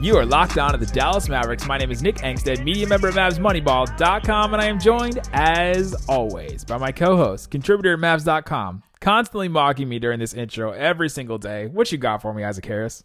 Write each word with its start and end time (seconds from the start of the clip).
You 0.00 0.16
are 0.16 0.24
locked 0.24 0.58
on 0.58 0.72
to 0.72 0.78
the 0.78 0.86
Dallas 0.86 1.28
Mavericks. 1.28 1.66
My 1.66 1.76
name 1.76 1.90
is 1.90 2.02
Nick 2.02 2.16
Angstadt, 2.18 2.62
media 2.62 2.86
member 2.86 3.08
of 3.08 3.16
MavsMoneyball.com, 3.16 4.52
and 4.54 4.62
I 4.62 4.66
am 4.66 4.78
joined, 4.78 5.18
as 5.32 5.92
always, 6.08 6.64
by 6.64 6.78
my 6.78 6.92
co-host, 6.92 7.50
contributor 7.50 7.94
at 7.94 7.98
Mavs.com, 7.98 8.84
constantly 9.00 9.48
mocking 9.48 9.88
me 9.88 9.98
during 9.98 10.20
this 10.20 10.34
intro 10.34 10.70
every 10.70 11.08
single 11.08 11.36
day. 11.36 11.66
What 11.66 11.90
you 11.90 11.98
got 11.98 12.22
for 12.22 12.32
me, 12.32 12.44
Isaac 12.44 12.64
Harris? 12.64 13.02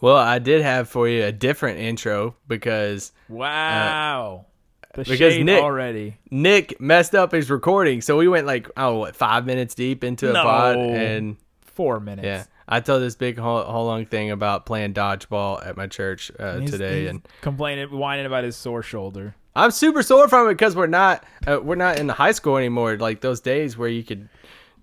Well, 0.00 0.16
I 0.16 0.38
did 0.38 0.62
have 0.62 0.88
for 0.88 1.08
you 1.08 1.24
a 1.24 1.32
different 1.32 1.80
intro 1.80 2.36
because 2.46 3.10
uh, 3.28 3.34
Wow. 3.34 4.46
the 4.94 5.02
because 5.02 5.36
Nick- 5.38 5.62
already. 5.64 6.16
Nick 6.30 6.80
messed 6.80 7.16
up 7.16 7.32
his 7.32 7.50
recording. 7.50 8.00
So 8.00 8.16
we 8.16 8.28
went 8.28 8.46
like, 8.46 8.70
oh, 8.76 8.98
what, 8.98 9.16
five 9.16 9.46
minutes 9.46 9.74
deep 9.74 10.04
into 10.04 10.30
a 10.30 10.32
No. 10.32 10.42
pod. 10.44 10.76
And 10.76 11.36
Four 11.62 11.98
minutes. 11.98 12.24
yeah, 12.24 12.44
I 12.74 12.80
told 12.80 13.02
this 13.02 13.14
big 13.14 13.38
whole, 13.38 13.62
whole 13.62 13.86
long 13.86 14.04
thing 14.04 14.32
about 14.32 14.66
playing 14.66 14.94
dodgeball 14.94 15.64
at 15.64 15.76
my 15.76 15.86
church 15.86 16.32
uh, 16.40 16.58
He's- 16.58 16.72
today. 16.72 17.02
he's 17.02 17.10
and 17.10 17.28
complaining, 17.40 17.88
whining 17.96 18.26
about 18.26 18.42
his 18.42 18.56
sore 18.56 18.82
shoulder. 18.82 19.36
I'm 19.54 19.70
super 19.70 20.02
sore 20.02 20.26
from 20.26 20.48
it 20.48 20.54
because 20.54 20.74
we're 20.74 20.88
not 20.88 21.24
uh, 21.46 21.60
we're 21.62 21.76
not 21.76 22.00
in 22.00 22.08
the 22.08 22.12
high 22.14 22.32
school 22.32 22.56
anymore. 22.56 22.96
Like 22.96 23.20
those 23.20 23.40
days 23.40 23.78
where 23.78 23.88
you 23.88 24.02
could 24.02 24.28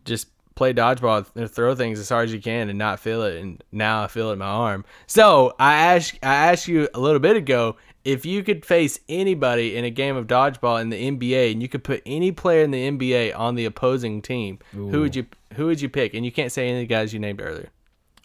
just 0.05 0.27
play 0.55 0.73
dodgeball 0.73 1.25
and 1.35 1.51
throw 1.51 1.75
things 1.75 1.99
as 1.99 2.07
hard 2.07 2.29
as 2.29 2.33
you 2.33 2.41
can 2.41 2.69
and 2.69 2.79
not 2.79 3.01
feel 3.01 3.23
it. 3.23 3.41
And 3.41 3.61
now 3.73 4.03
I 4.03 4.07
feel 4.07 4.29
it 4.29 4.33
in 4.33 4.39
my 4.39 4.45
arm. 4.45 4.85
So 5.07 5.53
I 5.59 5.73
asked 5.73 6.17
I 6.23 6.33
asked 6.33 6.69
you 6.69 6.87
a 6.93 6.99
little 7.01 7.19
bit 7.19 7.35
ago 7.35 7.75
if 8.05 8.25
you 8.25 8.41
could 8.43 8.65
face 8.65 8.99
anybody 9.09 9.75
in 9.75 9.83
a 9.83 9.89
game 9.89 10.15
of 10.15 10.27
dodgeball 10.27 10.81
in 10.81 10.89
the 10.89 11.11
NBA 11.11 11.51
and 11.51 11.61
you 11.61 11.67
could 11.67 11.83
put 11.83 12.01
any 12.05 12.31
player 12.31 12.63
in 12.63 12.71
the 12.71 12.89
NBA 12.89 13.37
on 13.37 13.55
the 13.55 13.65
opposing 13.65 14.21
team, 14.21 14.59
who 14.71 15.01
would 15.01 15.15
you 15.17 15.25
who 15.55 15.65
would 15.65 15.81
you 15.81 15.89
pick? 15.89 16.13
And 16.13 16.23
you 16.23 16.31
can't 16.31 16.51
say 16.53 16.69
any 16.69 16.77
of 16.77 16.87
the 16.87 16.93
guys 16.93 17.13
you 17.13 17.19
named 17.19 17.41
earlier. 17.41 17.69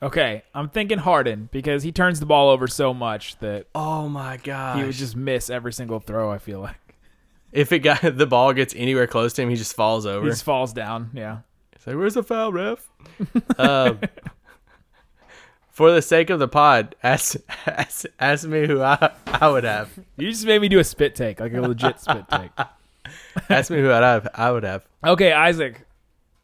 Okay, 0.02 0.42
I'm 0.55 0.69
thinking 0.69 0.98
Harden 0.98 1.48
because 1.52 1.83
he 1.83 1.91
turns 1.91 2.20
the 2.20 2.27
ball 2.27 2.50
over 2.50 2.66
so 2.69 2.92
much 2.92 3.39
that 3.39 3.66
Oh 3.75 4.08
my 4.08 4.36
god! 4.36 4.78
he 4.78 4.84
would 4.84 4.94
just 4.94 5.16
miss 5.16 5.48
every 5.48 5.72
single 5.72 6.00
throw. 6.00 6.30
I 6.30 6.38
feel 6.38 6.61
like 6.61 6.77
if 7.53 7.72
it 7.72 7.78
got 7.80 8.00
the 8.19 8.27
ball 8.27 8.53
gets 8.53 8.75
anywhere 8.77 9.06
close 9.06 9.33
to 9.34 9.42
him, 9.42 9.48
he 9.48 9.56
just 9.56 9.75
falls 9.75 10.05
over. 10.05 10.25
he 10.25 10.30
just 10.30 10.44
falls 10.44 10.72
down. 10.72 11.11
Yeah. 11.14 11.38
Say, 11.78 11.94
where's 11.94 12.14
the 12.14 12.22
foul, 12.22 12.53
ref? 12.53 12.86
um, 13.58 14.00
for 15.70 15.92
the 15.92 16.03
sake 16.03 16.31
of 16.31 16.41
the 16.41 16.48
pod, 16.48 16.94
ask, 17.03 17.36
ask, 17.66 18.05
ask 18.19 18.47
me 18.47 18.66
who 18.66 18.83
I, 18.83 19.12
I 19.27 19.48
would 19.48 19.64
have. 19.64 19.91
You 20.16 20.31
just 20.31 20.44
made 20.47 20.60
me 20.60 20.69
do 20.69 20.78
a 20.78 20.84
spit 20.84 21.14
take, 21.14 21.38
like 21.38 21.53
a 21.55 21.60
legit 21.60 22.00
spit 22.00 22.25
take. 22.31 22.50
Ask 23.48 23.70
me 23.70 23.78
who 23.78 23.92
I'd 23.92 24.03
have. 24.03 24.28
I 24.34 24.50
would 24.50 24.64
have. 24.64 24.84
Okay, 25.05 25.33
Isaac, 25.33 25.86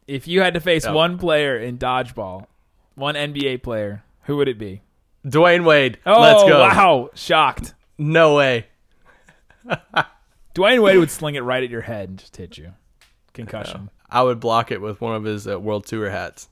if 0.07 0.29
you 0.29 0.43
had 0.43 0.55
to 0.55 0.61
face 0.61 0.85
Yeah. 0.85 0.93
one 0.93 1.19
player 1.19 1.59
in 1.59 1.77
dodgeball, 1.77 2.47
one 2.95 3.15
NBA 3.15 3.63
player, 3.63 4.03
who 4.23 4.37
would 4.37 4.49
it 4.49 4.59
be? 4.59 4.83
Dwyane 5.25 5.65
Wade. 5.65 5.99
Oh, 6.05 6.21
Let's 6.21 6.43
go. 6.43 6.61
wow. 6.61 7.11
Shocked. 7.15 7.75
No 7.99 8.35
way. 8.37 8.67
Dwyane 10.55 10.83
Wade 10.83 10.99
would 10.99 11.11
sling 11.11 11.35
it 11.35 11.41
right 11.43 11.63
at 11.63 11.71
your 11.71 11.81
head 11.83 12.09
and 12.11 12.19
just 12.19 12.37
hit 12.37 12.59
you. 12.59 12.73
Concussion. 13.33 13.91
I 14.11 14.23
would 14.23 14.41
block 14.41 14.71
it 14.71 14.81
with 14.81 15.01
one 15.01 15.15
of 15.15 15.25
his 15.25 15.49
uh, 15.49 15.59
World 15.59 15.87
Tour 15.87 16.11
hats. 16.11 16.49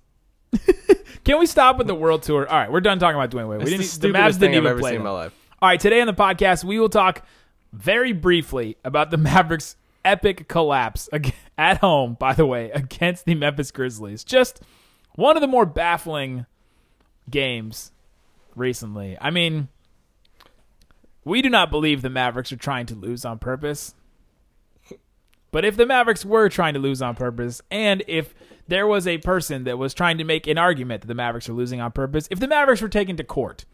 Can 1.24 1.38
we 1.38 1.46
stop 1.46 1.76
with 1.76 1.86
the 1.86 1.94
World 1.94 2.22
Tour? 2.22 2.48
All 2.48 2.58
right, 2.58 2.72
we're 2.72 2.80
done 2.80 2.98
talking 2.98 3.16
about 3.20 3.30
Dwyane 3.30 3.48
Wade. 3.48 3.62
We 3.64 3.74
It's 3.74 3.98
didn't, 3.98 4.12
the 4.14 4.18
the 4.18 4.18
Mavs 4.18 4.38
didn't 4.38 4.54
even 4.54 4.66
ever 4.66 4.80
play 4.80 4.90
seen 4.92 5.00
in 5.00 5.04
my 5.04 5.10
life. 5.10 5.34
All 5.60 5.68
right, 5.68 5.78
today 5.78 6.00
on 6.00 6.06
the 6.06 6.14
podcast, 6.14 6.64
we 6.64 6.78
will 6.78 6.88
talk 6.88 7.22
very 7.72 8.12
briefly 8.12 8.76
about 8.84 9.10
the 9.10 9.16
Mavericks' 9.18 9.76
epic 10.04 10.48
collapse 10.48 11.08
at 11.58 11.78
home, 11.78 12.14
by 12.18 12.32
the 12.32 12.46
way, 12.46 12.70
against 12.70 13.26
the 13.26 13.34
Memphis 13.34 13.70
Grizzlies. 13.70 14.24
Just 14.24 14.62
one 15.14 15.36
of 15.36 15.40
the 15.40 15.46
more 15.46 15.66
baffling 15.66 16.46
games 17.28 17.92
recently. 18.54 19.16
I 19.20 19.30
mean, 19.30 19.68
we 21.24 21.42
do 21.42 21.48
not 21.48 21.70
believe 21.70 22.02
the 22.02 22.10
Mavericks 22.10 22.52
are 22.52 22.56
trying 22.56 22.86
to 22.86 22.94
lose 22.94 23.24
on 23.24 23.38
purpose. 23.38 23.94
But 25.50 25.64
if 25.64 25.76
the 25.76 25.86
Mavericks 25.86 26.24
were 26.24 26.48
trying 26.48 26.74
to 26.74 26.80
lose 26.80 27.02
on 27.02 27.16
purpose, 27.16 27.60
and 27.70 28.04
if 28.06 28.34
there 28.68 28.86
was 28.86 29.06
a 29.06 29.18
person 29.18 29.64
that 29.64 29.78
was 29.78 29.92
trying 29.92 30.18
to 30.18 30.24
make 30.24 30.46
an 30.46 30.58
argument 30.58 31.02
that 31.02 31.08
the 31.08 31.14
Mavericks 31.14 31.48
are 31.48 31.54
losing 31.54 31.80
on 31.80 31.90
purpose, 31.90 32.28
if 32.30 32.38
the 32.38 32.46
Mavericks 32.46 32.80
were 32.80 32.88
taken 32.88 33.16
to 33.16 33.24
court, 33.24 33.64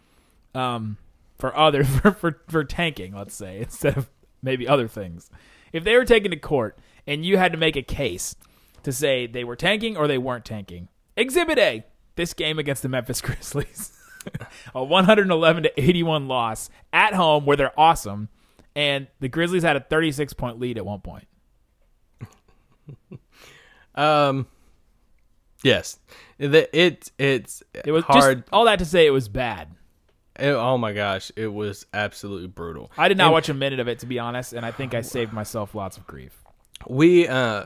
um, 0.55 0.97
for 1.39 1.57
other 1.57 1.85
for, 1.85 2.13
for 2.13 2.41
for 2.49 2.65
tanking, 2.65 3.15
let's 3.15 3.35
say, 3.35 3.59
instead 3.63 3.97
of 3.97 4.11
maybe 4.43 4.67
other 4.67 4.89
things. 4.89 5.31
If 5.73 5.85
they 5.85 5.97
were 5.97 6.05
taken 6.05 6.31
to 6.31 6.37
court 6.37 6.79
and 7.07 7.25
you 7.25 7.37
had 7.37 7.53
to 7.53 7.59
make 7.59 7.77
a 7.77 7.83
case 7.83 8.37
to 8.83 8.93
say 8.93 9.27
they 9.27 9.45
were 9.45 9.57
tanking 9.57 9.97
or 9.97 10.07
they 10.07 10.19
weren't 10.19 10.45
tanking, 10.45 10.89
Exhibit 11.17 11.59
A, 11.59 11.85
this 12.17 12.33
game 12.35 12.59
against 12.59 12.83
the 12.83 12.89
Memphis 12.89 13.21
Grizzlies, 13.23 13.93
a 14.75 14.85
111 14.85 15.63
to 15.65 15.81
81 15.81 16.29
loss 16.29 16.69
at 16.93 17.15
home 17.15 17.45
where 17.47 17.57
they're 17.57 17.79
awesome, 17.79 18.29
and 18.75 19.07
the 19.21 19.29
Grizzlies 19.29 19.63
had 19.63 19.77
a 19.77 19.81
36 19.81 20.33
point 20.35 20.59
lead 20.61 20.77
at 20.79 20.85
one 20.87 21.01
point. 21.01 21.27
Um, 23.95 24.47
yes. 25.65 25.99
The, 26.39 26.69
it, 26.79 27.11
it's 27.19 27.63
It 27.85 27.93
was 27.93 28.05
hard. 28.05 28.41
just 28.41 28.53
all 28.53 28.67
that 28.67 28.79
to 28.81 28.85
say 28.85 29.07
it 29.07 29.11
was 29.11 29.29
bad. 29.29 29.69
It- 30.39 30.51
oh 30.51 30.77
my 30.77 30.93
gosh. 30.93 31.33
It 31.35 31.47
was 31.47 31.87
absolutely 31.95 32.49
brutal. 32.49 32.93
I 32.99 33.09
did 33.09 33.17
not 33.17 33.29
And- 33.29 33.33
watch 33.33 33.49
a 33.49 33.55
minute 33.55 33.81
of 33.81 33.89
it 33.89 34.01
to 34.01 34.07
be 34.07 34.19
honest, 34.19 34.53
and 34.53 34.67
I 34.67 34.71
think 34.71 34.93
I 34.93 35.01
saved 35.01 35.33
myself 35.33 35.75
lots 35.75 35.97
of 35.97 36.07
grief. 36.07 36.43
we 36.87 37.27
uh 37.27 37.65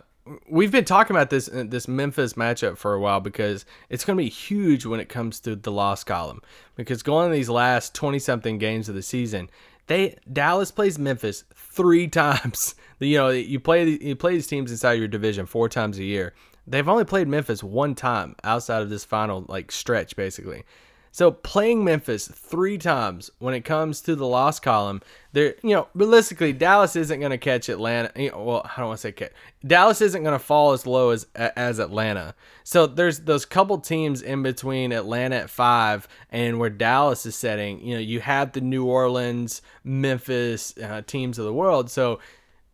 we've 0.49 0.73
been 0.73 0.85
talking 0.85 1.15
about 1.15 1.31
this 1.31 1.49
uh, 1.49 1.65
this 1.67 1.89
Memphis 1.89 2.35
matchup 2.35 2.77
for 2.77 2.95
a 2.95 3.01
while 3.01 3.21
because 3.21 3.65
it's 3.89 4.05
going 4.05 4.17
to 4.17 4.23
be 4.23 4.29
huge 4.29 4.87
when 4.87 5.01
it 5.01 5.09
comes 5.09 5.41
to 5.41 5.57
the 5.57 5.73
loss 5.73 6.05
column. 6.05 6.43
Because 6.77 7.03
going 7.03 7.27
in 7.27 7.33
these 7.33 7.49
last 7.49 7.95
20 7.95 8.19
something 8.19 8.59
games 8.59 8.89
of 8.89 8.95
the 8.95 9.03
season 9.03 9.51
they 9.87 10.17
Dallas 10.33 10.71
plays 10.71 10.99
Memphis 10.99 11.45
3 11.55 12.09
times. 12.09 12.75
You 12.99 13.19
know 13.19 13.29
you 13.31 13.59
play 13.59 13.89
you 13.89 14.15
play 14.15 14.35
these 14.35 14.47
teams 14.47 14.71
inside 14.71 14.93
your 14.95 15.09
division 15.09 15.47
4 15.47 15.69
times 15.69 15.99
a 15.99 16.05
year. 16.05 16.35
They've 16.67 16.89
only 16.89 17.05
played 17.05 17.27
Memphis 17.27 17.65
one 17.65 17.95
time 17.95 18.37
outside 18.45 18.83
of 18.83 18.91
this 18.91 19.05
final 19.05 19.45
like 19.49 19.73
stretch 19.73 20.15
basically 20.17 20.65
so 21.13 21.33
playing 21.33 21.83
Memphis 21.83 22.29
three 22.29 22.79
times 22.79 23.31
when 23.41 23.53
it 23.53 23.63
comes 23.63 24.01
to 24.03 24.15
the 24.15 24.27
loss 24.27 24.61
column, 24.61 25.03
there, 25.33 25.57
you 25.63 25.71
know, 25.71 25.89
realistically, 25.93 26.53
Dallas 26.53 26.95
isn't 26.95 27.19
going 27.19 27.31
to 27.31 27.39
catch 27.39 27.69
Atlanta. 27.69 28.13
you 28.15 28.31
know, 28.31 28.43
well, 28.43 28.63
I 28.65 28.79
don't 28.79 28.89
want 28.89 28.99
to 28.99 29.03
say 29.03 29.13
catch. 29.13 29.33
Dallas 29.67 30.01
isn't 30.01 30.23
going 30.23 30.39
to 30.39 30.45
fall 30.45 30.73
as 30.73 30.87
low 30.87 31.11
as 31.11 31.27
as 31.35 31.81
Atlanta. 31.81 32.35
So 32.63 32.87
there's 32.87 33.21
those 33.21 33.45
couple 33.45 33.79
teams 33.79 34.23
in 34.23 34.45
between 34.45 34.93
Atlanta 34.93 35.37
at 35.37 35.51
five 35.51 36.07
and 36.31 36.61
where 36.61 36.71
Dallas 36.71 37.27
is 37.27 37.35
setting. 37.35 37.81
You 37.81 37.95
know, 37.95 38.01
you 38.01 38.21
have 38.21 38.53
the 38.53 38.61
New 38.61 38.85
Orleans, 38.85 39.63
Memphis 39.83 40.77
uh, 40.79 41.03
teams 41.07 41.39
of 41.39 41.45
the 41.45 41.53
world. 41.53 41.91
So 41.91 42.21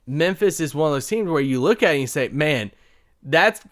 Memphis 0.07 0.61
is 0.61 0.75
one 0.75 0.89
of 0.89 0.95
those 0.95 1.09
teams 1.09 1.31
where 1.31 1.41
you 1.41 1.61
look 1.61 1.83
at 1.83 1.91
it 1.91 1.93
and 1.95 2.01
you 2.03 2.07
say, 2.07 2.29
man, 2.29 2.71
that's 3.23 3.63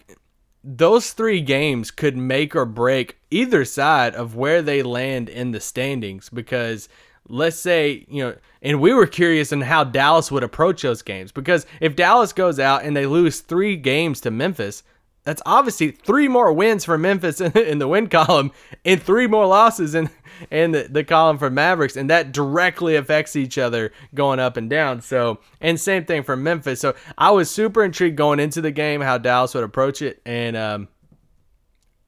those 0.65 1.11
three 1.11 1.41
games 1.41 1.91
could 1.91 2.17
make 2.17 2.55
or 2.55 2.65
break 2.65 3.17
either 3.29 3.63
side 3.63 4.15
of 4.15 4.35
where 4.35 4.63
they 4.63 4.81
land 4.81 5.29
in 5.29 5.51
the 5.51 5.59
standings 5.59 6.27
because 6.29 6.89
let's 7.29 7.57
say 7.57 8.03
you 8.09 8.23
know 8.23 8.35
and 8.63 8.81
we 8.81 8.91
were 8.91 9.05
curious 9.05 9.53
on 9.53 9.61
how 9.61 9.83
Dallas 9.83 10.31
would 10.31 10.41
approach 10.41 10.81
those 10.81 11.03
games 11.03 11.31
because 11.31 11.67
if 11.79 11.95
Dallas 11.95 12.33
goes 12.33 12.59
out 12.59 12.83
and 12.83 12.97
they 12.97 13.05
lose 13.05 13.41
3 13.41 13.75
games 13.77 14.19
to 14.21 14.31
Memphis 14.31 14.81
that's 15.25 15.41
obviously 15.45 15.91
three 15.91 16.27
more 16.27 16.53
wins 16.53 16.85
for 16.85 16.97
Memphis 16.97 17.41
in, 17.41 17.51
in 17.57 17.79
the 17.79 17.87
win 17.87 18.07
column 18.07 18.51
and 18.85 19.01
three 19.01 19.27
more 19.27 19.45
losses 19.45 19.93
in 19.93 20.09
in 20.51 20.71
the, 20.71 20.87
the 20.89 21.03
column 21.03 21.37
for 21.37 21.49
Mavericks 21.49 21.97
and 21.97 22.09
that 22.09 22.31
directly 22.31 22.95
affects 22.95 23.35
each 23.35 23.57
other 23.57 23.91
going 24.13 24.39
up 24.39 24.55
and 24.57 24.69
down 24.69 25.01
so 25.01 25.39
and 25.59 25.79
same 25.79 26.05
thing 26.05 26.23
for 26.23 26.35
Memphis 26.37 26.79
so 26.79 26.95
I 27.17 27.31
was 27.31 27.49
super 27.49 27.83
intrigued 27.83 28.17
going 28.17 28.39
into 28.39 28.61
the 28.61 28.71
game 28.71 29.01
how 29.01 29.17
Dallas 29.17 29.53
would 29.53 29.63
approach 29.63 30.01
it 30.01 30.21
and 30.25 30.55
um 30.55 30.87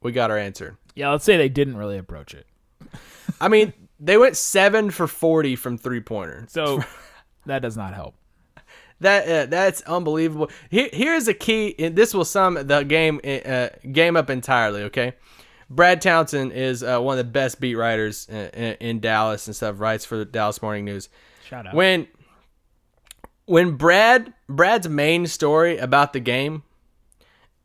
we 0.00 0.12
got 0.12 0.30
our 0.30 0.38
answer 0.38 0.78
Yeah, 0.94 1.10
let's 1.10 1.24
say 1.24 1.36
they 1.36 1.48
didn't 1.48 1.76
really 1.76 1.98
approach 1.98 2.34
it. 2.34 2.46
I 3.40 3.48
mean 3.48 3.72
they 3.98 4.16
went 4.16 4.36
7 4.36 4.90
for 4.90 5.06
40 5.08 5.56
from 5.56 5.76
three 5.76 6.00
pointer 6.00 6.46
So 6.48 6.82
that 7.46 7.62
does 7.62 7.76
not 7.76 7.94
help. 7.94 8.14
That 9.00 9.28
uh, 9.28 9.46
that's 9.46 9.82
unbelievable. 9.82 10.50
Here, 10.70 10.88
here's 10.92 11.28
a 11.28 11.34
key. 11.34 11.74
And 11.78 11.94
this 11.94 12.14
will 12.14 12.24
sum 12.24 12.54
the 12.54 12.82
game 12.82 13.20
uh, 13.24 13.68
game 13.92 14.16
up 14.16 14.28
entirely. 14.30 14.82
Okay, 14.84 15.14
Brad 15.70 16.00
Townsend 16.00 16.52
is 16.52 16.82
uh, 16.82 17.00
one 17.00 17.18
of 17.18 17.24
the 17.24 17.30
best 17.30 17.60
beat 17.60 17.76
writers 17.76 18.26
in, 18.28 18.36
in, 18.36 18.76
in 18.80 19.00
Dallas 19.00 19.46
and 19.46 19.54
stuff. 19.54 19.78
Writes 19.78 20.04
for 20.04 20.16
the 20.16 20.24
Dallas 20.24 20.60
Morning 20.62 20.84
News. 20.84 21.08
Shout 21.44 21.66
out. 21.66 21.74
When 21.74 22.08
when 23.46 23.76
Brad 23.76 24.32
Brad's 24.48 24.88
main 24.88 25.26
story 25.26 25.78
about 25.78 26.12
the 26.12 26.20
game 26.20 26.62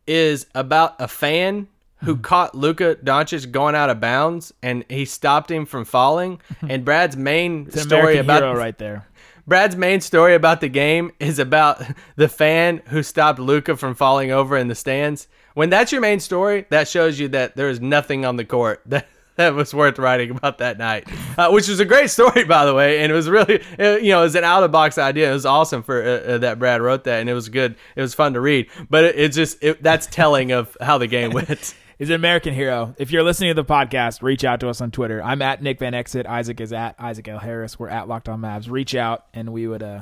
is 0.05 0.45
about 0.53 0.95
a 0.99 1.07
fan 1.07 1.67
who 2.03 2.17
caught 2.17 2.53
Luka 2.55 2.95
Doncic 2.95 3.51
going 3.51 3.75
out 3.75 3.89
of 3.89 3.99
bounds 3.99 4.53
and 4.61 4.83
he 4.89 5.05
stopped 5.05 5.49
him 5.49 5.65
from 5.65 5.85
falling. 5.85 6.41
And 6.69 6.85
Brad's 6.85 7.17
main 7.17 7.69
story 7.71 8.01
American 8.01 8.19
about 8.21 8.41
hero 8.43 8.55
right 8.55 8.77
there. 8.77 9.05
Brad's 9.45 9.75
main 9.75 9.99
story 9.99 10.35
about 10.35 10.61
the 10.61 10.69
game 10.69 11.11
is 11.19 11.37
about 11.37 11.83
the 12.15 12.29
fan 12.29 12.81
who 12.87 13.03
stopped 13.03 13.39
Luka 13.39 13.75
from 13.75 13.93
falling 13.93 14.31
over 14.31 14.55
in 14.55 14.67
the 14.67 14.75
stands. 14.75 15.27
When 15.53 15.69
that's 15.69 15.91
your 15.91 16.01
main 16.01 16.19
story, 16.19 16.65
that 16.69 16.87
shows 16.87 17.19
you 17.19 17.27
that 17.29 17.55
there 17.55 17.69
is 17.69 17.81
nothing 17.81 18.25
on 18.25 18.37
the 18.37 18.45
court 18.45 18.81
that, 18.85 19.07
that 19.35 19.53
was 19.53 19.73
worth 19.73 19.99
writing 19.99 20.31
about 20.31 20.59
that 20.59 20.77
night, 20.77 21.07
uh, 21.37 21.49
which 21.49 21.67
was 21.67 21.79
a 21.79 21.85
great 21.85 22.09
story, 22.09 22.43
by 22.47 22.65
the 22.65 22.73
way. 22.73 22.99
And 22.99 23.11
it 23.11 23.15
was 23.15 23.29
really, 23.29 23.61
uh, 23.77 23.97
you 23.97 24.11
know, 24.11 24.21
it 24.21 24.25
was 24.25 24.35
an 24.35 24.45
out 24.45 24.63
of 24.63 24.71
box 24.71 24.97
idea. 24.97 25.29
It 25.29 25.33
was 25.33 25.45
awesome 25.45 25.83
for 25.83 26.01
uh, 26.01 26.07
uh, 26.07 26.37
that 26.37 26.57
Brad 26.57 26.81
wrote 26.81 27.03
that, 27.03 27.19
and 27.19 27.29
it 27.29 27.33
was 27.33 27.49
good. 27.49 27.75
It 27.97 28.01
was 28.01 28.13
fun 28.13 28.33
to 28.33 28.39
read, 28.39 28.69
but 28.89 29.03
it, 29.03 29.15
it's 29.17 29.35
just 29.35 29.61
it, 29.61 29.83
that's 29.83 30.07
telling 30.07 30.53
of 30.53 30.77
how 30.79 30.97
the 30.97 31.07
game 31.07 31.31
went. 31.31 31.75
He's 32.03 32.09
an 32.09 32.15
American 32.15 32.53
hero. 32.53 32.93
If 32.97 33.11
you're 33.11 33.23
listening 33.23 33.51
to 33.51 33.53
the 33.53 33.63
podcast, 33.63 34.21
reach 34.21 34.43
out 34.43 34.59
to 34.59 34.67
us 34.67 34.81
on 34.81 34.91
Twitter. 34.91 35.23
I'm 35.23 35.41
at 35.41 35.63
Nick 35.63 35.79
Van 35.79 35.93
Exit. 35.93 36.25
Isaac 36.25 36.59
is 36.59 36.73
at 36.73 36.95
Isaac 36.99 37.29
L. 37.29 37.39
Harris. 37.39 37.79
We're 37.79 37.87
at 37.87 38.09
Locked 38.09 38.27
On 38.27 38.41
Mavs. 38.41 38.69
Reach 38.69 38.93
out 38.93 39.23
and 39.33 39.53
we 39.53 39.67
would 39.67 39.81
uh 39.81 40.01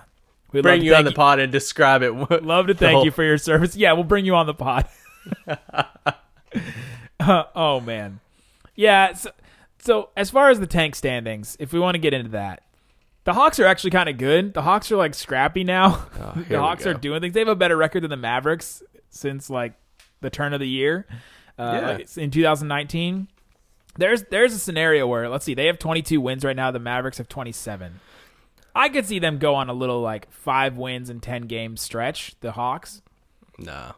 we'd 0.52 0.64
Bring 0.64 0.82
you 0.82 0.96
on 0.96 1.06
the 1.06 1.12
pod 1.12 1.38
and 1.38 1.52
describe 1.52 2.02
it. 2.02 2.12
Love 2.44 2.66
to 2.66 2.74
thank 2.74 3.06
you 3.06 3.12
for 3.12 3.24
your 3.24 3.38
service. 3.38 3.76
Yeah, 3.76 3.94
we'll 3.94 4.04
bring 4.04 4.26
you 4.26 4.34
on 4.34 4.48
the 4.48 4.56
pod. 4.56 4.88
Uh, 5.48 5.84
oh 7.56 7.80
man, 7.82 8.20
yeah. 8.74 9.14
So, 9.14 9.30
so 9.78 10.10
as 10.18 10.32
far 10.32 10.50
as 10.50 10.60
the 10.60 10.66
tank 10.66 10.96
standings, 10.96 11.56
if 11.60 11.72
we 11.72 11.80
want 11.80 11.94
to 11.94 12.00
get 12.00 12.16
into 12.16 12.32
that, 12.32 12.64
the 13.26 13.34
Hawks 13.34 13.60
are 13.60 13.68
actually 13.68 13.92
kind 13.92 14.10
of 14.10 14.18
good. 14.18 14.56
The 14.56 14.64
Hawks 14.64 14.92
are 14.92 14.98
like 14.98 15.14
scrappy 15.14 15.64
now. 15.64 16.08
here 16.34 16.46
the 16.50 16.60
Hawks 16.60 16.88
are 16.88 16.96
doing 16.96 17.22
things. 17.22 17.36
They 17.36 17.42
have 17.42 17.48
a 17.48 17.56
better 17.56 17.78
record 17.78 18.02
than 18.02 18.10
the 18.10 18.18
Mavericks 18.18 18.82
since 19.12 19.52
like 19.52 19.74
the 20.22 20.32
turn 20.32 20.56
of 20.56 20.60
the 20.60 20.68
year. 20.68 21.06
Uh, 21.62 21.74
Yeah. 21.82 21.92
like, 21.98 22.18
in 22.18 22.32
2019. 22.32 23.28
There's 23.98 24.24
there's 24.32 24.54
a 24.54 24.60
scenario 24.60 25.06
where 25.06 25.28
let's 25.28 25.44
see, 25.44 25.54
they 25.54 25.66
have 25.66 25.78
22 25.78 26.22
wins 26.22 26.46
right 26.46 26.56
now. 26.56 26.72
The 26.72 26.80
Mavericks 26.80 27.18
have 27.18 27.28
27. 27.28 28.00
I 28.74 28.88
could 28.88 29.06
see 29.06 29.20
them 29.20 29.38
go 29.38 29.54
on 29.56 29.70
a 29.70 29.74
little 29.74 30.00
like 30.00 30.32
five 30.32 30.78
wins 30.78 31.10
and 31.10 31.22
10 31.22 31.42
game 31.44 31.76
stretch. 31.76 32.36
The 32.40 32.54
Hawks. 32.54 33.02
No. 33.60 33.92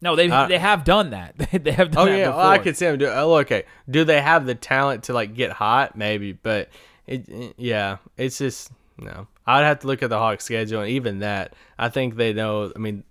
No, 0.00 0.14
they 0.16 0.28
Uh, 0.30 0.46
they 0.46 0.58
have 0.58 0.84
done 0.84 1.10
that. 1.10 1.36
they 1.52 1.72
have 1.72 1.90
done 1.90 2.08
Oh 2.08 2.10
that 2.10 2.18
yeah, 2.18 2.28
well, 2.30 2.48
I 2.50 2.58
could 2.58 2.76
see 2.76 2.86
them 2.86 2.98
do. 2.98 3.06
Oh, 3.06 3.34
okay, 3.38 3.64
do 3.90 4.04
they 4.04 4.20
have 4.20 4.46
the 4.46 4.54
talent 4.54 5.04
to 5.04 5.12
like 5.12 5.34
get 5.34 5.52
hot? 5.52 5.96
Maybe, 5.96 6.32
but 6.32 6.68
it, 7.06 7.28
it- 7.28 7.54
yeah, 7.56 7.96
it's 8.16 8.38
just 8.38 8.70
no. 8.98 9.26
I'd 9.46 9.62
have 9.64 9.80
to 9.80 9.86
look 9.86 10.02
at 10.02 10.10
the 10.10 10.18
Hawks 10.18 10.44
schedule, 10.44 10.82
and 10.82 10.90
even 10.90 11.20
that, 11.20 11.54
I 11.78 11.88
think 11.88 12.16
they 12.16 12.32
know. 12.32 12.70
I 12.74 12.78
mean, 12.78 13.02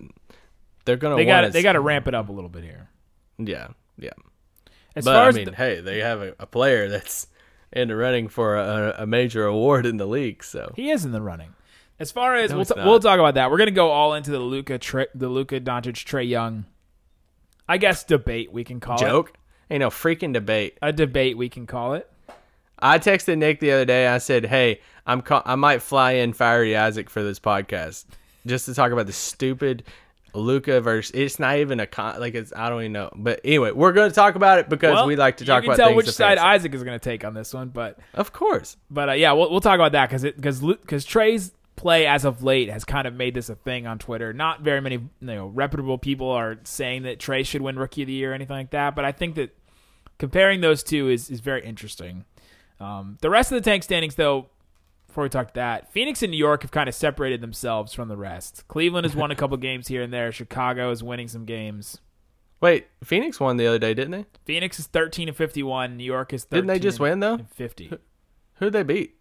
they're 0.88 0.98
gonna. 0.98 1.16
they 1.18 1.26
got 1.26 1.52
they 1.52 1.62
got 1.62 1.74
to 1.74 1.80
ramp 1.80 2.08
it 2.08 2.16
up 2.16 2.30
a 2.30 2.32
little 2.32 2.50
bit 2.50 2.64
here. 2.64 2.90
Yeah, 3.38 3.68
yeah. 4.00 4.10
As 4.96 5.06
but 5.06 5.14
far 5.14 5.26
I 5.26 5.28
as 5.28 5.36
mean, 5.36 5.46
the- 5.46 5.56
hey, 5.56 5.80
they 5.82 6.00
have 6.00 6.22
a, 6.22 6.34
a 6.40 6.48
player 6.48 6.90
that's 6.90 7.28
in 7.72 7.90
the 7.90 7.96
running 7.96 8.28
for 8.30 8.56
a, 8.56 8.96
a 9.00 9.06
major 9.06 9.46
award 9.46 9.86
in 9.86 9.98
the 9.98 10.08
league. 10.08 10.44
So 10.44 10.74
he 10.76 10.90
is 10.90 11.06
in 11.06 11.12
the 11.12 11.22
running. 11.22 11.54
As 12.00 12.12
far 12.12 12.36
as 12.36 12.50
No, 12.52 12.58
we'll, 12.58 12.66
t- 12.66 12.74
we'll 12.78 13.00
talk 13.00 13.20
about 13.20 13.36
that. 13.36 13.52
We're 13.52 13.58
gonna 13.60 13.72
go 13.72 13.92
all 13.92 14.16
into 14.16 14.32
the 14.32 14.40
Luka 14.40 14.80
Tre- 14.80 15.08
the 15.14 15.28
Luka 15.30 15.60
Doncic 15.60 15.96
Trey 16.04 16.24
Young. 16.24 16.66
I 17.70 17.78
guess 17.78 18.04
debate 18.04 18.52
we 18.52 18.64
can 18.64 18.80
call 18.80 18.96
it 18.96 19.02
joke, 19.02 19.34
ain't 19.70 19.82
no 19.82 19.90
freaking 19.90 20.34
debate. 20.34 20.78
a 20.82 20.94
debate 20.94 21.38
we 21.38 21.50
can 21.50 21.68
call 21.68 21.94
it. 21.94 22.10
I 22.80 23.00
texted 23.00 23.38
Nick 23.40 23.60
the 23.60 23.72
other 23.72 23.86
day. 23.86 24.08
I 24.08 24.20
said, 24.20 24.46
"Hey, 24.46 24.80
I'm 25.06 25.22
ca- 25.22 25.42
I 25.46 25.56
might 25.56 25.82
fly 25.82 26.14
in 26.14 26.34
Fiery 26.34 26.76
Isaac 26.78 27.10
for 27.10 27.24
this 27.24 27.40
podcast 27.40 28.06
just 28.46 28.66
to 28.68 28.74
talk 28.74 28.92
about 28.92 29.08
the 29.08 29.14
stupid 29.14 29.84
Luka 30.40 30.82
versus. 30.82 31.12
It's 31.14 31.40
not 31.40 31.58
even 31.58 31.80
a 31.80 31.88
con. 31.88 32.20
Like 32.20 32.36
it's 32.36 32.54
I 32.56 32.70
don't 32.70 32.82
even 32.82 32.94
know. 32.94 33.10
But 33.16 33.42
anyway, 33.44 33.72
we're 33.72 33.92
going 33.94 34.10
to 34.10 34.16
talk 34.16 34.36
about 34.36 34.60
it 34.60 34.70
because 34.70 34.94
Well, 34.94 35.08
we 35.08 35.16
like 35.16 35.38
to 35.38 35.46
talk 35.46 35.64
you 35.64 35.70
can 35.70 35.72
about 35.72 35.78
tell 35.78 35.88
things. 35.90 35.98
which 35.98 36.08
side 36.10 36.34
offensive. 36.38 36.46
Isaac 36.48 36.76
is 36.76 36.84
going 36.84 37.00
to 37.00 37.04
take 37.04 37.24
on 37.26 37.34
this 37.34 37.54
one, 37.54 37.70
but 37.70 38.00
Of 38.14 38.34
course. 38.34 38.78
but 38.90 39.10
uh, 39.10 39.14
yeah, 39.14 39.34
we'll, 39.34 39.50
we'll 39.52 39.62
talk 39.62 39.76
about 39.76 39.92
that 39.94 40.10
because 40.10 40.24
it 40.24 40.36
because 40.36 40.62
because 40.62 41.06
Trey's 41.06 41.52
play 41.76 42.08
as 42.08 42.26
of 42.26 42.42
late 42.42 42.70
has 42.70 42.84
kind 42.84 43.08
of 43.08 43.14
made 43.14 43.36
this 43.36 43.50
a 43.50 43.56
thing 43.56 43.86
on 43.86 44.00
Twitter. 44.00 44.34
Not 44.34 44.62
very 44.62 44.82
many 44.82 44.96
you 44.96 45.10
know 45.22 45.48
reputable 45.48 45.98
people 45.98 46.30
are 46.32 46.58
saying 46.64 47.04
that 47.04 47.20
Trey 47.20 47.44
should 47.44 47.62
win 47.62 47.78
Rookie 47.78 48.02
of 48.04 48.08
the 48.08 48.14
Year 48.14 48.32
or 48.32 48.34
anything 48.34 48.56
like 48.58 48.72
that, 48.72 48.96
but 48.96 49.06
I 49.06 49.12
think 49.12 49.36
that 49.36 49.56
comparing 50.18 50.62
those 50.62 50.84
two 50.84 51.10
is 51.10 51.30
is 51.30 51.40
very 51.40 51.64
interesting. 51.64 52.26
Um, 52.80 53.18
the 53.22 53.30
rest 53.30 53.52
of 53.52 53.56
the 53.62 53.68
tank 53.68 53.84
standings, 53.84 54.16
though, 54.16 54.48
before 55.18 55.26
we 55.26 55.30
talk 55.30 55.56
that, 55.56 55.92
Phoenix 55.92 56.22
and 56.22 56.30
New 56.30 56.38
York 56.38 56.62
have 56.62 56.70
kind 56.70 56.88
of 56.88 56.94
separated 56.94 57.42
themselves 57.42 57.92
from 57.92 58.08
the 58.08 58.16
rest. 58.16 58.68
Cleveland 58.68 59.04
has 59.04 59.16
won 59.16 59.32
a 59.32 59.36
couple 59.36 59.58
games 59.58 59.88
here 59.88 60.04
and 60.04 60.14
there. 60.14 60.32
Chicago 60.32 60.92
is 60.92 61.02
winning 61.02 61.28
some 61.28 61.44
games. 61.44 61.98
Wait, 62.62 62.86
Phoenix 63.04 63.40
won 63.40 63.58
the 63.58 63.66
other 63.66 63.80
day, 63.80 63.96
didn't 63.96 64.12
they? 64.12 64.26
Phoenix 64.46 64.78
is 64.78 64.86
thirteen 64.86 65.28
and 65.28 65.36
fifty 65.36 65.64
one. 65.64 65.98
New 65.98 66.04
York 66.04 66.34
is 66.34 66.44
13 66.44 66.56
Didn't 66.56 66.68
they 66.68 66.78
just 66.78 67.00
and- 67.00 67.02
win 67.02 67.20
though? 67.22 67.40
fifty. 67.52 67.92
Who'd 68.60 68.74
they 68.74 68.84
beat? 68.84 69.16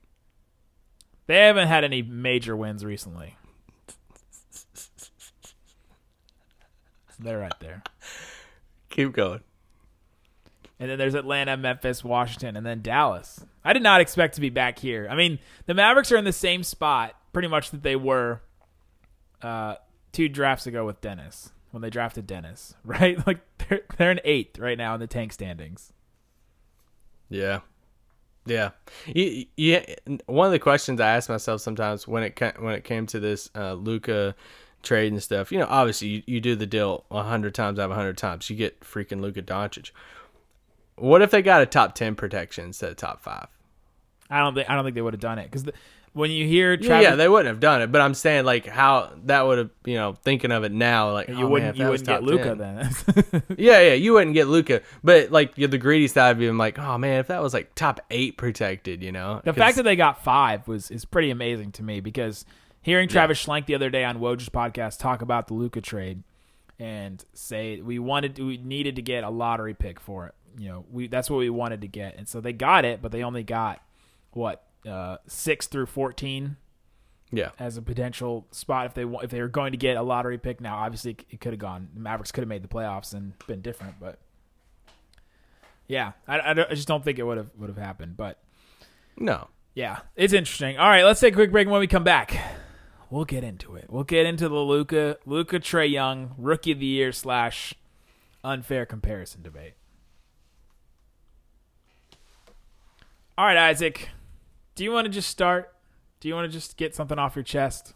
They 1.29 1.39
haven't 1.39 1.69
had 1.69 1.83
any 1.83 2.03
major 2.03 2.55
wins 2.55 2.85
recently. 2.85 3.39
They're 7.19 7.39
right 7.39 7.59
there. 7.61 7.83
Keep 8.91 9.15
going. 9.15 9.41
And 10.79 10.91
then 10.91 10.99
there's 10.99 11.15
Atlanta, 11.15 11.57
Memphis, 11.57 12.05
Washington, 12.05 12.57
and 12.57 12.67
then 12.67 12.83
Dallas. 12.83 13.45
I 13.65 13.73
did 13.73 13.83
not 13.83 14.01
expect 14.01 14.35
to 14.35 14.41
be 14.41 14.51
back 14.51 14.79
here. 14.79 15.09
I 15.11 15.15
mean, 15.15 15.39
the 15.65 15.75
Mavericks 15.75 16.13
are 16.13 16.17
in 16.17 16.25
the 16.25 16.33
same 16.33 16.63
spot 16.63 17.15
pretty 17.33 17.49
much 17.49 17.71
that 17.71 17.83
they 17.83 17.97
were 17.97 18.43
uh, 19.43 19.77
two 20.13 20.29
drafts 20.29 20.67
ago 20.67 20.85
with 20.85 21.01
Dennis 21.01 21.51
when 21.71 21.83
they 21.83 21.91
drafted 21.91 22.27
Dennis, 22.27 22.75
right? 22.85 23.25
Like 23.27 23.41
they're 23.69 23.83
they're 23.97 24.11
in 24.11 24.21
eighth 24.25 24.59
right 24.59 24.79
now 24.79 24.95
in 24.95 25.01
the 25.01 25.07
tank 25.07 25.33
standings. 25.33 25.93
Yeah. 27.29 27.61
Yeah. 28.47 28.71
Yeah. 29.07 29.85
One 30.27 30.47
of 30.47 30.53
the 30.53 30.59
questions 30.59 31.01
I 31.01 31.17
ask 31.17 31.29
myself 31.29 31.61
sometimes 31.61 32.07
when 32.07 32.23
it 32.23 32.41
when 32.59 32.75
it 32.75 32.85
came 32.85 33.07
to 33.07 33.21
this 33.21 33.51
uh, 33.55 33.75
Luka 33.75 34.35
trade 34.83 35.13
and 35.13 35.23
stuff, 35.23 35.51
you 35.51 35.59
know, 35.59 35.67
obviously 35.69 36.09
you, 36.09 36.23
you 36.27 36.41
do 36.41 36.55
the 36.55 36.67
deal 36.67 37.05
hundred 37.11 37.55
times 37.55 37.79
out 37.79 37.91
of 37.91 37.97
hundred 37.97 38.17
times, 38.17 38.49
you 38.49 38.57
get 38.57 38.81
freaking 38.81 39.21
Luka 39.21 39.43
Doncic. 39.43 39.91
What 40.97 41.23
if 41.23 41.31
they 41.31 41.43
got 41.43 41.63
a 41.63 41.67
top 41.67 41.95
ten 41.95 42.15
protection 42.15 42.67
instead 42.67 42.91
of 42.91 42.97
top 42.97 43.21
five? 43.23 43.49
I 44.31 44.41
don't 44.41 44.55
think 44.55 44.69
I 44.69 44.75
don't 44.75 44.85
think 44.85 44.95
they 44.95 45.03
would 45.03 45.15
have 45.15 45.21
done 45.21 45.39
it 45.39 45.51
because 45.51 45.71
when 46.17 46.31
you 46.31 46.47
hear 46.47 46.73
Yeah, 46.73 46.87
Travis, 46.87 47.05
yeah, 47.05 47.15
they 47.17 47.29
wouldn't 47.29 47.49
have 47.49 47.61
done 47.61 47.83
it, 47.83 47.93
but 47.93 48.01
I'm 48.01 48.15
saying 48.15 48.47
like 48.47 48.67
how 48.67 49.13
that 49.25 49.47
would 49.47 49.59
have, 49.59 49.71
you 49.85 49.97
know, 49.97 50.15
thinking 50.15 50.51
of 50.51 50.65
it 50.65 50.73
now, 50.73 51.13
like 51.13 51.29
you 51.29 51.47
oh, 51.47 51.49
wouldn't 51.49 51.77
if 51.77 51.79
you 51.79 51.87
wouldn't 51.89 52.09
get 52.09 52.23
Luka 52.23 52.57
10. 52.57 52.59
then. 52.59 53.43
Yeah, 53.59 53.81
yeah, 53.81 53.93
you 53.93 54.15
wouldn't 54.15 54.33
get 54.33 54.49
Luka, 54.49 54.81
but 55.05 55.31
like 55.31 55.53
you're 55.57 55.69
the 55.69 55.79
greedy 55.79 56.09
side 56.09 56.31
of 56.31 56.41
you, 56.41 56.49
I'm 56.49 56.57
like, 56.57 56.79
oh 56.79 56.97
man, 56.97 57.21
if 57.21 57.27
that 57.27 57.43
was 57.43 57.53
like 57.53 57.75
top 57.75 58.01
eight 58.11 58.39
protected, 58.39 59.03
you 59.03 59.13
know, 59.13 59.43
the 59.45 59.53
fact 59.53 59.77
that 59.77 59.83
they 59.83 59.95
got 59.95 60.25
five 60.25 60.67
was 60.67 60.91
is 60.91 61.05
pretty 61.05 61.31
amazing 61.31 61.73
to 61.73 61.83
me 61.83 62.01
because 62.01 62.47
hearing 62.81 63.09
Travis 63.09 63.45
Schlenk 63.45 63.67
the 63.67 63.75
other 63.75 63.91
day 63.91 64.05
on 64.05 64.19
Woj's 64.19 64.49
podcast 64.49 64.99
talk 64.99 65.21
about 65.21 65.49
the 65.49 65.55
Luka 65.55 65.83
trade 65.83 66.23
and 66.79 67.25
say 67.33 67.81
we 67.81 67.99
wanted 67.99 68.39
we 68.39 68.59
needed 68.59 68.97
to 68.97 69.03
get 69.03 69.25
a 69.25 69.31
lottery 69.31 69.75
pick 69.75 70.01
for 70.01 70.27
it. 70.27 70.35
You 70.59 70.69
know, 70.69 70.85
we 70.91 71.09
that's 71.09 71.29
what 71.31 71.39
we 71.39 71.51
wanted 71.51 71.81
to 71.83 71.89
get, 71.89 72.17
and 72.17 72.29
so 72.29 72.41
they 72.41 72.53
got 72.53 72.85
it, 72.85 73.03
but 73.03 73.13
they 73.13 73.23
only 73.23 73.43
got 73.43 73.83
what 74.33 74.65
uh, 74.89 75.19
six 75.27 75.67
through 75.67 75.87
fourteen 75.87 76.57
yeah, 77.33 77.51
as 77.59 77.77
a 77.77 77.83
potential 77.83 78.47
spot 78.51 78.87
if 78.87 78.95
they 78.95 79.03
if 79.23 79.31
they 79.31 79.41
were 79.41 79.49
going 79.49 79.73
to 79.73 79.79
get 79.79 79.97
a 79.97 80.03
lottery 80.03 80.39
pick. 80.39 80.61
Now, 80.61 80.77
obviously, 80.77 81.17
it 81.31 81.41
could 81.41 81.53
have 81.53 81.61
gone. 81.61 81.89
The 81.95 82.01
Mavericks 82.01 82.33
could 82.33 82.43
have 82.43 82.49
made 82.49 82.63
the 82.63 82.69
playoffs 82.69 83.13
and 83.13 83.33
been 83.47 83.61
different, 83.61 83.97
but 84.01 84.19
yeah, 85.89 86.13
I, 86.27 86.39
I, 86.39 86.51
I 86.51 86.75
just 86.75 86.89
don't 86.89 87.05
think 87.05 87.19
it 87.19 87.25
would 87.25 87.37
have 87.37 87.51
would 87.57 87.69
have 87.69 87.79
happened, 87.79 88.17
but. 88.17 88.39
no, 89.19 89.49
Yeah, 89.75 90.01
it's 90.15 90.33
interesting. 90.33 90.79
All 90.79 90.89
right, 90.89 91.05
let's 91.05 91.21
take 91.21 91.35
a 91.35 91.37
quick 91.37 91.51
break. 91.51 91.67
and 91.67 91.73
When 91.73 91.81
we 91.81 91.87
come 91.87 92.05
back, 92.05 92.39
we'll 93.11 93.25
get 93.25 93.45
into 93.45 93.77
it. 93.77 93.87
We'll 93.89 94.05
get 94.05 94.27
into 94.27 94.49
the 94.49 94.57
Luka 94.57 95.19
Luka 95.27 95.59
Trey 95.59 95.87
Young 95.87 96.35
Rookie 96.37 96.73
of 96.73 96.81
the 96.81 96.87
Year 96.87 97.13
slash 97.13 97.75
unfair 98.45 98.87
comparison 98.87 99.43
debate. 99.43 99.75
All 103.39 103.45
right, 103.45 103.57
Isaac, 103.57 104.09
do 104.75 104.85
you 104.85 104.93
want 104.93 105.05
to 105.07 105.11
just 105.11 105.29
start? 105.29 105.75
Do 106.21 106.29
you 106.29 106.35
want 106.35 106.51
to 106.51 106.53
just 106.53 106.77
get 106.77 106.95
something 106.95 107.19
off 107.19 107.37
your 107.37 107.43
chest? 107.43 107.93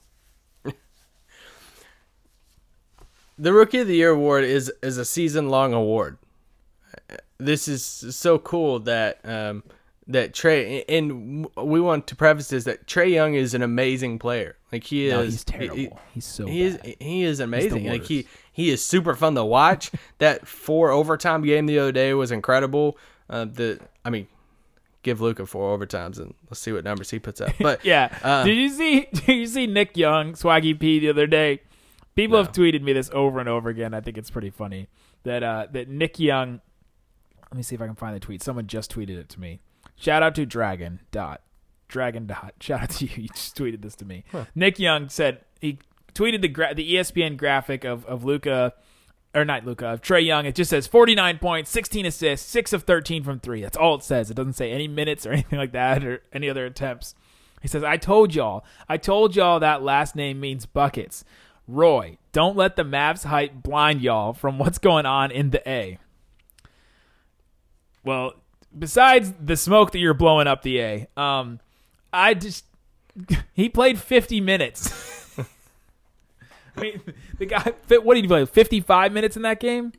the 3.39 3.53
Rookie 3.53 3.79
of 3.79 3.87
the 3.87 3.97
Year 3.97 4.11
award 4.11 4.45
is 4.45 4.73
is 4.83 4.99
a 4.99 5.05
season 5.05 5.49
long 5.49 5.73
award. 5.73 6.19
This 7.39 7.69
is 7.69 7.83
so 7.85 8.39
cool 8.39 8.81
that 8.81 9.21
um, 9.25 9.63
that 10.13 10.35
Trey 10.35 10.85
and 10.89 11.47
we 11.57 11.81
want 11.81 12.07
to 12.09 12.17
preface 12.17 12.49
this 12.49 12.65
that 12.65 12.87
Trey 12.87 13.09
Young 13.13 13.35
is 13.35 13.55
an 13.55 13.63
amazing 13.63 14.19
player. 14.19 14.57
Like 14.73 14.85
he 14.85 15.07
is, 15.07 15.13
No, 15.13 15.23
he's 15.23 15.45
terrible. 15.45 15.77
he- 15.77 15.91
he's 16.15 16.25
so 16.25 16.47
he 16.47 16.63
is 16.63 16.79
he 17.01 17.23
is 17.23 17.41
amazing. 17.41 17.87
Like 17.87 18.05
he 18.05 18.27
he 18.53 18.71
is 18.71 18.85
super 18.85 19.15
fun 19.15 19.35
to 19.35 19.45
watch. 19.45 19.91
that 20.19 20.47
four 20.47 20.91
overtime 20.91 21.43
game 21.43 21.67
the 21.67 21.79
other 21.79 21.93
day 21.93 22.15
was 22.15 22.31
incredible. 22.31 22.97
Uh, 23.29 23.45
the 23.45 23.79
I 24.05 24.11
mean, 24.11 24.27
give 25.03 25.21
Luka 25.21 25.47
four 25.47 25.77
overtimes 25.79 26.19
and 26.19 26.35
let's 26.51 26.61
see 26.61 26.73
what 26.73 26.85
numbers 26.85 27.11
he 27.11 27.19
puts 27.19 27.41
up. 27.41 27.53
But 27.61 27.85
Yeah. 27.85 28.17
uh, 28.23 28.45
did 28.45 28.57
you 28.57 28.69
see? 28.69 29.07
Did 29.13 29.29
you 29.29 29.47
see 29.47 29.67
Nick 29.67 29.97
Young, 29.97 30.33
Swaggy 30.35 30.79
P, 30.79 30.99
the 30.99 31.11
other 31.11 31.27
day? 31.27 31.63
People 32.17 32.37
have 32.39 32.53
tweeted 32.53 32.83
me 32.83 32.93
this 32.93 33.09
over 33.13 33.39
and 33.41 33.49
over 33.49 33.69
again. 33.69 33.95
I 33.95 34.01
think 34.01 34.19
it's 34.19 34.31
pretty 34.31 34.51
funny 34.51 34.89
that 35.23 35.43
uh, 35.43 35.67
that 35.73 35.89
Nick 35.89 36.19
Young. 36.19 36.61
Let 37.51 37.57
me 37.57 37.63
see 37.63 37.75
if 37.75 37.81
I 37.83 37.87
can 37.87 37.95
find 37.97 38.15
the 38.15 38.21
tweet. 38.21 38.43
Someone 38.43 38.67
just 38.67 38.95
tweeted 38.95 39.17
it 39.19 39.29
to 39.31 39.41
me. 39.41 39.61
Shout 40.01 40.23
out 40.23 40.35
to 40.37 40.47
Dragon 40.47 41.01
dot 41.13 41.43
Dragon 41.89 42.27
dot. 42.27 42.55
Shout 42.61 42.83
out 42.83 42.91
to 42.91 43.05
you. 43.05 43.23
You 43.23 43.29
just 43.29 43.57
tweeted 43.57 43.83
this 43.83 43.95
to 43.97 44.05
me. 44.05 44.25
Nick 44.55 44.79
Young 44.79 45.09
said 45.09 45.45
he 45.61 45.79
tweeted 46.15 46.41
the 46.41 46.49
gra- 46.49 46.75
the 46.75 46.95
ESPN 46.95 47.37
graphic 47.37 47.85
of 47.85 48.05
of 48.07 48.25
Luka. 48.25 48.73
Or 49.33 49.45
not 49.45 49.65
Luka, 49.65 49.87
of 49.91 50.01
Trey 50.01 50.23
Young. 50.23 50.45
It 50.45 50.57
just 50.57 50.71
says 50.71 50.89
49 50.89 51.39
points, 51.39 51.71
16 51.71 52.05
assists, 52.05 52.51
6 52.51 52.73
of 52.73 52.83
13 52.83 53.23
from 53.23 53.39
3. 53.39 53.61
That's 53.61 53.77
all 53.77 53.95
it 53.95 54.03
says. 54.03 54.29
It 54.29 54.35
doesn't 54.35 54.55
say 54.55 54.73
any 54.73 54.89
minutes 54.89 55.25
or 55.25 55.31
anything 55.33 55.57
like 55.57 55.71
that 55.71 56.03
or 56.03 56.25
any 56.33 56.51
other 56.51 56.67
attempts. 56.67 57.15
He 57.63 57.69
says, 57.69 57.85
I 57.85 57.97
told 57.97 58.35
y'all. 58.35 58.65
I 58.89 58.97
told 58.97 59.37
y'all 59.37 59.61
that 59.61 59.85
last 59.85 60.17
name 60.17 60.41
means 60.41 60.67
buckets. 60.67 61.25
Roy, 61.69 62.19
don't 62.33 62.57
let 62.57 62.75
the 62.75 62.83
Mavs 62.83 63.25
hype 63.25 63.55
blind 63.63 64.01
y'all 64.03 64.33
from 64.33 64.59
what's 64.59 64.79
going 64.79 65.07
on 65.07 65.31
in 65.31 65.51
the 65.51 65.69
A. 65.69 65.99
Well, 68.05 68.33
besides 68.77 69.33
the 69.41 69.57
smoke 69.57 69.93
that 69.93 69.99
you're 69.99 70.15
blowing 70.15 70.47
up 70.47 70.63
the 70.63 70.81
A, 70.81 71.09
um, 71.17 71.61
I 72.13 72.35
just 72.35 72.65
he 73.53 73.69
played 73.69 73.99
50 73.99 74.41
minutes. 74.41 75.39
I 76.77 76.81
mean, 76.81 77.01
the 77.39 77.47
guy. 77.47 77.73
What 77.89 78.15
did 78.15 78.25
he 78.25 78.29
play? 78.29 78.45
55 78.45 79.13
minutes 79.13 79.37
in 79.37 79.43
that 79.43 79.61
game. 79.61 79.93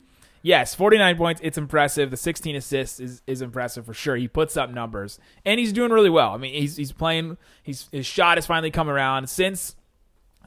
Yes, 0.43 0.73
49 0.73 1.17
points. 1.17 1.41
It's 1.43 1.57
impressive. 1.57 2.09
The 2.09 2.17
16 2.17 2.55
assists 2.55 2.99
is, 2.99 3.21
is 3.27 3.43
impressive 3.43 3.85
for 3.85 3.93
sure. 3.93 4.15
He 4.15 4.27
puts 4.27 4.57
up 4.57 4.71
numbers, 4.71 5.19
and 5.45 5.59
he's 5.59 5.71
doing 5.71 5.91
really 5.91 6.09
well. 6.09 6.31
I 6.31 6.37
mean, 6.37 6.53
he's 6.53 6.77
he's 6.77 6.91
playing. 6.91 7.37
He's 7.61 7.87
his 7.91 8.05
shot 8.05 8.37
is 8.37 8.45
finally 8.45 8.71
come 8.71 8.89
around. 8.89 9.29
Since 9.29 9.75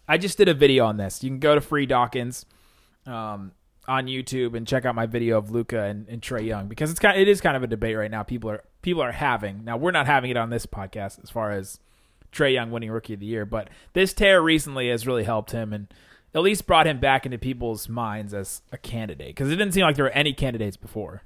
I 0.08 0.18
just 0.18 0.36
did 0.36 0.48
a 0.48 0.54
video 0.54 0.86
on 0.86 0.96
this, 0.96 1.22
you 1.22 1.30
can 1.30 1.38
go 1.38 1.54
to 1.54 1.60
Free 1.60 1.86
Dawkins 1.86 2.44
um, 3.06 3.52
on 3.86 4.06
YouTube 4.06 4.56
and 4.56 4.66
check 4.66 4.84
out 4.84 4.94
my 4.94 5.06
video 5.06 5.38
of 5.38 5.50
Luka 5.50 5.82
and, 5.82 6.08
and 6.08 6.22
Trey 6.22 6.42
Young 6.42 6.68
because 6.68 6.90
it's 6.90 7.00
kind. 7.00 7.18
It 7.20 7.28
is 7.28 7.40
kind 7.40 7.56
of 7.56 7.62
a 7.62 7.66
debate 7.66 7.96
right 7.96 8.10
now. 8.10 8.22
People 8.22 8.50
are 8.50 8.62
people 8.82 9.02
are 9.02 9.12
having. 9.12 9.64
Now 9.64 9.76
we're 9.76 9.90
not 9.90 10.06
having 10.06 10.30
it 10.30 10.36
on 10.36 10.50
this 10.50 10.66
podcast 10.66 11.22
as 11.22 11.30
far 11.30 11.50
as 11.50 11.80
Trey 12.32 12.52
Young 12.52 12.70
winning 12.70 12.90
Rookie 12.90 13.14
of 13.14 13.20
the 13.20 13.26
Year, 13.26 13.46
but 13.46 13.68
this 13.92 14.12
tear 14.12 14.42
recently 14.42 14.90
has 14.90 15.06
really 15.06 15.24
helped 15.24 15.52
him 15.52 15.72
and 15.72 15.88
at 16.34 16.42
least 16.42 16.66
brought 16.66 16.86
him 16.86 16.98
back 16.98 17.24
into 17.24 17.38
people's 17.38 17.88
minds 17.88 18.34
as 18.34 18.62
a 18.72 18.78
candidate 18.78 19.28
because 19.28 19.48
it 19.50 19.56
didn't 19.56 19.72
seem 19.72 19.84
like 19.84 19.96
there 19.96 20.04
were 20.04 20.10
any 20.10 20.32
candidates 20.32 20.76
before. 20.76 21.22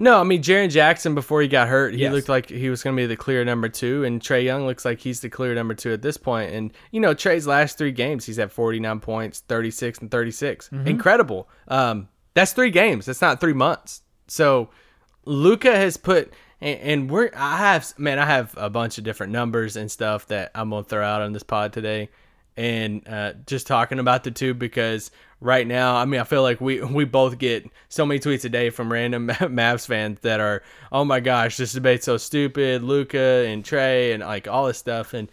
No, 0.00 0.20
I 0.20 0.22
mean 0.22 0.42
Jaren 0.42 0.70
Jackson 0.70 1.14
before 1.16 1.42
he 1.42 1.48
got 1.48 1.66
hurt, 1.66 1.92
he 1.92 2.00
Yes. 2.02 2.12
looked 2.12 2.28
like 2.28 2.48
he 2.48 2.70
was 2.70 2.84
going 2.84 2.94
to 2.96 3.02
be 3.02 3.06
the 3.06 3.16
clear 3.16 3.44
number 3.44 3.68
two, 3.68 4.04
and 4.04 4.22
Trey 4.22 4.44
Young 4.44 4.64
looks 4.64 4.84
like 4.84 5.00
he's 5.00 5.20
the 5.20 5.28
clear 5.28 5.54
number 5.56 5.74
two 5.74 5.92
at 5.92 6.02
this 6.02 6.16
point. 6.16 6.52
And 6.52 6.72
you 6.92 7.00
know 7.00 7.14
Trey's 7.14 7.48
last 7.48 7.76
three 7.78 7.90
games, 7.90 8.24
he's 8.24 8.36
had 8.36 8.52
forty 8.52 8.78
nine 8.78 9.00
points, 9.00 9.40
thirty 9.40 9.72
six 9.72 9.98
and 9.98 10.08
thirty 10.10 10.30
Incredible. 10.86 11.48
Um, 11.66 12.08
that's 12.34 12.52
three 12.52 12.70
games. 12.70 13.06
That's 13.06 13.20
not 13.20 13.40
three 13.40 13.52
months. 13.52 14.02
So 14.28 14.70
Luka 15.24 15.74
has 15.74 15.96
put, 15.96 16.32
and, 16.60 16.78
and 16.80 17.10
we're 17.10 17.30
I 17.34 17.56
have 17.56 17.92
man, 17.98 18.20
I 18.20 18.24
have 18.26 18.54
a 18.56 18.70
bunch 18.70 18.98
of 18.98 19.04
different 19.04 19.32
numbers 19.32 19.74
and 19.76 19.90
stuff 19.90 20.26
that 20.28 20.52
I'm 20.54 20.70
gonna 20.70 20.84
throw 20.84 21.04
out 21.04 21.22
on 21.22 21.32
this 21.32 21.42
pod 21.42 21.72
today, 21.72 22.08
and 22.58 23.08
uh, 23.08 23.34
just 23.46 23.68
talking 23.68 24.00
about 24.00 24.24
the 24.24 24.32
two 24.32 24.52
because 24.52 25.12
right 25.40 25.64
now, 25.64 25.94
I 25.94 26.06
mean, 26.06 26.20
I 26.20 26.24
feel 26.24 26.42
like 26.42 26.60
we 26.60 26.82
we 26.82 27.04
both 27.04 27.38
get 27.38 27.64
so 27.88 28.04
many 28.04 28.18
tweets 28.18 28.44
a 28.44 28.48
day 28.48 28.70
from 28.70 28.92
random 28.92 29.28
Mavs 29.28 29.86
fans 29.86 30.18
that 30.20 30.40
are, 30.40 30.64
oh 30.90 31.04
my 31.04 31.20
gosh, 31.20 31.56
this 31.56 31.72
debate's 31.72 32.04
so 32.04 32.16
stupid, 32.16 32.82
Luka 32.82 33.46
and 33.46 33.64
Trey 33.64 34.12
and 34.12 34.24
like 34.24 34.48
all 34.48 34.66
this 34.66 34.76
stuff, 34.76 35.14
and 35.14 35.30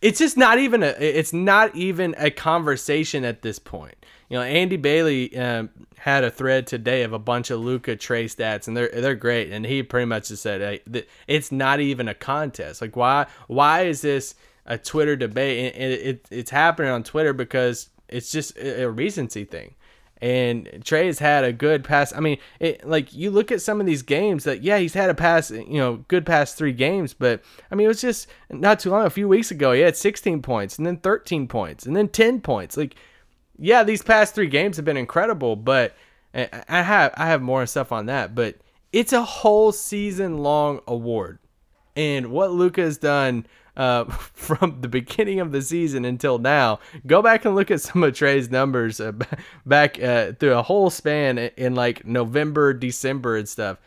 it's 0.00 0.18
just 0.18 0.38
not 0.38 0.58
even 0.58 0.82
a 0.82 0.86
it's 0.86 1.34
not 1.34 1.76
even 1.76 2.14
a 2.16 2.30
conversation 2.30 3.24
at 3.24 3.42
this 3.42 3.58
point. 3.58 3.94
You 4.30 4.38
know, 4.38 4.42
Andy 4.42 4.78
Bailey 4.78 5.36
um, 5.36 5.68
had 5.98 6.24
a 6.24 6.30
thread 6.30 6.66
today 6.66 7.02
of 7.02 7.12
a 7.12 7.18
bunch 7.18 7.50
of 7.50 7.60
Luka 7.60 7.94
Trey 7.94 8.24
stats, 8.24 8.68
and 8.68 8.74
they're 8.74 8.88
they're 8.88 9.14
great. 9.14 9.52
And 9.52 9.66
he 9.66 9.82
pretty 9.82 10.06
much 10.06 10.28
just 10.28 10.42
said 10.42 10.62
hey, 10.62 11.04
it's 11.26 11.52
not 11.52 11.80
even 11.80 12.08
a 12.08 12.14
contest. 12.14 12.80
Like 12.80 12.96
why 12.96 13.26
why 13.48 13.82
is 13.82 14.00
this 14.00 14.34
a 14.66 14.78
Twitter 14.78 15.16
debate? 15.16 15.74
And 15.74 15.92
it, 15.92 16.00
it, 16.00 16.28
it's 16.30 16.50
happening 16.50 16.90
on 16.90 17.02
Twitter 17.02 17.32
because 17.32 17.90
it's 18.08 18.30
just 18.30 18.56
a 18.58 18.86
recency 18.86 19.44
thing. 19.44 19.74
And 20.20 20.82
Trey 20.84 21.06
has 21.06 21.18
had 21.18 21.44
a 21.44 21.52
good 21.52 21.84
pass. 21.84 22.14
I 22.14 22.20
mean, 22.20 22.38
it, 22.58 22.88
like 22.88 23.12
you 23.12 23.30
look 23.30 23.52
at 23.52 23.60
some 23.60 23.80
of 23.80 23.86
these 23.86 24.02
games 24.02 24.44
that 24.44 24.62
yeah, 24.62 24.78
he's 24.78 24.94
had 24.94 25.10
a 25.10 25.14
pass, 25.14 25.50
you 25.50 25.78
know, 25.78 26.04
good 26.08 26.24
past 26.24 26.56
three 26.56 26.72
games, 26.72 27.12
but 27.12 27.42
I 27.70 27.74
mean, 27.74 27.84
it 27.86 27.88
was 27.88 28.00
just 28.00 28.28
not 28.48 28.80
too 28.80 28.90
long, 28.90 29.04
a 29.04 29.10
few 29.10 29.28
weeks 29.28 29.50
ago, 29.50 29.72
he 29.72 29.80
had 29.80 29.96
16 29.96 30.40
points 30.40 30.78
and 30.78 30.86
then 30.86 30.96
13 30.98 31.46
points 31.48 31.84
and 31.84 31.94
then 31.94 32.08
10 32.08 32.40
points. 32.40 32.76
Like, 32.76 32.94
yeah, 33.58 33.82
these 33.82 34.02
past 34.02 34.34
three 34.34 34.46
games 34.46 34.76
have 34.76 34.84
been 34.84 34.96
incredible, 34.96 35.56
but 35.56 35.94
I 36.34 36.82
have 36.82 37.12
I 37.16 37.26
have 37.26 37.42
more 37.42 37.64
stuff 37.66 37.92
on 37.92 38.06
that, 38.06 38.34
but 38.34 38.56
it's 38.92 39.12
a 39.12 39.22
whole 39.22 39.72
season 39.72 40.38
long 40.38 40.80
award, 40.86 41.38
and 41.94 42.30
what 42.32 42.50
Luka 42.50 42.80
has 42.80 42.98
done 42.98 43.46
uh, 43.76 44.04
from 44.32 44.80
the 44.80 44.88
beginning 44.88 45.40
of 45.40 45.52
the 45.52 45.62
season 45.62 46.04
until 46.04 46.38
now. 46.38 46.80
Go 47.06 47.22
back 47.22 47.44
and 47.44 47.54
look 47.54 47.70
at 47.70 47.80
some 47.80 48.02
of 48.02 48.14
Trey's 48.14 48.50
numbers 48.50 49.00
uh, 49.00 49.12
back 49.66 50.02
uh, 50.02 50.32
through 50.32 50.54
a 50.54 50.62
whole 50.62 50.90
span 50.90 51.38
in, 51.38 51.50
in 51.56 51.74
like 51.74 52.06
November, 52.06 52.72
December, 52.72 53.36
and 53.36 53.48
stuff. 53.48 53.78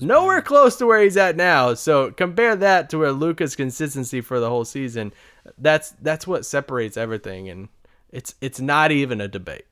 Nowhere 0.00 0.40
close 0.40 0.76
to 0.76 0.86
where 0.86 1.02
he's 1.02 1.16
at 1.16 1.36
now. 1.36 1.74
So 1.74 2.12
compare 2.12 2.54
that 2.54 2.90
to 2.90 2.98
where 2.98 3.10
Luka's 3.10 3.56
consistency 3.56 4.20
for 4.20 4.38
the 4.38 4.48
whole 4.48 4.64
season. 4.64 5.12
That's 5.58 5.90
that's 6.00 6.28
what 6.28 6.46
separates 6.46 6.96
everything, 6.96 7.48
and 7.48 7.68
it's 8.10 8.36
it's 8.40 8.60
not 8.60 8.92
even 8.92 9.20
a 9.20 9.26
debate. 9.26 9.66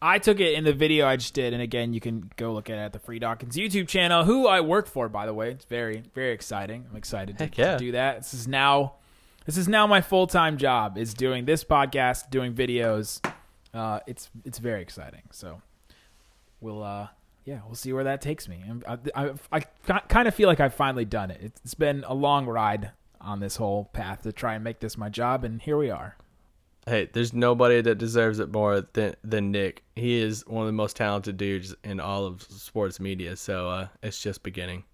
I 0.00 0.18
took 0.18 0.40
it 0.40 0.54
in 0.54 0.64
the 0.64 0.74
video 0.74 1.06
I 1.06 1.16
just 1.16 1.32
did, 1.32 1.54
and 1.54 1.62
again, 1.62 1.94
you 1.94 2.00
can 2.00 2.30
go 2.36 2.52
look 2.52 2.68
at 2.68 2.76
it 2.76 2.80
at 2.80 2.92
the 2.92 2.98
Free 2.98 3.18
Dawkins 3.18 3.56
YouTube 3.56 3.88
channel, 3.88 4.24
who 4.24 4.46
I 4.46 4.60
work 4.60 4.86
for, 4.86 5.08
by 5.08 5.24
the 5.24 5.32
way. 5.32 5.50
It's 5.50 5.64
very, 5.64 6.02
very 6.14 6.32
exciting. 6.32 6.86
I'm 6.90 6.96
excited 6.96 7.38
to, 7.38 7.50
yeah. 7.56 7.72
to 7.72 7.78
do 7.78 7.92
that. 7.92 8.18
This 8.18 8.34
is 8.34 8.46
now, 8.46 8.96
this 9.46 9.56
is 9.56 9.68
now 9.68 9.86
my 9.86 10.02
full 10.02 10.26
time 10.26 10.58
job. 10.58 10.98
Is 10.98 11.14
doing 11.14 11.46
this 11.46 11.64
podcast, 11.64 12.30
doing 12.30 12.54
videos. 12.54 13.26
Uh, 13.72 14.00
it's 14.06 14.30
it's 14.44 14.58
very 14.58 14.82
exciting. 14.82 15.22
So 15.30 15.62
we'll, 16.60 16.82
uh, 16.82 17.08
yeah, 17.46 17.60
we'll 17.64 17.74
see 17.74 17.92
where 17.92 18.04
that 18.04 18.20
takes 18.20 18.48
me. 18.48 18.62
I'm- 18.66 18.82
I, 19.14 19.28
I, 19.28 19.32
I 19.52 19.60
kind 20.00 20.28
of 20.28 20.34
feel 20.34 20.48
like 20.48 20.60
I've 20.60 20.74
finally 20.74 21.04
done 21.06 21.30
it. 21.30 21.40
It's 21.42 21.74
been 21.74 22.04
a 22.06 22.14
long 22.14 22.46
ride 22.46 22.90
on 23.20 23.40
this 23.40 23.56
whole 23.56 23.86
path 23.92 24.22
to 24.22 24.32
try 24.32 24.54
and 24.54 24.62
make 24.62 24.80
this 24.80 24.98
my 24.98 25.08
job, 25.08 25.42
and 25.42 25.62
here 25.62 25.78
we 25.78 25.90
are. 25.90 26.16
Hey, 26.88 27.08
there's 27.12 27.32
nobody 27.32 27.80
that 27.80 27.96
deserves 27.96 28.38
it 28.38 28.52
more 28.52 28.82
than 28.92 29.16
than 29.24 29.50
Nick. 29.50 29.82
He 29.96 30.20
is 30.20 30.46
one 30.46 30.62
of 30.62 30.66
the 30.68 30.72
most 30.72 30.96
talented 30.96 31.36
dudes 31.36 31.74
in 31.82 31.98
all 31.98 32.24
of 32.24 32.42
sports 32.42 33.00
media. 33.00 33.36
So 33.36 33.68
uh, 33.68 33.88
it's 34.02 34.22
just 34.22 34.44
beginning. 34.44 34.84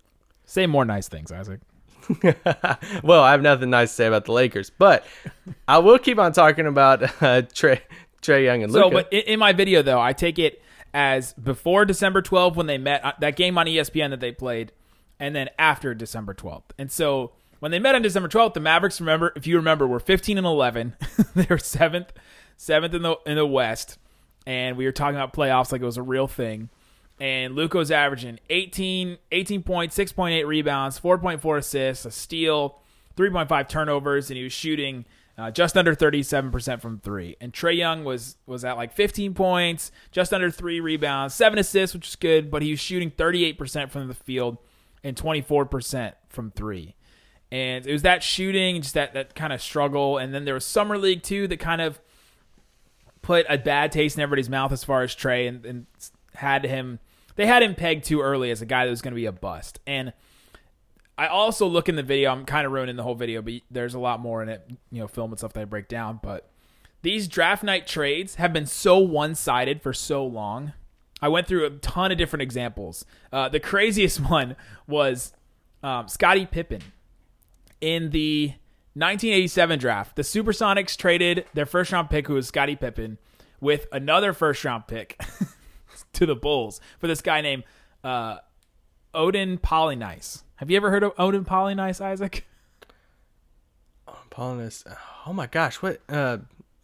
Say 0.46 0.66
more 0.66 0.86
nice 0.86 1.08
things, 1.08 1.30
Isaac. 1.30 1.60
well, 3.02 3.22
I 3.22 3.30
have 3.30 3.42
nothing 3.42 3.70
nice 3.70 3.90
to 3.90 3.94
say 3.94 4.06
about 4.06 4.24
the 4.24 4.32
Lakers, 4.32 4.70
but 4.70 5.06
I 5.68 5.78
will 5.78 5.98
keep 5.98 6.18
on 6.18 6.32
talking 6.32 6.66
about 6.66 7.22
uh, 7.22 7.42
Trey 7.42 7.82
Trey 8.22 8.46
Young 8.46 8.62
and 8.62 8.72
So, 8.72 8.90
but 8.90 9.12
in, 9.12 9.20
in 9.22 9.38
my 9.38 9.52
video 9.52 9.82
though, 9.82 10.00
I 10.00 10.14
take 10.14 10.38
it 10.38 10.62
as 10.94 11.34
before 11.34 11.84
December 11.84 12.22
12th 12.22 12.56
when 12.56 12.66
they 12.66 12.78
met 12.78 13.04
uh, 13.04 13.12
that 13.20 13.36
game 13.36 13.58
on 13.58 13.66
ESPN 13.66 14.10
that 14.10 14.20
they 14.20 14.32
played, 14.32 14.72
and 15.20 15.36
then 15.36 15.50
after 15.58 15.94
December 15.94 16.32
12th. 16.32 16.70
And 16.78 16.90
so 16.90 17.32
when 17.62 17.70
they 17.70 17.78
met 17.78 17.94
on 17.94 18.02
December 18.02 18.28
12th, 18.28 18.54
the 18.54 18.60
Mavericks 18.60 19.00
remember, 19.00 19.32
if 19.36 19.46
you 19.46 19.54
remember, 19.54 19.86
were 19.86 20.00
15 20.00 20.36
and 20.36 20.44
11. 20.44 20.96
they 21.36 21.46
were 21.48 21.58
seventh, 21.58 22.12
seventh 22.56 22.92
in 22.92 23.02
the 23.02 23.16
in 23.24 23.36
the 23.36 23.46
West, 23.46 23.98
and 24.44 24.76
we 24.76 24.84
were 24.84 24.90
talking 24.90 25.14
about 25.14 25.32
playoffs 25.32 25.70
like 25.70 25.80
it 25.80 25.84
was 25.84 25.96
a 25.96 26.02
real 26.02 26.26
thing. 26.26 26.70
And 27.20 27.54
Luka 27.54 27.78
was 27.78 27.92
averaging 27.92 28.40
18, 28.50 29.16
18 29.30 29.62
points, 29.62 29.96
6.8 29.96 30.44
rebounds, 30.44 30.98
4.4 30.98 31.58
assists, 31.58 32.04
a 32.04 32.10
steal, 32.10 32.80
3.5 33.16 33.68
turnovers, 33.68 34.28
and 34.28 34.36
he 34.36 34.42
was 34.42 34.52
shooting 34.52 35.04
uh, 35.38 35.52
just 35.52 35.76
under 35.76 35.94
37% 35.94 36.80
from 36.80 36.98
three. 36.98 37.36
And 37.40 37.54
Trey 37.54 37.74
Young 37.74 38.02
was 38.02 38.38
was 38.44 38.64
at 38.64 38.76
like 38.76 38.92
15 38.92 39.34
points, 39.34 39.92
just 40.10 40.34
under 40.34 40.50
three 40.50 40.80
rebounds, 40.80 41.32
seven 41.32 41.60
assists, 41.60 41.94
which 41.94 42.08
is 42.08 42.16
good, 42.16 42.50
but 42.50 42.62
he 42.62 42.72
was 42.72 42.80
shooting 42.80 43.12
38% 43.12 43.88
from 43.88 44.08
the 44.08 44.14
field 44.14 44.58
and 45.04 45.16
24% 45.16 46.14
from 46.28 46.50
three. 46.50 46.96
And 47.52 47.86
it 47.86 47.92
was 47.92 48.00
that 48.00 48.22
shooting, 48.22 48.80
just 48.80 48.94
that 48.94 49.12
that 49.12 49.34
kind 49.34 49.52
of 49.52 49.60
struggle. 49.60 50.16
And 50.16 50.32
then 50.32 50.46
there 50.46 50.54
was 50.54 50.64
summer 50.64 50.96
league 50.96 51.22
too 51.22 51.46
that 51.48 51.60
kind 51.60 51.82
of 51.82 52.00
put 53.20 53.44
a 53.46 53.58
bad 53.58 53.92
taste 53.92 54.16
in 54.16 54.22
everybody's 54.22 54.48
mouth 54.48 54.72
as 54.72 54.82
far 54.82 55.02
as 55.02 55.14
Trey 55.14 55.46
and, 55.46 55.64
and 55.66 55.86
had 56.34 56.64
him 56.64 56.98
they 57.36 57.46
had 57.46 57.62
him 57.62 57.74
pegged 57.74 58.04
too 58.04 58.22
early 58.22 58.50
as 58.50 58.62
a 58.62 58.66
guy 58.66 58.86
that 58.86 58.90
was 58.90 59.02
going 59.02 59.12
to 59.12 59.16
be 59.16 59.26
a 59.26 59.32
bust. 59.32 59.80
And 59.86 60.14
I 61.18 61.26
also 61.26 61.66
look 61.66 61.90
in 61.90 61.96
the 61.96 62.02
video, 62.02 62.30
I'm 62.30 62.46
kind 62.46 62.64
of 62.66 62.72
ruining 62.72 62.96
the 62.96 63.02
whole 63.02 63.14
video, 63.14 63.42
but 63.42 63.54
there's 63.70 63.94
a 63.94 63.98
lot 63.98 64.18
more 64.18 64.42
in 64.42 64.48
it, 64.48 64.66
you 64.90 65.00
know, 65.00 65.06
film 65.06 65.30
and 65.30 65.38
stuff 65.38 65.52
that 65.52 65.60
I 65.60 65.64
break 65.66 65.88
down, 65.88 66.20
but 66.22 66.50
these 67.02 67.28
draft 67.28 67.62
night 67.62 67.86
trades 67.86 68.36
have 68.36 68.52
been 68.52 68.66
so 68.66 68.98
one-sided 68.98 69.82
for 69.82 69.92
so 69.92 70.24
long. 70.24 70.72
I 71.20 71.28
went 71.28 71.46
through 71.46 71.66
a 71.66 71.70
ton 71.70 72.12
of 72.12 72.18
different 72.18 72.42
examples. 72.42 73.04
Uh, 73.30 73.48
the 73.50 73.60
craziest 73.60 74.20
one 74.30 74.56
was 74.86 75.34
um, 75.82 76.08
Scottie 76.08 76.46
Pippen 76.46 76.82
in 77.82 78.10
the 78.10 78.54
1987 78.94 79.78
draft. 79.78 80.16
The 80.16 80.22
Supersonics 80.22 80.96
traded 80.96 81.44
their 81.52 81.66
first 81.66 81.92
round 81.92 82.08
pick, 82.08 82.26
who 82.28 82.34
was 82.34 82.48
Scottie 82.48 82.76
Pippen, 82.76 83.18
with 83.60 83.86
another 83.92 84.32
first 84.32 84.64
round 84.64 84.86
pick 84.86 85.20
to 86.14 86.24
the 86.24 86.34
Bulls 86.34 86.80
for 86.98 87.06
this 87.06 87.20
guy 87.20 87.42
named 87.42 87.64
uh, 88.02 88.38
Olden 89.12 89.58
Polynice. 89.58 90.44
Have 90.56 90.70
you 90.70 90.76
ever 90.76 90.90
heard 90.90 91.02
of 91.02 91.12
Olden 91.18 91.44
Polynice, 91.44 92.00
Isaac? 92.00 92.46
Polynice. 94.30 94.84
Oh 95.26 95.32
my 95.32 95.46
gosh, 95.46 95.76
what? 95.76 96.00
Uh, 96.08 96.38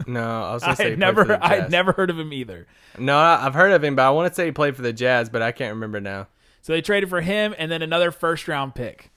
no, 0.07 0.43
I 0.43 0.53
was 0.53 0.63
gonna 0.63 0.77
say 0.77 0.85
he 0.85 0.91
had 0.91 1.01
played 1.01 1.15
for 1.15 1.25
never, 1.27 1.45
I 1.45 1.57
had 1.57 1.71
never 1.71 1.93
heard 1.93 2.11
of 2.11 2.19
him 2.19 2.33
either. 2.33 2.67
No, 2.99 3.17
I've 3.17 3.55
heard 3.55 3.73
of 3.73 3.83
him, 3.83 3.97
but 3.97 4.07
I 4.07 4.11
want 4.11 4.31
to 4.31 4.35
say 4.35 4.47
he 4.47 4.53
played 4.53 4.77
for 4.77 4.83
the 4.83 4.93
Jazz, 4.93 5.31
but 5.31 5.41
I 5.43 5.53
can't 5.53 5.75
remember 5.75 6.01
now. 6.01 6.29
So 6.61 6.73
they 6.73 6.83
traded 6.83 7.09
for 7.09 7.21
him 7.21 7.55
and 7.57 7.71
then 7.71 7.83
another 7.83 8.11
first 8.11 8.49
round 8.49 8.75
pick. 8.75 9.11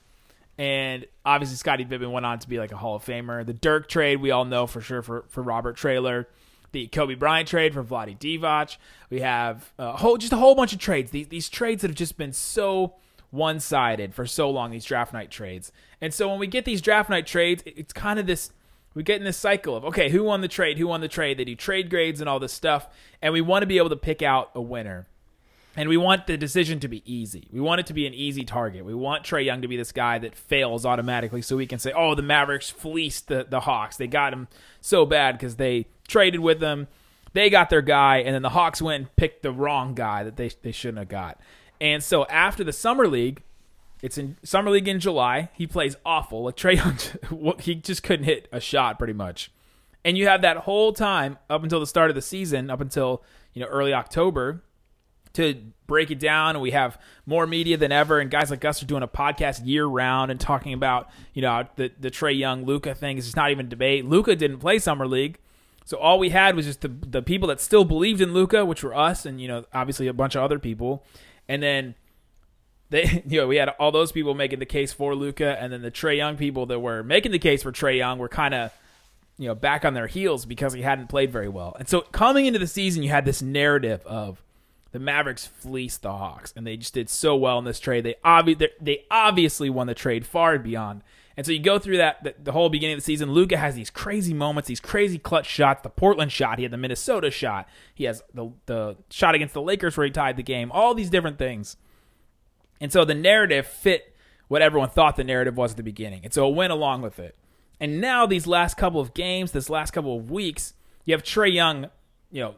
And 0.58 1.06
obviously, 1.24 1.56
Scottie 1.56 1.84
Pippen 1.84 2.12
went 2.12 2.26
on 2.26 2.38
to 2.38 2.48
be 2.48 2.58
like 2.58 2.72
a 2.72 2.76
Hall 2.76 2.94
of 2.96 3.04
Famer. 3.04 3.44
The 3.44 3.54
Dirk 3.54 3.88
trade, 3.88 4.16
we 4.20 4.30
all 4.30 4.44
know 4.44 4.66
for 4.66 4.80
sure 4.80 5.02
for, 5.02 5.24
for 5.28 5.42
Robert 5.42 5.76
Traylor. 5.76 6.28
The 6.72 6.86
Kobe 6.86 7.14
Bryant 7.14 7.48
trade 7.48 7.74
for 7.74 7.82
Vlade 7.84 8.18
Divac. 8.18 8.76
We 9.10 9.20
have 9.20 9.72
a 9.78 9.96
whole, 9.96 10.16
just 10.16 10.32
a 10.32 10.36
whole 10.36 10.54
bunch 10.54 10.72
of 10.72 10.78
trades. 10.78 11.10
These, 11.10 11.28
these 11.28 11.48
trades 11.48 11.82
that 11.82 11.88
have 11.88 11.96
just 11.96 12.16
been 12.16 12.32
so 12.32 12.94
one 13.30 13.60
sided 13.60 14.14
for 14.14 14.26
so 14.26 14.50
long, 14.50 14.70
these 14.70 14.84
draft 14.84 15.12
night 15.12 15.30
trades. 15.30 15.72
And 16.00 16.12
so 16.14 16.28
when 16.28 16.38
we 16.38 16.46
get 16.46 16.64
these 16.64 16.80
draft 16.82 17.08
night 17.10 17.26
trades, 17.26 17.62
it- 17.66 17.74
it's 17.78 17.92
kind 17.92 18.18
of 18.18 18.26
this 18.26 18.52
we 18.94 19.02
get 19.02 19.16
in 19.16 19.24
this 19.24 19.38
cycle 19.38 19.74
of 19.74 19.86
okay, 19.86 20.10
who 20.10 20.22
won 20.24 20.42
the 20.42 20.48
trade? 20.48 20.76
Who 20.78 20.86
won 20.88 21.00
the 21.00 21.08
trade? 21.08 21.38
They 21.38 21.44
do 21.46 21.54
trade 21.54 21.88
grades 21.88 22.20
and 22.20 22.28
all 22.28 22.38
this 22.38 22.52
stuff, 22.52 22.88
and 23.22 23.32
we 23.32 23.40
want 23.40 23.62
to 23.62 23.66
be 23.66 23.78
able 23.78 23.88
to 23.88 23.96
pick 23.96 24.20
out 24.20 24.50
a 24.54 24.60
winner. 24.60 25.08
And 25.74 25.88
we 25.88 25.96
want 25.96 26.26
the 26.26 26.36
decision 26.36 26.80
to 26.80 26.88
be 26.88 27.02
easy. 27.10 27.48
We 27.50 27.60
want 27.60 27.80
it 27.80 27.86
to 27.86 27.94
be 27.94 28.06
an 28.06 28.12
easy 28.12 28.44
target. 28.44 28.84
We 28.84 28.94
want 28.94 29.24
Trey 29.24 29.42
Young 29.42 29.62
to 29.62 29.68
be 29.68 29.76
this 29.76 29.92
guy 29.92 30.18
that 30.18 30.34
fails 30.34 30.84
automatically 30.84 31.40
so 31.40 31.56
we 31.56 31.66
can 31.66 31.78
say, 31.78 31.92
oh, 31.92 32.14
the 32.14 32.22
Mavericks 32.22 32.68
fleeced 32.68 33.28
the, 33.28 33.46
the 33.48 33.60
Hawks. 33.60 33.96
They 33.96 34.06
got 34.06 34.34
him 34.34 34.48
so 34.82 35.06
bad 35.06 35.38
because 35.38 35.56
they 35.56 35.86
traded 36.06 36.40
with 36.40 36.60
them. 36.60 36.88
They 37.32 37.48
got 37.48 37.70
their 37.70 37.80
guy, 37.80 38.18
and 38.18 38.34
then 38.34 38.42
the 38.42 38.50
Hawks 38.50 38.82
went 38.82 39.00
and 39.00 39.16
picked 39.16 39.42
the 39.42 39.52
wrong 39.52 39.94
guy 39.94 40.22
that 40.22 40.36
they, 40.36 40.50
they 40.60 40.72
shouldn't 40.72 40.98
have 40.98 41.08
got. 41.08 41.40
And 41.80 42.04
so 42.04 42.26
after 42.26 42.62
the 42.62 42.74
Summer 42.74 43.08
League, 43.08 43.42
it's 44.02 44.18
in 44.18 44.36
Summer 44.42 44.70
League 44.70 44.88
in 44.88 45.00
July. 45.00 45.48
He 45.54 45.66
plays 45.66 45.96
awful. 46.04 46.44
Like 46.44 46.56
Trey 46.56 46.74
Young, 46.76 46.98
he 47.60 47.76
just 47.76 48.02
couldn't 48.02 48.26
hit 48.26 48.48
a 48.52 48.60
shot 48.60 48.98
pretty 48.98 49.14
much. 49.14 49.50
And 50.04 50.18
you 50.18 50.26
have 50.26 50.42
that 50.42 50.58
whole 50.58 50.92
time 50.92 51.38
up 51.48 51.62
until 51.62 51.80
the 51.80 51.86
start 51.86 52.10
of 52.10 52.16
the 52.16 52.22
season, 52.22 52.68
up 52.68 52.80
until 52.80 53.22
you 53.54 53.62
know 53.62 53.68
early 53.68 53.94
October, 53.94 54.62
to 55.34 55.54
break 55.86 56.10
it 56.10 56.18
down. 56.18 56.60
We 56.60 56.70
have 56.72 57.00
more 57.26 57.46
media 57.46 57.76
than 57.76 57.92
ever, 57.92 58.18
and 58.18 58.30
guys 58.30 58.50
like 58.50 58.64
us 58.64 58.82
are 58.82 58.86
doing 58.86 59.02
a 59.02 59.08
podcast 59.08 59.66
year 59.66 59.86
round 59.86 60.30
and 60.30 60.40
talking 60.40 60.72
about 60.72 61.08
you 61.34 61.42
know 61.42 61.66
the 61.76 61.90
the 61.98 62.10
Trey 62.10 62.32
Young 62.32 62.64
Luka 62.64 62.94
thing. 62.94 63.18
It's 63.18 63.26
just 63.26 63.36
not 63.36 63.50
even 63.50 63.68
debate. 63.68 64.04
Luka 64.04 64.36
didn't 64.36 64.58
play 64.58 64.78
summer 64.78 65.06
league, 65.06 65.38
so 65.84 65.98
all 65.98 66.18
we 66.18 66.30
had 66.30 66.56
was 66.56 66.66
just 66.66 66.80
the 66.80 66.88
the 66.88 67.22
people 67.22 67.48
that 67.48 67.60
still 67.60 67.84
believed 67.84 68.20
in 68.20 68.32
Luka, 68.32 68.64
which 68.64 68.82
were 68.82 68.94
us, 68.94 69.26
and 69.26 69.40
you 69.40 69.48
know 69.48 69.64
obviously 69.72 70.06
a 70.06 70.12
bunch 70.12 70.34
of 70.34 70.42
other 70.42 70.58
people, 70.58 71.04
and 71.48 71.62
then. 71.62 71.94
They, 72.90 73.22
you 73.26 73.40
know, 73.40 73.46
we 73.46 73.56
had 73.56 73.70
all 73.70 73.90
those 73.90 74.12
people 74.12 74.34
making 74.34 74.58
the 74.58 74.66
case 74.66 74.92
for 74.92 75.14
Luka, 75.14 75.58
and 75.58 75.72
then 75.72 75.80
the 75.80 75.90
Trey 75.90 76.14
Young 76.14 76.36
people 76.36 76.66
that 76.66 76.78
were 76.78 77.02
making 77.02 77.32
the 77.32 77.38
case 77.38 77.62
for 77.62 77.72
Trey 77.72 77.96
Young 77.96 78.18
were 78.18 78.28
kind 78.28 78.52
of 78.52 78.70
you 79.38 79.48
know, 79.48 79.54
back 79.54 79.84
on 79.84 79.94
their 79.94 80.06
heels 80.06 80.44
because 80.44 80.72
he 80.72 80.82
hadn't 80.82 81.08
played 81.08 81.32
very 81.32 81.48
well. 81.48 81.74
And 81.78 81.88
so 81.88 82.02
coming 82.02 82.46
into 82.46 82.58
the 82.58 82.66
season, 82.66 83.02
you 83.02 83.08
had 83.08 83.24
this 83.24 83.42
narrative 83.42 84.04
of 84.06 84.42
the 84.92 84.98
Mavericks 84.98 85.46
fleeced 85.46 86.02
the 86.02 86.12
Hawks, 86.12 86.52
and 86.56 86.66
they 86.66 86.76
just 86.76 86.94
did 86.94 87.08
so 87.08 87.34
well 87.34 87.58
in 87.58 87.64
this 87.64 87.80
trade. 87.80 88.04
They 88.04 88.16
obvi- 88.24 88.68
they 88.80 89.04
obviously 89.10 89.70
won 89.70 89.86
the 89.86 89.94
trade 89.94 90.26
far 90.26 90.54
and 90.54 90.64
beyond. 90.64 91.02
And 91.36 91.46
so 91.46 91.52
you 91.52 91.60
go 91.60 91.78
through 91.78 91.96
that 91.96 92.22
the, 92.22 92.34
the 92.42 92.52
whole 92.52 92.68
beginning 92.68 92.94
of 92.94 92.98
the 92.98 93.04
season. 93.04 93.32
Luka 93.32 93.56
has 93.56 93.74
these 93.74 93.88
crazy 93.90 94.34
moments, 94.34 94.68
these 94.68 94.80
crazy 94.80 95.18
clutch 95.18 95.46
shots. 95.46 95.82
The 95.82 95.88
Portland 95.88 96.30
shot, 96.30 96.58
he 96.58 96.64
had 96.64 96.72
the 96.72 96.76
Minnesota 96.76 97.30
shot, 97.30 97.68
he 97.94 98.04
has 98.04 98.22
the 98.34 98.52
the 98.66 98.96
shot 99.10 99.34
against 99.34 99.54
the 99.54 99.62
Lakers 99.62 99.96
where 99.96 100.06
he 100.06 100.12
tied 100.12 100.36
the 100.36 100.42
game. 100.42 100.70
All 100.70 100.94
these 100.94 101.10
different 101.10 101.38
things. 101.38 101.76
And 102.80 102.92
so 102.92 103.04
the 103.04 103.14
narrative 103.14 103.66
fit 103.66 104.14
what 104.48 104.60
everyone 104.60 104.90
thought 104.90 105.16
the 105.16 105.24
narrative 105.24 105.56
was 105.56 105.70
at 105.70 105.76
the 105.78 105.82
beginning. 105.82 106.20
And 106.24 106.34
so 106.34 106.46
it 106.46 106.54
went 106.54 106.72
along 106.72 107.00
with 107.00 107.18
it. 107.18 107.36
And 107.80 108.00
now 108.00 108.26
these 108.26 108.46
last 108.46 108.76
couple 108.76 109.00
of 109.00 109.14
games, 109.14 109.52
this 109.52 109.70
last 109.70 109.92
couple 109.92 110.16
of 110.16 110.30
weeks, 110.30 110.74
you 111.04 111.14
have 111.14 111.22
Trey 111.22 111.48
Young, 111.48 111.88
you 112.30 112.42
know, 112.42 112.54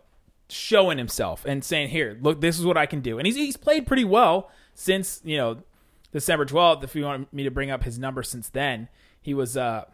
showing 0.48 0.98
himself 0.98 1.44
and 1.44 1.64
saying, 1.64 1.88
"Here, 1.88 2.18
look, 2.20 2.40
this 2.40 2.58
is 2.58 2.66
what 2.66 2.76
I 2.76 2.86
can 2.86 3.00
do." 3.00 3.18
And 3.18 3.26
he's 3.26 3.36
he's 3.36 3.56
played 3.56 3.86
pretty 3.86 4.04
well 4.04 4.50
since 4.74 5.20
you 5.24 5.36
know 5.36 5.62
December 6.12 6.44
twelfth. 6.44 6.84
If 6.84 6.94
you 6.94 7.04
want 7.04 7.32
me 7.32 7.44
to 7.44 7.50
bring 7.50 7.70
up 7.70 7.84
his 7.84 7.98
number 7.98 8.22
since 8.22 8.48
then, 8.48 8.88
he 9.20 9.34
was 9.34 9.56
uh 9.56 9.84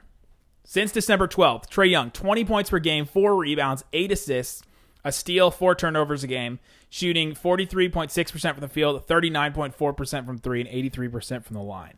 since 0.64 0.92
December 0.92 1.26
twelfth. 1.26 1.70
Trey 1.70 1.88
Young, 1.88 2.10
twenty 2.10 2.44
points 2.44 2.70
per 2.70 2.78
game, 2.78 3.06
four 3.06 3.36
rebounds, 3.36 3.84
eight 3.92 4.12
assists, 4.12 4.62
a 5.04 5.12
steal, 5.12 5.50
four 5.50 5.74
turnovers 5.74 6.24
a 6.24 6.26
game, 6.26 6.58
shooting 6.88 7.34
forty 7.34 7.66
three 7.66 7.88
point 7.88 8.10
six 8.10 8.30
percent 8.30 8.56
from 8.56 8.62
the 8.62 8.68
field, 8.68 9.06
thirty 9.06 9.30
nine 9.30 9.52
point 9.52 9.74
four 9.74 9.92
percent 9.92 10.26
from 10.26 10.38
three, 10.38 10.60
and 10.60 10.68
eighty 10.68 10.88
three 10.88 11.08
percent 11.08 11.44
from 11.44 11.54
the 11.54 11.62
line. 11.62 11.94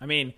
I 0.00 0.06
mean. 0.06 0.34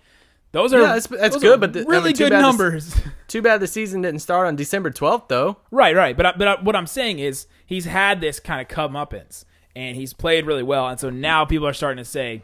Those 0.55 0.73
are 0.73 0.77
Yeah, 0.79 0.95
that's- 0.97 1.07
that's 1.07 1.37
good, 1.37 1.59
but 1.59 1.73
the- 1.73 1.81
I 1.81 1.83
really 1.83 2.03
mean, 2.05 2.13
too 2.13 2.23
good 2.25 2.31
this- 2.31 2.41
numbers. 2.41 2.95
Too 3.27 3.41
bad 3.41 3.59
the 3.59 3.67
season 3.67 4.01
didn't 4.03 4.21
start 4.21 4.47
on 4.47 4.55
December 4.55 4.89
12th, 4.89 5.27
though. 5.27 5.57
Right, 5.69 5.93
right. 5.95 6.15
But 6.15 6.25
I- 6.27 6.31
but 6.37 6.47
I- 6.47 6.61
what 6.61 6.75
I'm 6.77 6.87
saying 6.87 7.19
is 7.19 7.47
he's 7.65 7.83
had 7.85 8.21
this 8.21 8.39
kind 8.39 8.61
of 8.61 8.67
comeuppance, 8.69 9.43
and 9.75 9.97
he's 9.97 10.13
played 10.13 10.45
really 10.45 10.63
well, 10.63 10.87
and 10.87 10.97
so 10.97 11.09
now 11.09 11.43
people 11.43 11.67
are 11.67 11.73
starting 11.73 12.01
to 12.01 12.09
say, 12.09 12.43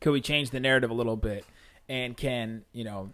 could 0.00 0.10
we 0.10 0.20
change 0.20 0.50
the 0.50 0.58
narrative 0.58 0.90
a 0.90 0.94
little 0.94 1.16
bit, 1.16 1.44
and 1.88 2.16
can 2.16 2.64
you 2.72 2.82
know, 2.82 3.12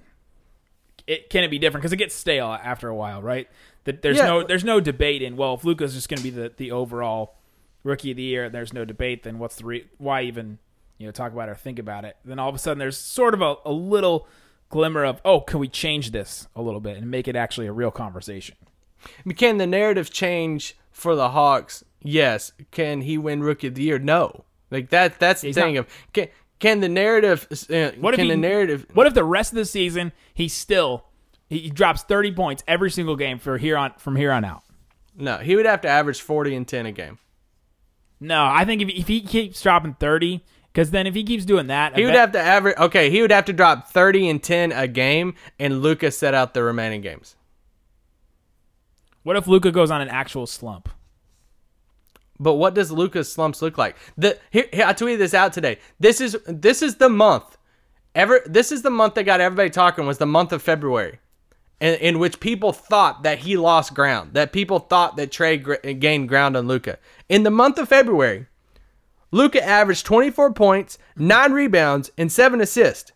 it 1.07 1.29
can 1.29 1.45
it 1.45 1.49
be 1.51 1.59
different 1.59 1.83
because 1.83 1.93
it 1.93 1.97
gets 1.99 2.15
stale 2.15 2.47
after 2.63 2.89
a 2.89 2.95
while, 2.95 3.21
right? 3.23 3.49
That 3.85 4.01
there's 4.03 4.17
Yeah. 4.17 4.27
no 4.27 4.43
there's 4.43 4.65
no 4.65 4.81
debate 4.81 5.21
in 5.23 5.37
well 5.37 5.55
if 5.55 5.65
Luka's 5.65 5.93
just 5.95 6.09
going 6.09 6.19
to 6.19 6.23
be 6.25 6.31
the 6.31 6.53
the 6.57 6.71
overall 6.73 7.35
rookie 7.85 8.13
of 8.13 8.17
the 8.17 8.23
year, 8.23 8.45
and 8.47 8.55
there's 8.55 8.73
no 8.73 8.85
debate, 8.87 9.23
then 9.25 9.39
what's 9.39 9.57
the 9.57 9.65
re- 9.65 9.87
why 9.99 10.23
even 10.23 10.59
you 10.99 11.07
know 11.07 11.13
talk 11.13 11.33
about 11.33 11.49
it 11.49 11.53
or 11.53 11.57
think 11.57 11.79
about 11.79 12.05
it? 12.05 12.17
Then 12.25 12.39
all 12.39 12.49
of 12.49 12.55
a 12.55 12.59
sudden 12.59 12.79
there's 12.79 12.97
sort 12.97 13.35
of 13.35 13.43
a, 13.43 13.57
a 13.65 13.73
little 13.73 14.27
glimmer 14.69 15.05
of 15.05 15.21
oh 15.25 15.41
can 15.41 15.61
we 15.61 15.69
change 15.69 16.11
this 16.11 16.49
a 16.57 16.63
little 16.63 16.81
bit 16.81 16.97
and 16.97 17.11
make 17.11 17.29
it 17.29 17.37
actually 17.37 17.67
a 17.67 17.73
real 17.73 17.91
conversation? 17.91 18.57
Can 19.37 19.59
the 19.59 19.67
narrative 19.67 20.11
change 20.11 20.77
for 20.91 21.15
the 21.15 21.31
Hawks? 21.31 21.85
Yes. 22.03 22.53
Can 22.71 23.03
he 23.03 23.19
win 23.19 23.43
Rookie 23.43 23.69
of 23.69 23.75
the 23.75 23.83
Year? 23.83 23.99
No. 23.99 24.45
Like 24.71 24.91
that. 24.91 25.21
That's 25.21 25.43
the 25.43 25.49
He's 25.49 25.55
thing 25.55 25.75
not- 25.75 25.81
of 25.81 25.87
can 26.13 26.29
can 26.59 26.81
the 26.81 26.89
narrative? 26.89 27.47
Uh, 27.71 27.91
What 28.01 28.15
if 28.15 28.19
can 28.19 28.27
he, 28.27 28.31
the 28.31 28.37
narrative? 28.37 28.87
What 28.95 29.07
if 29.07 29.15
the 29.15 29.23
rest 29.25 29.53
of 29.53 29.57
the 29.57 29.65
season 29.67 30.13
he 30.35 30.49
still 30.49 31.05
he 31.49 31.59
he 31.59 31.71
drops 31.71 32.03
thirty 32.03 32.33
points 32.33 32.65
every 32.67 32.91
single 32.91 33.15
game 33.17 33.39
for 33.39 33.59
here 33.59 33.77
on 33.77 33.93
from 33.99 34.17
here 34.17 34.33
on 34.33 34.45
out? 34.45 34.63
No, 35.19 35.39
he 35.39 35.55
would 35.55 35.67
have 35.67 35.83
to 35.83 35.89
average 35.89 36.21
forty 36.21 36.55
and 36.57 36.67
ten 36.67 36.87
a 36.87 36.93
game. 36.93 37.19
No, 38.19 38.45
I 38.45 38.65
think 38.65 38.81
if, 38.83 38.89
if 38.89 39.07
he 39.09 39.21
keeps 39.21 39.63
dropping 39.63 39.95
thirty, 39.95 40.43
because 40.77 40.91
then 40.91 41.07
if 41.07 41.15
he 41.15 41.25
keeps 41.25 41.47
doing 41.47 41.69
that, 41.69 41.97
He 41.97 42.03
would 42.05 42.11
event- 42.11 42.21
have 42.21 42.33
to 42.33 42.39
average. 42.39 42.77
Okay, 42.77 43.09
he 43.09 43.23
would 43.23 43.31
have 43.31 43.47
to 43.47 43.55
drop 43.55 43.89
thirty 43.89 44.29
and 44.29 44.43
ten 44.43 44.73
a 44.73 44.87
game, 44.87 45.33
and 45.59 45.81
Luka 45.81 46.11
set 46.11 46.35
out 46.35 46.53
the 46.53 46.63
remaining 46.63 47.01
games. 47.01 47.35
What 49.23 49.37
if 49.37 49.47
Luka 49.47 49.73
goes 49.73 49.91
on 49.91 50.03
an 50.03 50.11
actual 50.11 50.47
slump? 50.47 50.91
But 52.39 52.55
what 52.55 52.75
does 52.75 52.93
Lucas 52.93 53.33
slumps 53.33 53.63
look 53.63 53.79
like? 53.79 53.97
The 54.19 54.39
here, 54.51 54.67
here 54.71 54.85
I 54.85 54.93
tweeted 54.93 55.17
this 55.17 55.33
out 55.33 55.55
today. 55.55 55.79
This 55.99 56.21
is 56.21 56.37
this 56.47 56.83
is 56.83 56.97
the 56.97 57.09
month. 57.09 57.57
Ever 58.15 58.43
this 58.45 58.71
is 58.71 58.83
the 58.83 58.91
month 58.91 59.15
that 59.15 59.25
got 59.25 59.41
everybody 59.41 59.71
talking 59.71 60.07
was 60.07 60.19
the 60.19 60.27
month 60.27 60.53
of 60.53 60.61
February, 60.61 61.21
in, 61.81 61.95
in 61.95 62.19
which 62.19 62.39
people 62.39 62.75
thought 62.75 63.23
that 63.23 63.39
he 63.39 63.57
lost 63.57 63.95
ground, 63.95 64.35
that 64.35 64.53
people 64.53 64.81
thought 64.81 65.17
that 65.17 65.33
Trey 65.33 65.57
gr- 65.57 65.77
gained 65.77 66.29
ground 66.29 66.55
on 66.55 66.69
Luka. 66.69 66.99
In 67.31 67.45
the 67.45 67.51
month 67.51 67.79
of 67.79 67.89
February, 67.89 68.47
Luka 69.31 69.63
averaged 69.65 70.07
24 70.07 70.53
points, 70.53 70.99
nine 71.17 71.53
rebounds, 71.53 72.11
and 72.17 72.31
seven 72.31 72.61
assists. 72.61 73.13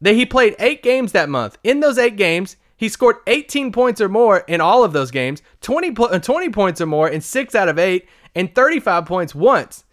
That 0.00 0.14
he 0.14 0.24
played 0.24 0.54
eight 0.58 0.82
games 0.82 1.12
that 1.12 1.28
month. 1.28 1.58
In 1.64 1.80
those 1.80 1.98
eight 1.98 2.16
games, 2.16 2.56
he 2.76 2.88
scored 2.88 3.16
18 3.26 3.72
points 3.72 4.00
or 4.00 4.08
more 4.08 4.38
in 4.46 4.60
all 4.60 4.84
of 4.84 4.92
those 4.92 5.10
games, 5.10 5.42
20, 5.62 5.92
po- 5.92 6.04
uh, 6.04 6.20
20 6.20 6.50
points 6.50 6.80
or 6.80 6.86
more 6.86 7.08
in 7.08 7.20
six 7.20 7.56
out 7.56 7.68
of 7.68 7.78
eight, 7.78 8.08
and 8.36 8.54
35 8.54 9.04
points 9.04 9.34
once. 9.34 9.84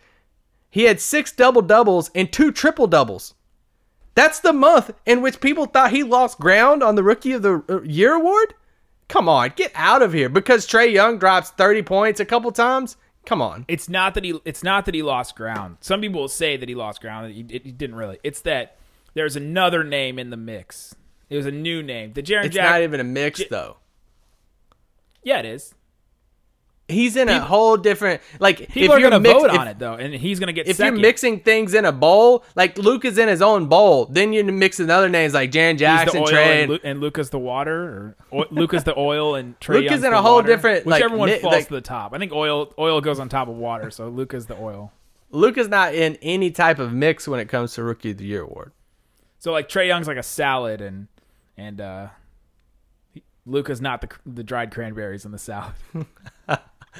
He 0.69 0.83
had 0.83 1.01
six 1.01 1.31
double 1.31 1.63
doubles 1.63 2.11
and 2.13 2.31
two 2.31 2.51
triple 2.51 2.85
doubles. 2.85 3.33
That's 4.13 4.39
the 4.39 4.53
month 4.53 4.91
in 5.05 5.21
which 5.21 5.41
people 5.41 5.65
thought 5.65 5.91
he 5.91 6.03
lost 6.03 6.39
ground 6.39 6.83
on 6.83 6.95
the 6.95 7.03
Rookie 7.03 7.31
of 7.31 7.41
the 7.41 7.63
uh, 7.67 7.81
Year 7.81 8.13
award. 8.13 8.53
Come 9.07 9.27
on, 9.27 9.53
get 9.55 9.71
out 9.75 10.01
of 10.01 10.13
here! 10.13 10.29
Because 10.29 10.65
Trey 10.65 10.91
Young 10.91 11.17
drops 11.17 11.51
30 11.51 11.81
points 11.83 12.19
a 12.19 12.25
couple 12.25 12.51
times. 12.51 12.97
Come 13.25 13.41
on. 13.41 13.65
It's 13.67 13.87
not 13.89 14.13
that 14.15 14.23
he 14.23 14.39
it's 14.45 14.63
not 14.63 14.85
that 14.85 14.93
he 14.95 15.01
lost 15.03 15.35
ground. 15.35 15.77
Some 15.81 16.01
people 16.01 16.21
will 16.21 16.27
say 16.27 16.57
that 16.57 16.67
he 16.69 16.75
lost 16.75 17.01
ground. 17.01 17.33
He, 17.33 17.43
he 17.49 17.59
didn't 17.71 17.95
really. 17.95 18.19
It's 18.23 18.41
that 18.41 18.77
there's 19.13 19.35
another 19.35 19.83
name 19.83 20.17
in 20.19 20.29
the 20.29 20.37
mix. 20.37 20.95
It 21.29 21.37
was 21.37 21.45
a 21.45 21.51
new 21.51 21.81
name. 21.83 22.13
The 22.13 22.23
Jaren 22.23 22.45
It's 22.45 22.55
Jack. 22.55 22.69
not 22.69 22.81
even 22.81 22.99
a 22.99 23.03
mix 23.03 23.39
J- 23.39 23.47
though. 23.49 23.77
yeah, 25.23 25.39
it 25.39 25.45
is. 25.45 25.74
He's 26.87 27.15
in 27.15 27.29
a 27.29 27.39
whole 27.39 27.77
different 27.77 28.21
like. 28.39 28.69
People 28.69 28.95
if 28.95 29.03
are 29.03 29.09
going 29.09 29.23
to 29.23 29.33
vote 29.33 29.49
if- 29.51 29.59
on 29.59 29.67
it 29.67 29.79
though, 29.79 29.95
and 29.95 30.13
he's 30.13 30.39
going 30.39 30.47
to 30.47 30.53
get 30.53 30.67
If 30.67 30.77
second. 30.77 30.95
you're 30.97 31.01
mixing 31.01 31.39
things 31.39 31.73
in 31.73 31.83
a 31.83 31.91
bowl, 31.91 32.43
like 32.55 32.77
Luke 32.77 33.05
is 33.05 33.17
in 33.17 33.27
his 33.27 33.41
own 33.41 33.65
bowl, 33.65 34.05
then 34.05 34.33
you're 34.33 34.43
mixing 34.45 34.91
other 34.91 35.09
names 35.09 35.33
like 35.33 35.51
the 35.51 35.73
Jackson, 35.73 36.23
Trey. 36.27 36.61
and, 36.63 36.71
Lu- 36.71 36.79
and 36.83 37.01
Lucas 37.01 37.29
the 37.29 37.39
water, 37.39 38.15
or 38.29 38.45
Lucas 38.51 38.83
the 38.83 38.93
oil 38.99 39.33
and 39.33 39.59
Trey 39.59 39.83
Young's 39.83 40.03
in 40.03 40.13
a 40.13 40.21
whole 40.21 40.35
water. 40.35 40.47
different, 40.47 40.85
like, 40.85 41.01
whichever 41.01 41.17
one 41.17 41.29
ni- 41.29 41.39
falls 41.39 41.53
like- 41.55 41.67
to 41.69 41.73
the 41.73 41.81
top. 41.81 42.13
I 42.13 42.19
think 42.19 42.31
oil 42.31 42.71
oil 42.77 43.01
goes 43.01 43.19
on 43.19 43.29
top 43.29 43.47
of 43.47 43.55
water, 43.55 43.89
so 43.89 44.07
Lucas 44.09 44.45
the 44.45 44.55
oil. 44.55 44.91
Luka's 45.31 45.67
not 45.67 45.95
in 45.95 46.17
any 46.21 46.51
type 46.51 46.77
of 46.77 46.93
mix 46.93 47.27
when 47.27 47.39
it 47.39 47.49
comes 47.49 47.73
to 47.73 47.83
Rookie 47.83 48.11
of 48.11 48.17
the 48.17 48.25
Year 48.25 48.43
award. 48.43 48.73
So 49.39 49.51
like 49.51 49.67
Trey 49.69 49.87
Young's 49.87 50.07
like 50.07 50.17
a 50.17 50.23
salad, 50.23 50.81
and 50.81 51.07
and 51.57 51.81
uh, 51.81 52.07
Luca's 53.47 53.81
not 53.81 54.01
the 54.01 54.09
the 54.23 54.43
dried 54.43 54.71
cranberries 54.71 55.25
in 55.25 55.31
the 55.31 55.39
salad. 55.39 55.73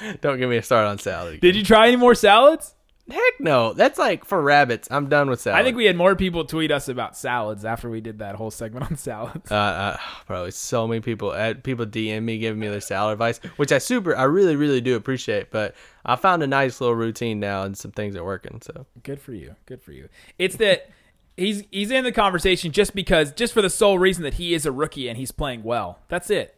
Don't 0.20 0.38
get 0.38 0.48
me 0.48 0.56
a 0.56 0.62
start 0.62 0.86
on 0.86 0.98
salad. 0.98 1.40
Did 1.40 1.56
you 1.56 1.64
try 1.64 1.88
any 1.88 1.96
more 1.96 2.14
salads? 2.14 2.74
Heck 3.08 3.38
no. 3.38 3.72
That's 3.72 4.00
like 4.00 4.24
for 4.24 4.42
rabbits. 4.42 4.88
I'm 4.90 5.08
done 5.08 5.30
with 5.30 5.40
salad. 5.40 5.60
I 5.60 5.62
think 5.62 5.76
we 5.76 5.84
had 5.84 5.94
more 5.96 6.16
people 6.16 6.44
tweet 6.44 6.72
us 6.72 6.88
about 6.88 7.16
salads 7.16 7.64
after 7.64 7.88
we 7.88 8.00
did 8.00 8.18
that 8.18 8.34
whole 8.34 8.50
segment 8.50 8.90
on 8.90 8.96
salads. 8.96 9.52
uh, 9.52 9.54
uh, 9.54 9.96
probably 10.26 10.50
so 10.50 10.88
many 10.88 11.00
people 11.00 11.30
uh, 11.30 11.54
people 11.62 11.86
DM 11.86 12.24
me 12.24 12.38
giving 12.38 12.58
me 12.58 12.66
their 12.66 12.80
salad 12.80 13.12
advice, 13.12 13.38
which 13.58 13.70
I 13.70 13.78
super 13.78 14.16
I 14.16 14.24
really 14.24 14.56
really 14.56 14.80
do 14.80 14.96
appreciate. 14.96 15.52
But 15.52 15.76
I 16.04 16.16
found 16.16 16.42
a 16.42 16.48
nice 16.48 16.80
little 16.80 16.96
routine 16.96 17.38
now 17.38 17.62
and 17.62 17.76
some 17.78 17.92
things 17.92 18.16
are 18.16 18.24
working. 18.24 18.60
So 18.60 18.86
Good 19.04 19.20
for 19.20 19.32
you. 19.32 19.54
Good 19.66 19.82
for 19.82 19.92
you. 19.92 20.08
It's 20.36 20.56
that 20.56 20.90
he's 21.36 21.62
he's 21.70 21.92
in 21.92 22.02
the 22.02 22.10
conversation 22.10 22.72
just 22.72 22.92
because 22.92 23.30
just 23.30 23.52
for 23.52 23.62
the 23.62 23.70
sole 23.70 24.00
reason 24.00 24.24
that 24.24 24.34
he 24.34 24.52
is 24.52 24.66
a 24.66 24.72
rookie 24.72 25.08
and 25.08 25.16
he's 25.16 25.30
playing 25.30 25.62
well. 25.62 26.00
That's 26.08 26.28
it. 26.28 26.56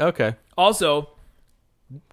okay, 0.00 0.36
Also, 0.56 1.10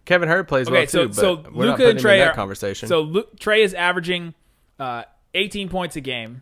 Kevin 0.10 0.28
Huerter 0.28 0.48
plays 0.48 0.68
okay, 0.68 0.76
well 0.76 0.88
so 0.88 1.08
too, 1.08 1.14
so 1.14 1.36
but 1.36 1.54
Luka 1.54 1.88
and 1.88 2.00
Trey 2.00 2.20
are 2.24 2.34
conversation. 2.34 2.90
So 2.90 3.02
Lu- 3.02 3.28
Trey 3.40 3.62
is 3.62 3.76
averaging 3.76 4.34
uh, 4.80 5.04
18 5.36 5.70
points 5.70 5.96
a 5.98 6.02
game 6.02 6.42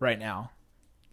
right 0.00 0.18
now. 0.18 0.50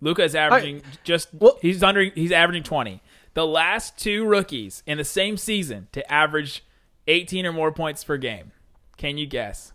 Luka 0.02 0.24
is 0.24 0.34
averaging 0.34 0.82
just 1.04 1.28
well- 1.36 1.60
he's 1.62 1.84
under 1.84 2.02
he's 2.06 2.32
averaging 2.32 2.64
20. 2.64 3.00
The 3.36 3.46
last 3.46 4.00
two 4.00 4.26
rookies 4.26 4.82
in 4.88 4.98
the 4.98 5.04
same 5.04 5.38
season 5.38 5.88
to 5.92 6.12
average 6.12 6.64
18 7.06 7.46
or 7.46 7.54
more 7.54 7.72
points 7.72 8.04
per 8.04 8.18
game. 8.18 8.52
Can 8.98 9.20
you 9.20 9.28
guess? 9.28 9.74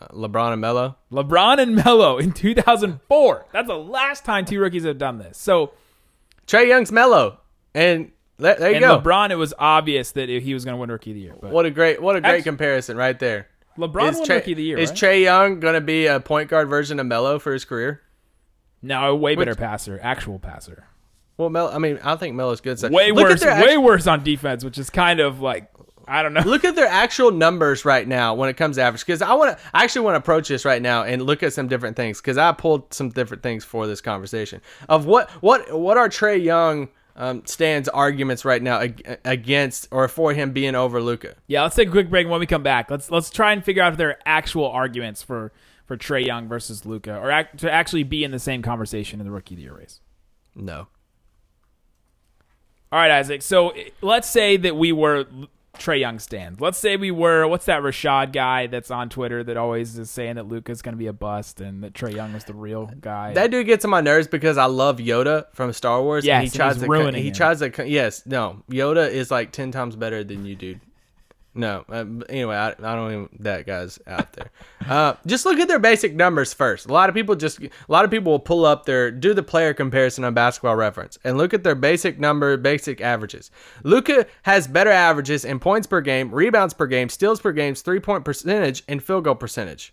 LeBron 0.00 0.52
and 0.52 0.60
Melo. 0.60 0.98
LeBron 1.10 1.58
and 1.58 1.74
Melo 1.74 2.18
in 2.18 2.30
2004. 2.30 3.46
That's 3.50 3.66
the 3.66 3.74
last 3.74 4.24
time 4.24 4.44
two 4.44 4.60
rookies 4.60 4.84
have 4.84 4.98
done 4.98 5.18
this. 5.18 5.36
So, 5.36 5.72
Trey 6.46 6.68
Young's 6.68 6.92
Melo, 6.92 7.40
and 7.74 8.12
there, 8.38 8.56
there 8.56 8.70
you 8.70 8.76
and 8.76 8.84
go. 8.84 8.98
LeBron, 9.00 9.30
it 9.30 9.36
was 9.36 9.54
obvious 9.58 10.12
that 10.12 10.28
he 10.28 10.54
was 10.54 10.64
going 10.64 10.74
to 10.74 10.80
win 10.80 10.90
Rookie 10.90 11.10
of 11.12 11.14
the 11.14 11.20
Year. 11.20 11.34
But 11.40 11.50
What 11.52 11.66
a 11.66 11.70
great 11.70 12.00
what 12.02 12.16
a 12.16 12.20
great 12.20 12.30
Actu- 12.38 12.42
comparison 12.44 12.96
right 12.96 13.18
there. 13.18 13.48
LeBron 13.78 14.10
Is 14.10 14.16
won 14.18 14.26
Trey, 14.26 14.36
Rookie 14.36 14.52
of 14.52 14.56
the 14.56 14.62
Year. 14.62 14.78
is 14.78 14.90
right? 14.90 14.98
Trey 14.98 15.22
Young 15.22 15.60
going 15.60 15.74
to 15.74 15.80
be 15.80 16.06
a 16.06 16.18
point 16.20 16.48
guard 16.48 16.68
version 16.68 16.98
of 16.98 17.06
Melo 17.06 17.38
for 17.38 17.52
his 17.52 17.64
career? 17.64 18.00
no, 18.82 19.10
a 19.10 19.14
way 19.16 19.34
better 19.34 19.50
Which- 19.52 19.58
passer, 19.58 19.98
actual 20.02 20.38
passer. 20.38 20.86
Well, 21.38 21.50
Mel, 21.50 21.68
I 21.68 21.78
mean, 21.78 21.98
I 22.02 22.16
think 22.16 22.34
Melo's 22.34 22.62
good. 22.62 22.78
So 22.78 22.88
Way 22.88 23.10
look 23.12 23.28
worse, 23.28 23.44
way 23.44 23.76
worse 23.76 24.06
on 24.06 24.22
defense, 24.24 24.64
which 24.64 24.78
is 24.78 24.88
kind 24.88 25.20
of 25.20 25.40
like 25.42 25.70
I 26.08 26.22
don't 26.22 26.32
know. 26.32 26.40
look 26.46 26.64
at 26.64 26.76
their 26.76 26.86
actual 26.86 27.30
numbers 27.30 27.84
right 27.84 28.06
now 28.08 28.32
when 28.34 28.48
it 28.48 28.56
comes 28.56 28.76
to 28.76 28.82
average. 28.82 29.04
Because 29.04 29.20
I 29.20 29.34
want 29.34 29.58
to, 29.58 29.64
I 29.74 29.84
actually 29.84 30.02
want 30.06 30.14
to 30.14 30.18
approach 30.18 30.48
this 30.48 30.64
right 30.64 30.80
now 30.80 31.02
and 31.02 31.20
look 31.22 31.42
at 31.42 31.52
some 31.52 31.68
different 31.68 31.96
things. 31.96 32.20
Because 32.22 32.38
I 32.38 32.52
pulled 32.52 32.94
some 32.94 33.10
different 33.10 33.42
things 33.42 33.64
for 33.64 33.86
this 33.86 34.00
conversation 34.00 34.62
of 34.88 35.04
what, 35.04 35.28
what, 35.42 35.70
what 35.78 35.98
are 35.98 36.08
Trey 36.08 36.38
Young 36.38 36.88
um, 37.16 37.44
stands 37.46 37.88
arguments 37.88 38.44
right 38.44 38.62
now 38.62 38.80
ag- 38.80 39.18
against 39.24 39.88
or 39.90 40.06
for 40.06 40.34
him 40.34 40.52
being 40.52 40.74
over 40.74 41.00
Luka. 41.00 41.34
Yeah, 41.46 41.62
let's 41.62 41.74
take 41.74 41.88
a 41.88 41.90
quick 41.90 42.10
break. 42.10 42.28
When 42.28 42.38
we 42.38 42.46
come 42.46 42.62
back, 42.62 42.90
let's 42.90 43.10
let's 43.10 43.30
try 43.30 43.52
and 43.52 43.64
figure 43.64 43.82
out 43.82 43.92
if 43.92 43.98
there 43.98 44.10
are 44.10 44.18
actual 44.26 44.68
arguments 44.68 45.22
for 45.22 45.52
for 45.86 45.96
Trey 45.96 46.24
Young 46.24 46.48
versus 46.48 46.84
Luka, 46.84 47.16
or 47.16 47.30
act, 47.30 47.58
to 47.58 47.70
actually 47.72 48.02
be 48.02 48.22
in 48.22 48.32
the 48.32 48.38
same 48.38 48.60
conversation 48.60 49.20
in 49.20 49.26
the 49.26 49.32
Rookie 49.32 49.54
of 49.54 49.56
the 49.56 49.62
Year 49.62 49.76
race. 49.76 50.00
No. 50.54 50.88
All 52.92 52.98
right, 53.00 53.10
Isaac. 53.10 53.42
So 53.42 53.72
let's 54.00 54.28
say 54.28 54.56
that 54.58 54.76
we 54.76 54.92
were 54.92 55.26
Trey 55.78 55.98
Young 55.98 56.18
stands. 56.18 56.60
Let's 56.60 56.78
say 56.78 56.96
we 56.96 57.10
were 57.10 57.46
what's 57.46 57.66
that 57.66 57.82
Rashad 57.82 58.32
guy 58.32 58.66
that's 58.66 58.90
on 58.90 59.08
Twitter 59.08 59.42
that 59.44 59.56
always 59.56 59.98
is 59.98 60.10
saying 60.10 60.36
that 60.36 60.46
Luka's 60.46 60.82
going 60.82 60.94
to 60.94 60.98
be 60.98 61.06
a 61.06 61.12
bust 61.12 61.60
and 61.60 61.82
that 61.84 61.94
Trey 61.94 62.12
Young 62.12 62.34
is 62.34 62.44
the 62.44 62.54
real 62.54 62.86
guy. 63.00 63.34
That 63.34 63.50
dude 63.50 63.66
gets 63.66 63.84
on 63.84 63.90
my 63.90 64.00
nerves 64.00 64.28
because 64.28 64.58
I 64.58 64.66
love 64.66 64.98
Yoda 64.98 65.46
from 65.52 65.72
Star 65.72 66.02
Wars. 66.02 66.24
Yeah, 66.24 66.40
he 66.40 66.48
tries 66.50 66.78
to 66.78 66.86
ruining 66.86 67.22
he 67.22 67.28
him. 67.28 67.34
tries 67.34 67.60
to 67.60 67.88
yes 67.88 68.24
no 68.26 68.62
Yoda 68.70 69.08
is 69.10 69.30
like 69.30 69.52
ten 69.52 69.72
times 69.72 69.96
better 69.96 70.24
than 70.24 70.44
you, 70.44 70.56
dude. 70.56 70.80
No, 71.56 71.86
uh, 71.88 72.04
anyway, 72.28 72.54
I, 72.54 72.68
I 72.68 72.94
don't 72.94 73.12
even 73.12 73.28
that 73.40 73.66
guy's 73.66 73.98
out 74.06 74.32
there. 74.34 74.50
Uh, 74.86 75.16
just 75.26 75.44
look 75.44 75.58
at 75.58 75.66
their 75.66 75.80
basic 75.80 76.14
numbers 76.14 76.54
first. 76.54 76.86
A 76.86 76.92
lot 76.92 77.08
of 77.08 77.14
people 77.16 77.34
just 77.34 77.60
a 77.60 77.70
lot 77.88 78.04
of 78.04 78.10
people 78.12 78.30
will 78.30 78.38
pull 78.38 78.64
up 78.64 78.86
their 78.86 79.10
do 79.10 79.34
the 79.34 79.42
player 79.42 79.74
comparison 79.74 80.22
on 80.22 80.32
Basketball 80.32 80.76
Reference 80.76 81.18
and 81.24 81.36
look 81.36 81.52
at 81.52 81.64
their 81.64 81.74
basic 81.74 82.20
number, 82.20 82.56
basic 82.56 83.00
averages. 83.00 83.50
Luka 83.82 84.26
has 84.44 84.68
better 84.68 84.90
averages 84.90 85.44
in 85.44 85.58
points 85.58 85.88
per 85.88 86.00
game, 86.00 86.32
rebounds 86.32 86.72
per 86.72 86.86
game, 86.86 87.08
steals 87.08 87.40
per 87.40 87.50
game, 87.50 87.74
three 87.74 87.98
point 87.98 88.24
percentage, 88.24 88.84
and 88.86 89.02
field 89.02 89.24
goal 89.24 89.34
percentage. 89.34 89.92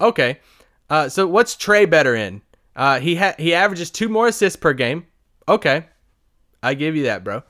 Okay. 0.00 0.40
Uh, 0.88 1.10
so 1.10 1.26
what's 1.26 1.54
Trey 1.54 1.84
better 1.84 2.14
in? 2.14 2.40
Uh, 2.74 3.00
he 3.00 3.16
ha- 3.16 3.34
he 3.38 3.52
averages 3.52 3.90
two 3.90 4.08
more 4.08 4.28
assists 4.28 4.56
per 4.56 4.72
game. 4.72 5.06
Okay, 5.46 5.84
I 6.62 6.72
give 6.72 6.96
you 6.96 7.02
that, 7.04 7.22
bro. 7.22 7.42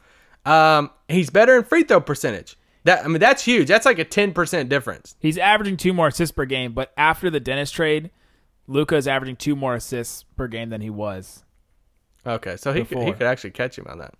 Um, 0.45 0.91
he's 1.09 1.31
better 1.31 1.57
in 1.57 1.62
free 1.62 1.85
throw 1.85 2.01
percentage. 2.01 2.57
That 2.85 3.05
I 3.05 3.09
mean, 3.09 3.21
that's 3.21 3.45
huge. 3.45 3.68
That's 3.68 3.87
like 3.87 3.99
a 3.99 4.05
ten 4.05 4.33
percent 4.33 4.68
difference. 4.68 5.14
He's 5.21 5.38
averaging 5.38 5.77
two 5.77 5.92
more 5.92 6.09
assists 6.09 6.35
per 6.35 6.45
game, 6.45 6.73
but 6.73 6.92
after 6.97 7.31
the 7.31 7.38
Dennis 7.40 7.71
trade, 7.71 8.11
Luka 8.66 8.97
is 8.97 9.07
averaging 9.07 9.37
two 9.37 9.55
more 9.55 9.75
assists 9.75 10.25
per 10.37 10.49
game 10.49 10.71
than 10.71 10.81
he 10.81 10.90
was. 10.90 11.45
Okay, 12.27 12.57
so 12.57 12.73
he 12.73 12.85
could, 12.85 12.99
he 12.99 13.12
could 13.12 13.23
actually 13.23 13.51
catch 13.51 13.77
him 13.79 13.87
on 13.88 13.99
that. 13.99 14.14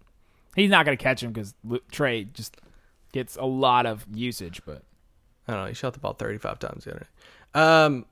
He's 0.57 0.71
not 0.71 0.85
going 0.85 0.97
to 0.97 1.03
catch 1.03 1.23
him 1.23 1.33
because 1.33 1.55
Trey 1.91 2.25
just 2.25 2.57
gets 3.13 3.37
a 3.37 3.45
lot 3.45 3.87
of 3.87 4.07
usage, 4.13 4.61
but 4.67 4.83
I 5.49 5.53
don't 5.53 5.63
know. 5.63 5.69
He 5.69 5.75
shot 5.75 5.93
the 5.95 6.01
ball 6.01 6.13
thirty 6.15 6.39
five 6.39 6.59
times 6.59 6.85
the 6.85 6.91
other 6.93 7.01
day. 7.55 7.61
Um, 7.61 8.07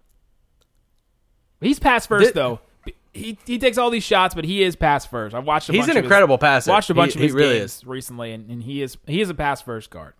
he's 1.61 1.79
pass 1.79 2.07
first 2.07 2.29
Thi- 2.29 2.33
though. 2.35 2.61
He 3.13 3.37
he 3.47 3.59
takes 3.59 3.77
all 3.79 3.91
these 3.91 4.05
shots, 4.05 4.35
but 4.35 4.45
he 4.45 4.63
is 4.63 4.77
pass 4.77 5.05
first. 5.07 5.35
I've 5.35 5.45
watched. 5.45 5.69
A 5.69 5.73
he's 5.73 5.81
bunch 5.83 5.91
an 5.93 5.97
of 5.99 6.05
his- 6.05 6.05
incredible 6.05 6.39
passer. 6.39 6.71
Watched 6.71 6.91
a 6.91 6.95
bunch 6.95 7.15
He- 7.15 7.19
of 7.19 7.23
his 7.23 7.33
he 7.33 7.37
really 7.37 7.59
games 7.59 7.79
is. 7.79 7.87
recently, 7.87 8.33
and, 8.33 8.49
and 8.51 8.63
he 8.63 8.83
is 8.83 8.97
he 9.07 9.21
is 9.21 9.29
a 9.31 9.35
pass 9.35 9.61
first 9.61 9.91
guard. 9.91 10.15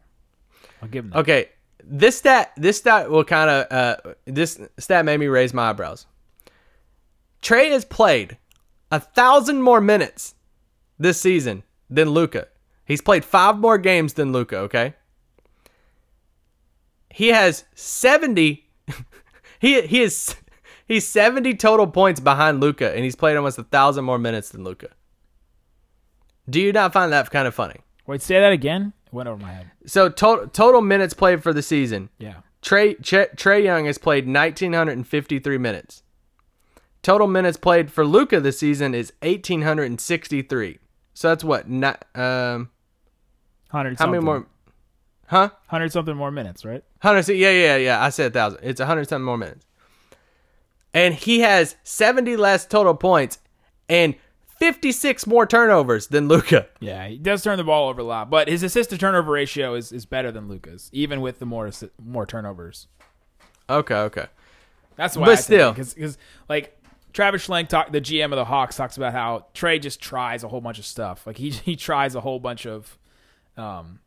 I'll 0.83 0.89
give 0.89 1.05
him 1.05 1.11
that. 1.11 1.19
Okay, 1.19 1.49
this 1.85 2.19
stat 2.19 2.53
this 2.57 2.79
stat 2.79 3.11
will 3.11 3.25
kind 3.25 3.51
of 3.51 3.73
uh 3.73 3.97
this 4.27 4.61
stat 4.79 5.05
made 5.05 5.19
me 5.19 5.27
raise 5.27 5.55
my 5.55 5.71
eyebrows. 5.71 6.07
Trey 7.43 7.71
has 7.71 7.85
played 7.85 8.37
a 8.91 9.01
thousand 9.01 9.63
more 9.63 9.81
minutes 9.81 10.35
this 10.99 11.21
season 11.21 11.63
than 11.89 12.11
Luka. 12.11 12.49
He's 12.85 13.01
played 13.01 13.25
five 13.25 13.59
more 13.59 13.79
games 13.79 14.15
than 14.15 14.33
Luka. 14.33 14.59
Okay, 14.59 14.95
he 17.11 17.29
has 17.29 17.65
seventy. 17.75 18.69
he 19.61 19.81
he 19.83 20.03
is 20.03 20.35
he's 20.87 21.07
seventy 21.07 21.55
total 21.55 21.87
points 21.87 22.21
behind 22.21 22.61
Luka, 22.61 22.93
and 22.95 23.05
he's 23.05 23.17
played 23.17 23.37
almost 23.37 23.59
a 23.59 23.65
thousand 23.65 24.05
more 24.05 24.19
minutes 24.19 24.51
than 24.51 24.65
Luka. 24.65 24.89
Do 26.49 26.61
you 26.61 26.73
not 26.73 26.93
find 26.93 27.13
that 27.13 27.31
kind 27.31 27.47
of 27.47 27.55
funny? 27.55 27.77
Wait, 28.07 28.23
say 28.23 28.41
that 28.41 28.53
again. 28.53 28.93
Went 29.13 29.29
over 29.29 29.43
my 29.43 29.53
head. 29.53 29.71
So 29.87 30.09
total 30.09 30.47
total 30.49 30.81
minutes 30.81 31.15
played 31.15 31.43
for 31.43 31.53
the 31.53 31.63
season. 31.63 32.11
Yeah. 32.19 32.35
Trey 32.63 32.95
Trey, 32.95 33.27
Trey 33.37 33.65
Young 33.65 33.87
has 33.87 33.99
played 33.99 34.27
1953 34.27 35.59
minutes. 35.59 36.03
Total 37.03 37.27
minutes 37.27 37.57
played 37.57 37.91
for 37.91 38.05
Luka 38.05 38.41
this 38.41 38.59
season 38.59 38.95
is 38.95 39.13
1863. 39.23 40.79
So 41.15 41.29
that's 41.29 41.43
what 41.45 41.69
not 41.69 42.05
um 42.15 42.71
Hundred. 43.71 43.99
how 43.99 44.07
many 44.07 44.23
more 44.23 44.47
Huh? 45.27 45.51
Hundred 45.69 45.93
something 45.93 46.17
more 46.17 46.31
minutes, 46.33 46.65
right? 46.65 46.83
100 47.03 47.33
yeah 47.35 47.51
yeah 47.51 47.77
yeah, 47.77 48.05
I 48.05 48.09
said 48.11 48.35
1000. 48.35 48.59
It's 48.63 48.81
100 48.81 49.09
something 49.09 49.25
more 49.25 49.39
minutes. 49.39 49.65
And 50.93 51.15
he 51.15 51.41
has 51.41 51.77
70 51.85 52.37
less 52.37 52.67
total 52.67 52.95
points 52.97 53.39
and 53.89 54.17
56 54.61 55.27
more 55.27 55.47
turnovers 55.47 56.07
than 56.09 56.29
Luka. 56.29 56.69
Yeah, 56.81 57.09
he 57.09 57.19
does 57.19 57.43
turn 57.43 57.57
the 57.57 57.65
ball 57.65 57.89
over 57.89 58.03
a 58.03 58.05
lot, 58.05 58.31
but 58.31 58.47
his 58.47 58.63
assist 58.63 58.91
to 58.91 58.99
turnover 58.99 59.33
ratio 59.33 59.75
is, 59.75 59.91
is 59.91 60.07
better 60.07 60.31
than 60.31 60.49
Luka's, 60.49 60.91
even 60.93 61.21
with 61.21 61.39
the 61.39 61.47
more 61.47 61.67
assi- 61.67 61.91
more 62.03 62.27
turnovers. 62.27 62.87
Okay, 63.69 63.95
okay. 63.95 64.27
That's 64.97 65.17
why. 65.17 65.27
But 65.27 65.37
still. 65.37 65.73
because 65.73 66.19
like 66.49 66.79
Travis 67.13 67.47
Schlenk, 67.47 67.69
talk, 67.69 67.91
the 67.91 68.01
GM 68.01 68.27
of 68.27 68.37
the 68.37 68.45
Hawks, 68.45 68.77
talks 68.77 68.97
about 68.97 69.13
how 69.13 69.47
Trey 69.55 69.79
just 69.79 70.01
tries 70.01 70.45
a 70.45 70.49
whole 70.49 70.61
bunch 70.61 70.79
of 70.79 70.87
stuff. 70.87 71.27
Like 71.27 71.39
he 71.39 71.51
he 71.65 71.77
tries 71.77 72.15
a 72.15 72.21
whole 72.21 72.39
bunch 72.39 72.67
of 72.67 72.99
um 73.57 74.01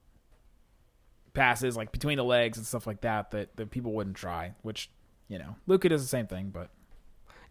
passes 1.34 1.76
like 1.76 1.92
between 1.92 2.18
the 2.18 2.24
legs 2.24 2.58
and 2.58 2.66
stuff 2.66 2.86
like 2.86 3.02
that 3.02 3.32
that, 3.32 3.56
that 3.58 3.72
people 3.72 3.92
wouldn't 3.94 4.16
try. 4.16 4.54
Which 4.62 4.90
you 5.28 5.40
know, 5.40 5.56
Luka 5.66 5.90
does 5.90 6.02
the 6.02 6.08
same 6.08 6.28
thing, 6.28 6.52
but 6.54 6.70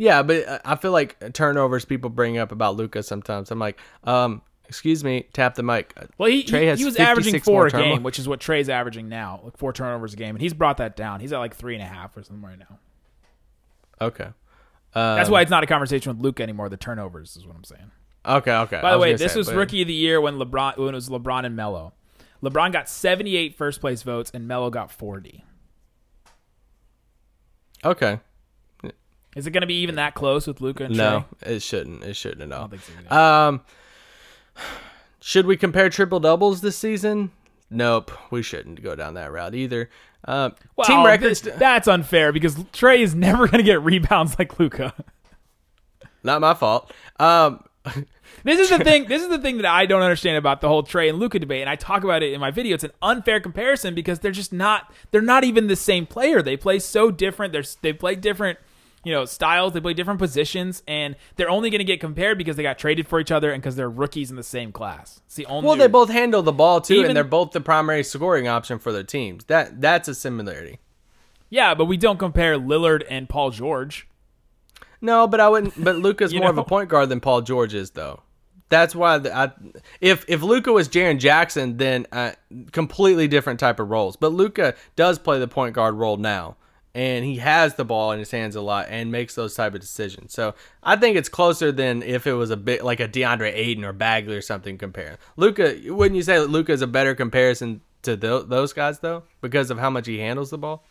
Yeah, 0.03 0.25
but 0.25 0.49
uh, 0.49 0.59
I 0.65 0.75
feel 0.75 0.91
like 0.91 1.33
turnovers 1.33 1.85
people 1.85 2.11
bring 2.11 2.37
up 2.37 2.51
about 2.51 2.75
Luka 2.75 3.05
sometimes. 3.05 3.53
I'm 3.53 3.61
like, 3.61 3.79
um, 4.03 4.43
excuse 4.67 5.05
me, 5.05 5.29
tap 5.33 5.55
the 5.55 5.63
mic. 5.63 5.95
Well, 6.19 6.29
he, 6.29 6.43
Trey 6.43 6.67
has 6.67 6.81
he 6.81 6.85
was 6.85 6.97
averaging 6.97 7.39
four 7.39 7.69
a 7.69 7.71
game, 7.71 8.03
which 8.03 8.19
is 8.19 8.27
what 8.27 8.41
Trey's 8.41 8.69
averaging 8.69 9.09
now, 9.09 9.41
like 9.45 9.57
four 9.57 9.73
turnovers 9.73 10.13
a 10.13 10.17
game, 10.17 10.35
and 10.35 10.43
he's 10.43 10.55
brought 10.55 10.79
that 10.79 10.97
down. 10.97 11.21
He's 11.21 11.33
at 11.33 11.39
like 11.39 11.55
three 11.55 11.75
and 11.75 11.85
a 11.85 11.87
half 11.87 12.17
or 12.17 12.25
something 12.25 12.45
right 12.45 12.59
now. 12.59 12.81
Okay. 14.01 14.27
That's 14.93 15.29
Um, 15.29 15.33
why 15.33 15.43
it's 15.43 15.53
not 15.53 15.63
a 15.63 15.69
conversation 15.69 16.13
with 16.13 16.21
Luka 16.21 16.43
anymore. 16.43 16.69
The 16.69 16.77
turnovers 16.77 17.37
is 17.37 17.47
what 17.47 17.55
I'm 17.55 17.63
saying. 17.63 17.93
Okay, 18.27 18.53
okay. 18.53 18.81
By 18.83 18.91
the 18.91 18.99
way, 18.99 19.15
this 19.15 19.35
say, 19.35 19.39
was 19.39 19.47
but- 19.47 19.55
rookie 19.55 19.83
of 19.83 19.87
the 19.87 19.95
year 19.95 20.21
when 20.21 20.35
LeBron 20.35 20.79
when 20.79 20.89
it 20.89 20.95
was 20.95 21.11
LeBron 21.11 21.47
and 21.47 21.55
Melo. 21.55 21.93
LeBron 22.43 22.73
got 22.73 22.89
78 22.89 23.55
first 23.55 23.81
place 23.81 24.03
votes 24.03 24.33
and 24.35 24.49
Melo 24.49 24.69
got 24.69 24.91
40. 24.91 25.45
Okay. 27.85 28.19
Is 29.37 29.47
it 29.47 29.51
going 29.53 29.63
to 29.63 29.67
be 29.67 29.81
even 29.81 29.95
that 29.97 30.15
close 30.15 30.47
with 30.47 30.61
Luka 30.61 30.85
and 30.85 30.97
No, 30.97 31.25
Trey? 31.43 31.55
it 31.57 31.63
shouldn't. 31.63 32.05
It 32.05 32.15
shouldn't 32.15 32.43
at 32.43 32.53
all. 32.53 32.65
I 32.65 32.69
don't 32.69 32.81
think 32.81 33.09
so. 33.09 33.17
Um, 33.17 33.61
should 35.21 35.47
we 35.47 35.57
compare 35.57 35.89
triple 35.89 36.21
doubles 36.21 36.61
this 36.61 36.77
season? 36.77 37.31
Nope, 37.71 38.11
we 38.31 38.43
shouldn't 38.43 38.83
go 38.83 38.95
down 38.95 39.15
that 39.15 39.33
route 39.33 39.55
either. 39.55 39.89
Um, 40.27 40.55
Well, 40.77 40.87
team 40.87 41.05
records. 41.07 41.41
th- 41.41 41.57
that's 41.57 41.89
unfair 41.89 42.33
because 42.33 42.57
Trey 42.73 43.01
is 43.03 43.15
never 43.15 43.47
going 43.49 43.59
to 43.59 43.63
get 43.65 43.83
rebounds 43.83 44.39
like 44.39 44.59
Luka. 44.59 44.93
not 46.23 46.41
my 46.41 46.55
fault. 46.55 46.93
Um, 47.19 47.65
This 48.45 48.59
is 48.59 48.71
the 48.77 48.79
thing. 48.85 49.07
This 49.09 49.23
is 49.23 49.29
the 49.29 49.39
thing 49.39 49.59
that 49.59 49.67
I 49.67 49.87
don't 49.87 50.03
understand 50.03 50.37
about 50.37 50.61
the 50.63 50.69
whole 50.69 50.83
Trey 50.83 51.09
and 51.09 51.19
Luka 51.19 51.39
debate, 51.39 51.61
and 51.61 51.71
I 51.71 51.77
talk 51.77 52.03
about 52.03 52.23
it 52.23 52.33
in 52.33 52.41
my 52.41 52.51
video. 52.51 52.75
It's 52.75 52.83
an 52.83 52.91
unfair 53.03 53.41
comparison 53.41 53.95
because 53.95 54.19
they're 54.21 54.33
just 54.33 54.53
not. 54.53 54.93
They're 55.11 55.21
not 55.21 55.45
even 55.45 55.67
the 55.69 55.77
same 55.77 56.07
player. 56.07 56.43
They 56.43 56.57
play 56.57 56.79
so 56.79 57.11
different. 57.11 57.53
They're 57.53 57.63
they 57.83 57.93
play 57.93 58.15
different, 58.17 58.59
you 59.05 59.13
know, 59.13 59.25
styles. 59.25 59.73
They 59.73 59.81
play 59.81 59.95
different 59.95 60.19
positions, 60.19 60.83
and 60.87 61.17
they're 61.37 61.51
only 61.51 61.71
going 61.71 61.81
to 61.81 61.85
get 61.85 62.01
compared 62.01 62.39
because 62.39 62.57
they 62.57 62.63
got 62.63 62.79
traded 62.79 63.09
for 63.09 63.21
each 63.21 63.31
other 63.31 63.51
and 63.51 63.63
because 63.63 63.77
they're 63.77 63.91
rookies 63.91 64.31
in 64.31 64.37
the 64.37 64.43
same 64.43 64.73
class. 64.73 65.21
It's 65.27 65.37
the 65.37 65.47
only. 65.47 65.67
well, 65.67 65.77
they 65.77 65.89
both 65.89 66.11
handle 66.11 66.43
the 66.43 66.53
ball 66.53 66.81
too, 66.81 66.95
Even- 66.95 67.07
and 67.11 67.17
they're 67.17 67.25
both 67.25 67.53
the 67.53 67.61
primary 67.61 68.05
scoring 68.05 68.49
option 68.49 68.79
for 68.79 68.93
their 68.93 69.03
teams. 69.03 69.45
That 69.45 69.81
that's 69.81 70.09
a 70.09 70.15
similarity. 70.15 70.79
Yeah, 71.51 71.75
but 71.75 71.85
we 71.85 71.97
don't 71.99 72.19
compare 72.19 72.57
Lillard 72.59 73.05
and 73.11 73.29
Paul 73.29 73.51
George. 73.51 74.09
No, 75.03 75.27
but 75.27 75.41
I 75.41 75.49
wouldn't. 75.49 75.83
But 75.83 75.97
Luka's 75.99 76.33
more 76.33 76.49
of 76.49 76.57
a 76.59 76.65
point 76.65 76.89
guard 76.89 77.09
than 77.09 77.21
Paul 77.21 77.43
George 77.43 77.75
is, 77.75 77.91
though. 77.91 78.23
That's 78.69 78.95
why 78.95 79.19
the, 79.19 79.37
I, 79.37 79.51
if 80.01 80.25
if 80.29 80.41
Luka 80.43 80.73
was 80.73 80.89
Jaren 80.89 81.19
Jackson, 81.19 81.77
then 81.77 82.07
uh, 82.11 82.33
completely 82.71 83.29
different 83.29 83.61
type 83.61 83.79
of 83.81 83.91
roles. 83.91 84.17
But 84.17 84.33
Luka 84.33 84.75
does 84.97 85.19
play 85.19 85.39
the 85.39 85.49
point 85.49 85.75
guard 85.75 85.95
role 85.95 86.17
now, 86.17 86.57
and 86.95 87.25
he 87.25 87.37
has 87.37 87.75
the 87.75 87.85
ball 87.85 88.13
in 88.13 88.19
his 88.19 88.31
hands 88.31 88.55
a 88.55 88.61
lot 88.61 88.87
and 88.91 89.11
makes 89.11 89.35
those 89.35 89.55
type 89.55 89.75
of 89.75 89.81
decisions. 89.81 90.33
So 90.33 90.55
I 90.83 90.97
think 90.97 91.17
it's 91.17 91.29
closer 91.29 91.73
than 91.73 92.03
if 92.03 92.27
it 92.27 92.35
was 92.35 92.51
a 92.51 92.57
bit 92.57 92.85
like 92.85 93.01
a 93.01 93.09
DeAndre 93.09 93.53
Ayton 93.55 93.85
or 93.85 93.93
Bagley 93.93 94.37
or 94.37 94.43
something. 94.43 94.77
Compare 94.77 95.19
Luka. 95.37 95.77
Wouldn't 95.87 96.17
you 96.17 96.23
say 96.23 96.39
that 96.39 96.51
Luka 96.51 96.73
is 96.73 96.83
a 96.83 96.87
better 96.87 97.15
comparison 97.15 97.81
to 98.03 98.17
tho- 98.17 98.43
those 98.43 98.73
guys 98.73 98.99
though, 98.99 99.23
because 99.41 99.71
of 99.71 99.79
how 99.79 99.91
much 99.91 100.07
he 100.07 100.19
handles 100.19 100.51
the 100.51 100.59
ball? 100.59 100.85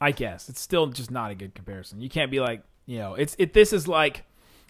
I 0.00 0.12
guess 0.12 0.48
it's 0.48 0.60
still 0.60 0.86
just 0.86 1.10
not 1.10 1.30
a 1.30 1.34
good 1.34 1.54
comparison. 1.54 2.00
You 2.00 2.08
can't 2.08 2.30
be 2.30 2.40
like, 2.40 2.62
you 2.86 2.98
know, 2.98 3.14
it's 3.14 3.34
it. 3.38 3.52
This 3.52 3.72
is 3.72 3.88
like 3.88 4.24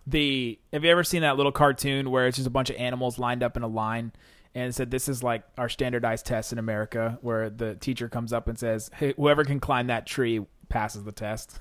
the. 0.06 0.58
Have 0.72 0.84
you 0.84 0.90
ever 0.90 1.04
seen 1.04 1.22
that 1.22 1.36
little 1.36 1.52
cartoon 1.52 2.10
where 2.10 2.26
it's 2.26 2.36
just 2.36 2.46
a 2.46 2.50
bunch 2.50 2.70
of 2.70 2.76
animals 2.76 3.18
lined 3.18 3.42
up 3.42 3.56
in 3.56 3.62
a 3.62 3.68
line, 3.68 4.12
and 4.54 4.74
said 4.74 4.90
this 4.90 5.08
is 5.08 5.22
like 5.22 5.42
our 5.56 5.68
standardized 5.68 6.26
test 6.26 6.52
in 6.52 6.58
America, 6.58 7.18
where 7.20 7.50
the 7.50 7.74
teacher 7.76 8.08
comes 8.08 8.32
up 8.32 8.48
and 8.48 8.58
says, 8.58 8.90
hey, 8.94 9.14
whoever 9.16 9.44
can 9.44 9.60
climb 9.60 9.88
that 9.88 10.06
tree 10.06 10.44
passes 10.68 11.04
the 11.04 11.12
test. 11.12 11.60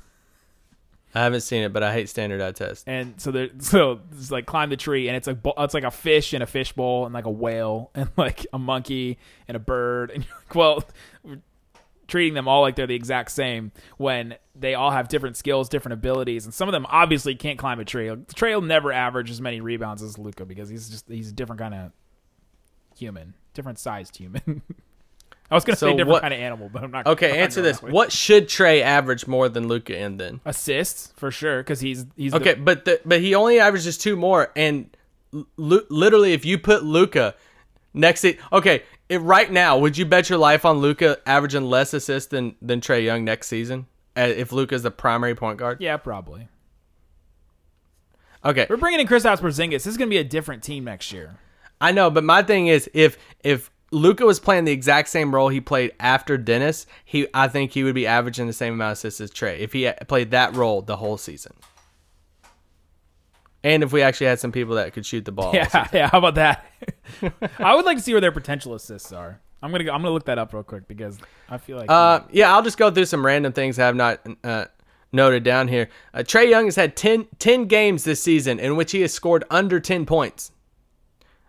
I 1.15 1.23
haven't 1.23 1.41
seen 1.41 1.63
it, 1.63 1.73
but 1.73 1.83
I 1.83 1.93
hate 1.93 2.09
standardized 2.09 2.57
tests. 2.57 2.83
And 2.85 3.19
so 3.19 3.31
there, 3.31 3.49
so 3.59 4.01
it's 4.11 4.31
like 4.31 4.45
climb 4.45 4.69
the 4.69 4.77
tree, 4.77 5.07
and 5.07 5.17
it's 5.17 5.27
like 5.27 5.37
it's 5.57 5.73
like 5.73 5.83
a 5.83 5.91
fish 5.91 6.33
in 6.33 6.41
a 6.41 6.47
fish 6.47 6.73
bowl, 6.73 7.05
and 7.05 7.13
like 7.13 7.25
a 7.25 7.31
whale, 7.31 7.91
and 7.95 8.09
like 8.17 8.45
a 8.53 8.59
monkey 8.59 9.17
and 9.47 9.55
a 9.55 9.59
bird, 9.59 10.11
and 10.15 10.25
you're 10.25 10.35
like, 10.35 10.55
well, 10.55 10.83
treating 12.07 12.33
them 12.33 12.47
all 12.47 12.61
like 12.61 12.75
they're 12.75 12.87
the 12.87 12.95
exact 12.95 13.31
same 13.31 13.71
when 13.97 14.35
they 14.55 14.73
all 14.73 14.91
have 14.91 15.09
different 15.09 15.35
skills, 15.35 15.69
different 15.69 15.93
abilities, 15.93 16.45
and 16.45 16.53
some 16.53 16.67
of 16.67 16.73
them 16.73 16.85
obviously 16.89 17.35
can't 17.35 17.59
climb 17.59 17.79
a 17.79 17.85
tree. 17.85 18.11
Trey 18.35 18.53
will 18.53 18.61
never 18.61 18.91
average 18.91 19.29
as 19.29 19.41
many 19.41 19.61
rebounds 19.61 20.01
as 20.01 20.17
Luka 20.17 20.45
because 20.45 20.69
he's 20.69 20.89
just 20.89 21.07
he's 21.09 21.29
a 21.29 21.33
different 21.33 21.59
kind 21.59 21.73
of 21.73 21.91
human, 22.97 23.33
different 23.53 23.79
sized 23.79 24.17
human. 24.17 24.61
I 25.49 25.55
was 25.55 25.63
gonna 25.63 25.77
So 25.77 25.87
say 25.87 25.91
different 25.93 26.09
what- 26.09 26.21
kind 26.23 26.33
of 26.33 26.39
animal, 26.41 26.69
but 26.71 26.83
I'm 26.83 26.91
not. 26.91 27.07
Okay, 27.07 27.31
I'm 27.31 27.39
answer 27.45 27.61
going 27.61 27.71
this. 27.73 27.81
What 27.81 28.11
should 28.11 28.49
Trey 28.49 28.81
average 28.83 29.27
more 29.27 29.47
than 29.47 29.67
Luka 29.69 29.97
in 29.97 30.17
then? 30.17 30.41
assists 30.43 31.13
for 31.15 31.31
sure? 31.31 31.59
Because 31.59 31.79
he's 31.79 32.05
he's 32.17 32.33
the- 32.33 32.37
Okay, 32.39 32.53
but 32.55 32.83
the, 32.85 32.99
but 33.05 33.21
he 33.21 33.33
only 33.33 33.59
averages 33.59 33.97
two 33.97 34.15
more, 34.17 34.51
and 34.55 34.89
Lu- 35.57 35.85
literally, 35.89 36.33
if 36.33 36.45
you 36.45 36.57
put 36.57 36.83
Luka 36.83 37.35
next 37.93 38.21
to 38.21 38.35
okay, 38.51 38.83
if 39.09 39.21
right 39.23 39.49
now, 39.51 39.77
would 39.77 39.97
you 39.97 40.05
bet 40.05 40.29
your 40.29 40.39
life 40.39 40.65
on 40.65 40.77
Luka 40.79 41.17
averaging 41.25 41.63
less 41.63 41.93
assists 41.93 42.29
than 42.29 42.55
than 42.61 42.81
Trey 42.81 43.03
Young 43.05 43.23
next 43.23 43.47
season? 43.47 43.87
If 44.17 44.51
Luka's 44.51 44.83
the 44.83 44.91
primary 44.91 45.35
point 45.35 45.59
guard, 45.59 45.79
yeah, 45.79 45.95
probably. 45.97 46.47
okay, 48.43 48.65
We're 48.69 48.77
bringing 48.77 48.99
in 48.99 49.07
Kristaps 49.07 49.37
Porzingis. 49.39 49.71
This 49.71 49.87
is 49.87 49.97
going 49.97 50.09
to 50.09 50.13
be 50.13 50.17
a 50.17 50.23
different 50.23 50.63
team 50.63 50.83
next 50.85 51.11
year. 51.11 51.37
I 51.79 51.91
know, 51.91 52.09
but 52.09 52.23
my 52.23 52.43
thing 52.43 52.67
is, 52.67 52.89
if 52.93 53.17
if 53.43 53.69
Luka 53.91 54.25
was 54.25 54.39
playing 54.39 54.65
the 54.65 54.71
exact 54.71 55.09
same 55.09 55.33
role 55.33 55.49
he 55.49 55.61
played 55.61 55.93
after 55.99 56.37
Dennis, 56.37 56.85
he 57.05 57.27
I 57.33 57.47
think 57.47 57.71
he 57.71 57.83
would 57.83 57.95
be 57.95 58.07
averaging 58.07 58.47
the 58.47 58.53
same 58.53 58.73
amount 58.73 58.93
of 58.93 58.97
assists 58.97 59.21
as 59.21 59.29
Trey 59.29 59.59
if 59.59 59.73
he 59.73 59.91
played 60.07 60.31
that 60.31 60.55
role 60.55 60.81
the 60.81 60.97
whole 60.97 61.17
season. 61.17 61.53
And 63.63 63.83
if 63.83 63.91
we 63.91 64.01
actually 64.01 64.27
had 64.27 64.39
some 64.39 64.51
people 64.51 64.75
that 64.75 64.93
could 64.93 65.05
shoot 65.05 65.25
the 65.25 65.31
ball, 65.31 65.53
Yeah, 65.53 65.87
yeah. 65.93 66.09
How 66.09 66.19
about 66.19 66.35
that? 66.35 66.65
I 67.59 67.75
would 67.75 67.85
like 67.85 67.97
to 67.97 68.03
see 68.03 68.13
where 68.13 68.21
their 68.21 68.31
potential 68.31 68.75
assists 68.75 69.11
are. 69.11 69.41
I'm 69.61 69.71
gonna 69.71 69.83
go, 69.83 69.91
I'm 69.91 70.01
gonna 70.01 70.13
look 70.13 70.25
that 70.25 70.37
up 70.37 70.53
real 70.53 70.63
quick 70.63 70.87
because 70.87 71.17
I 71.49 71.57
feel 71.57 71.77
like 71.77 71.89
Uh, 71.89 72.21
yeah, 72.31 72.53
I'll 72.53 72.61
just 72.61 72.77
go 72.77 72.91
through 72.91 73.05
some 73.05 73.25
random 73.25 73.53
things 73.53 73.79
I 73.79 73.85
have 73.85 73.95
not 73.95 74.19
uh, 74.43 74.65
noted 75.11 75.43
down 75.43 75.67
here. 75.67 75.89
Uh, 76.13 76.23
Trey 76.23 76.49
Young 76.49 76.65
has 76.65 76.75
had 76.75 76.95
10, 76.95 77.27
10 77.39 77.65
games 77.65 78.03
this 78.03 78.21
season 78.21 78.59
in 78.59 78.75
which 78.75 78.91
he 78.91 79.01
has 79.01 79.13
scored 79.13 79.43
under 79.49 79.79
10 79.79 80.05
points. 80.05 80.51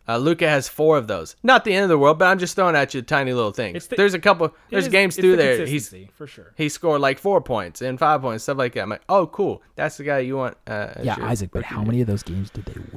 Uh, 0.08 0.16
Luka 0.16 0.48
has 0.48 0.68
four 0.68 0.96
of 0.96 1.06
those. 1.06 1.36
Not 1.42 1.64
the 1.64 1.74
end 1.74 1.82
of 1.82 1.90
the 1.90 1.98
world, 1.98 2.18
but 2.18 2.24
I'm 2.26 2.38
just 2.38 2.56
throwing 2.56 2.74
at 2.74 2.94
you 2.94 3.02
tiny 3.02 3.32
little 3.34 3.52
things. 3.52 3.86
The- 3.88 3.96
there's 3.96 4.14
a 4.14 4.18
couple. 4.18 4.54
There's 4.70 4.86
is- 4.86 4.90
games 4.92 5.16
through 5.16 5.32
the 5.32 5.42
there. 5.42 5.66
He's 5.66 5.94
for 6.14 6.26
sure. 6.26 6.52
he 6.56 6.68
scored 6.70 7.00
like 7.02 7.18
four 7.18 7.40
points 7.42 7.82
and 7.82 7.98
five 7.98 8.22
points, 8.22 8.44
stuff 8.44 8.56
like 8.58 8.72
that. 8.74 8.82
I'm 8.82 8.88
like, 8.90 9.02
oh, 9.08 9.26
cool. 9.26 9.62
That's 9.76 9.98
the 9.98 10.04
guy 10.04 10.20
you 10.20 10.36
want. 10.36 10.56
Uh, 10.66 10.94
Yeah, 11.02 11.16
Isaac. 11.20 11.50
But 11.52 11.58
rookie. 11.60 11.74
how 11.74 11.82
many 11.82 12.00
of 12.00 12.06
those 12.06 12.22
games 12.22 12.48
did 12.50 12.64
they 12.64 12.72
win? 12.80 12.88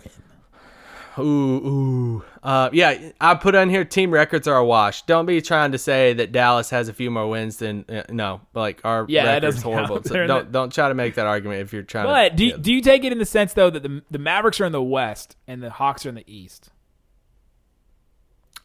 Ooh, 1.19 1.23
ooh. 1.23 2.23
Uh, 2.41 2.69
yeah, 2.71 3.11
I 3.19 3.35
put 3.35 3.53
on 3.53 3.69
here 3.69 3.83
team 3.83 4.11
records 4.11 4.47
are 4.47 4.55
a 4.55 4.63
wash. 4.65 5.01
Don't 5.03 5.25
be 5.25 5.41
trying 5.41 5.73
to 5.73 5.77
say 5.77 6.13
that 6.13 6.31
Dallas 6.31 6.69
has 6.69 6.87
a 6.87 6.93
few 6.93 7.11
more 7.11 7.27
wins 7.27 7.57
than 7.57 7.83
uh, 7.89 8.03
no, 8.09 8.39
like 8.53 8.79
our 8.85 9.05
Yeah, 9.09 9.25
that 9.25 9.33
record's 9.43 9.55
doesn't 9.57 9.69
horrible. 9.73 9.95
count. 9.97 10.07
So 10.07 10.25
don't 10.27 10.45
the- 10.45 10.51
don't 10.51 10.71
try 10.73 10.87
to 10.87 10.93
make 10.95 11.15
that 11.15 11.27
argument 11.27 11.61
if 11.61 11.73
you're 11.73 11.83
trying 11.83 12.05
But 12.05 12.29
to. 12.29 12.35
do 12.37 12.45
yeah. 12.45 12.55
do 12.61 12.73
you 12.73 12.79
take 12.81 13.03
it 13.03 13.11
in 13.11 13.17
the 13.17 13.25
sense 13.25 13.51
though 13.51 13.69
that 13.69 13.83
the 13.83 14.01
the 14.09 14.19
Mavericks 14.19 14.61
are 14.61 14.65
in 14.65 14.71
the 14.71 14.81
West 14.81 15.35
and 15.47 15.61
the 15.61 15.69
Hawks 15.69 16.05
are 16.05 16.09
in 16.09 16.15
the 16.15 16.23
East, 16.33 16.69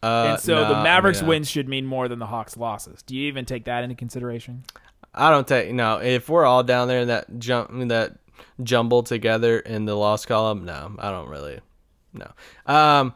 Uh, 0.03 0.31
and 0.31 0.41
so 0.41 0.55
no, 0.55 0.69
the 0.69 0.83
Mavericks 0.83 1.21
yeah. 1.21 1.29
wins 1.29 1.51
should 1.51 1.69
mean 1.69 1.87
more 1.87 2.09
than 2.09 2.19
the 2.19 2.27
Hawks 2.27 2.57
losses. 2.57 3.03
Do 3.03 3.17
you 3.17 3.27
even 3.29 3.45
take 3.45 3.65
that 3.65 3.83
into 3.83 3.97
consideration? 3.97 4.65
I 5.15 5.31
don't 5.31 5.49
take 5.49 5.73
no. 5.73 6.01
If 6.01 6.29
we're 6.29 6.45
all 6.45 6.63
down 6.63 6.89
there 6.89 7.01
in 7.01 7.09
that 7.09 7.39
jump 7.39 7.71
that 7.89 8.19
jumble 8.63 9.03
together 9.03 9.59
in 9.59 9.87
the 9.87 9.95
loss 9.95 10.27
column, 10.27 10.65
no, 10.65 10.95
I 10.99 11.11
don't 11.11 11.29
really. 11.29 11.61
No. 12.13 12.31
Um, 12.67 13.15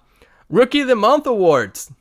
rookie 0.48 0.80
of 0.80 0.88
the 0.88 0.96
month 0.96 1.26
awards. 1.26 1.92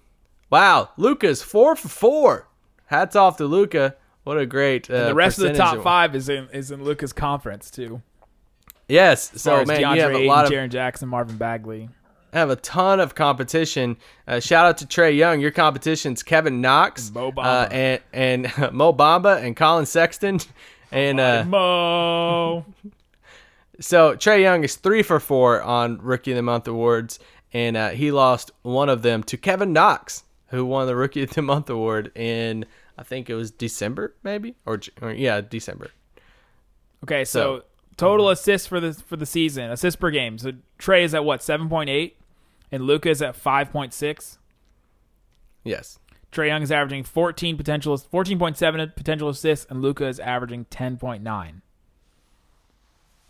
Wow, 0.50 0.90
Luka's 0.98 1.44
four 1.44 1.76
for 1.76 1.90
four. 1.90 2.48
Hats 2.86 3.16
off 3.16 3.38
to 3.38 3.46
Luka. 3.46 3.96
What 4.24 4.38
a 4.38 4.46
great. 4.46 4.90
Uh, 4.90 5.08
the 5.08 5.16
rest 5.16 5.38
of 5.40 5.44
the 5.44 5.54
top 5.54 5.84
five 5.84 6.16
is 6.16 6.30
in 6.30 6.48
is 6.54 6.72
in 6.72 6.84
Luka's 6.84 7.14
conference 7.14 7.70
too. 7.70 8.02
Yes. 8.88 9.32
So 9.42 9.64
man, 9.66 9.82
DeAndre 9.82 9.96
you 9.96 10.02
have 10.02 10.12
a 10.14 10.28
lot 10.28 10.46
of 10.46 10.52
Jaren 10.52 10.70
Jackson, 10.70 11.08
Marvin 11.10 11.38
Bagley. 11.38 11.90
Have 12.34 12.50
a 12.50 12.56
ton 12.56 13.00
of 13.00 13.16
competition. 13.16 13.98
Uh, 14.28 14.40
shout 14.40 14.66
out 14.66 14.78
to 14.78 14.86
Trey 14.86 15.12
Young. 15.14 15.40
Your 15.42 15.52
competition's 15.52 16.22
Kevin 16.22 16.62
Knox, 16.62 17.12
Mo 17.12 17.32
Bamba. 17.32 17.46
uh, 17.46 17.68
and 17.72 18.02
and 18.14 18.54
Mo 18.74 18.94
Bamba 18.94 19.44
and 19.44 19.56
Collin 19.56 19.86
Sexton, 19.86 20.40
and 20.92 21.20
uh, 21.20 21.44
Mo. 21.46 22.66
so 23.80 24.16
Trey 24.16 24.42
Young 24.42 24.64
is 24.64 24.76
three 24.76 25.04
for 25.04 25.20
four 25.20 25.62
on 25.62 25.98
Rookie 26.00 26.32
of 26.32 26.36
the 26.36 26.44
Month 26.44 26.68
awards, 26.68 27.20
and 27.54 27.76
uh, 27.78 27.90
he 27.90 28.12
lost 28.12 28.52
one 28.62 28.90
of 28.90 29.02
them 29.02 29.24
to 29.24 29.38
Kevin 29.38 29.74
Knox, 29.74 30.24
who 30.48 30.66
won 30.66 30.86
the 30.88 30.96
Rookie 30.96 31.24
of 31.24 31.32
the 31.32 31.42
Month 31.42 31.70
award 31.70 32.12
in 32.16 32.66
I 32.98 33.04
think 33.04 33.30
it 33.30 33.36
was 33.36 33.50
December, 33.50 34.14
maybe 34.24 34.56
or, 34.66 34.80
or 35.02 35.12
yeah, 35.12 35.42
December. 35.42 35.90
Okay, 37.04 37.24
so, 37.26 37.40
So- 37.60 37.64
total 37.98 38.30
assists 38.30 38.68
for 38.68 38.80
the 38.80 38.94
for 38.94 39.16
the 39.16 39.26
season, 39.26 39.72
assists 39.72 40.00
per 40.00 40.12
game. 40.12 40.38
So 40.38 40.52
Trey 40.78 41.04
is 41.04 41.14
at 41.16 41.24
what 41.24 41.42
seven 41.42 41.70
point 41.70 41.90
eight, 41.90 42.18
and 42.72 42.84
Luka 42.84 43.10
is 43.10 43.22
at 43.22 43.36
five 43.36 43.72
point 43.72 43.94
six. 43.94 44.38
Yes. 45.64 46.00
Trey 46.32 46.48
Young 46.48 46.62
is 46.62 46.72
averaging 46.72 47.04
fourteen 47.04 47.58
potential, 47.58 47.98
fourteen 47.98 48.38
point 48.40 48.58
seven 48.58 48.92
potential 48.96 49.30
assists, 49.30 49.66
and 49.70 49.82
Luka 49.82 50.06
is 50.08 50.20
averaging 50.20 50.66
ten 50.66 50.98
point 50.98 51.24
nine. 51.24 51.62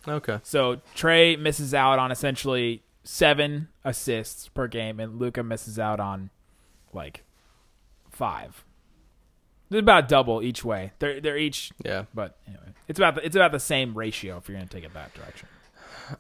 Okay. 0.08 0.40
So 0.44 0.82
Trey 0.96 1.36
misses 1.36 1.74
out 1.74 2.00
on 2.00 2.12
essentially 2.12 2.84
seven 3.04 3.70
assists 3.84 4.48
per 4.50 4.68
game, 4.68 5.00
and 5.00 5.20
Luka 5.20 5.44
misses 5.44 5.80
out 5.80 6.00
on 6.00 6.30
like 6.94 7.24
five. 8.10 8.64
They're 9.70 9.80
about 9.82 10.08
double 10.10 10.42
each 10.42 10.66
way. 10.66 10.92
They're 11.00 11.22
they're 11.22 11.38
each, 11.38 11.72
Yeah. 11.86 12.06
but 12.14 12.38
anyway, 12.48 12.74
it's 12.88 13.00
about 13.00 13.16
the, 13.16 13.26
it's 13.26 13.36
about 13.36 13.52
the 13.52 13.60
same 13.60 13.94
ratio 13.94 14.38
if 14.38 14.50
you're 14.50 14.58
gonna 14.58 14.68
take 14.70 14.84
it 14.84 14.94
that 14.94 15.14
direction. 15.14 15.48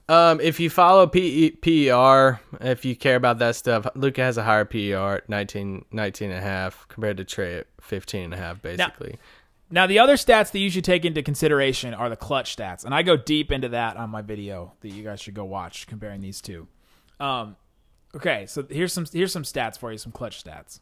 Um, 0.08 0.40
if 0.42 0.60
you 0.60 0.70
follow 0.70 1.08
P- 1.08 1.52
PER, 1.52 2.40
if 2.62 2.86
you 2.86 2.96
care 2.96 3.16
about 3.16 3.40
that 3.40 3.56
stuff, 3.56 3.88
Luka 3.96 4.22
has 4.22 4.38
a 4.38 4.44
higher 4.44 4.66
PER, 4.66 5.24
19, 5.28 5.86
19 5.92 6.30
and 6.30 6.40
a 6.40 6.42
half, 6.42 6.88
compared 6.88 7.18
to 7.18 7.24
Trey 7.24 7.60
at 7.60 7.68
15 7.82 8.26
and 8.26 8.34
a 8.34 8.38
half, 8.38 8.62
basically. 8.62 9.18
Now, 9.72 9.86
the 9.86 10.00
other 10.00 10.16
stats 10.16 10.52
that 10.52 10.60
you 10.60 10.70
should 10.70 10.84
take 10.84 11.06
into 11.06 11.22
consideration 11.22 11.94
are 11.94 12.10
the 12.10 12.16
clutch 12.16 12.56
stats, 12.56 12.84
and 12.84 12.94
I 12.94 13.04
go 13.04 13.16
deep 13.16 13.52
into 13.52 13.70
that 13.70 13.98
on 13.98 14.10
my 14.10 14.22
video 14.22 14.74
that 14.82 14.90
you 14.90 15.04
guys 15.04 15.22
should 15.22 15.36
go 15.36 15.46
watch 15.46 15.86
comparing 15.86 16.22
these 16.22 16.42
two. 16.42 16.68
Um, 17.20 17.56
okay, 18.16 18.46
so 18.48 18.66
here's 18.68 18.94
some 18.94 19.06
here's 19.12 19.32
some 19.32 19.44
stats 19.44 19.78
for 19.78 19.92
you, 19.92 19.98
some 20.00 20.12
clutch 20.12 20.44
stats. 20.44 20.80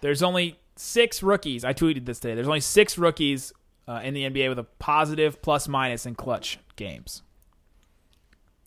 There's 0.00 0.22
only 0.22 0.58
six 0.76 1.22
rookies. 1.22 1.64
I 1.64 1.74
tweeted 1.74 2.06
this 2.06 2.20
today. 2.20 2.34
There's 2.34 2.46
only 2.46 2.60
six 2.60 2.96
rookies 2.96 3.52
uh, 3.86 4.00
in 4.02 4.14
the 4.14 4.30
NBA 4.30 4.48
with 4.48 4.58
a 4.58 4.64
positive 4.64 5.42
plus 5.42 5.68
minus 5.68 6.06
in 6.06 6.14
clutch 6.14 6.58
games. 6.76 7.22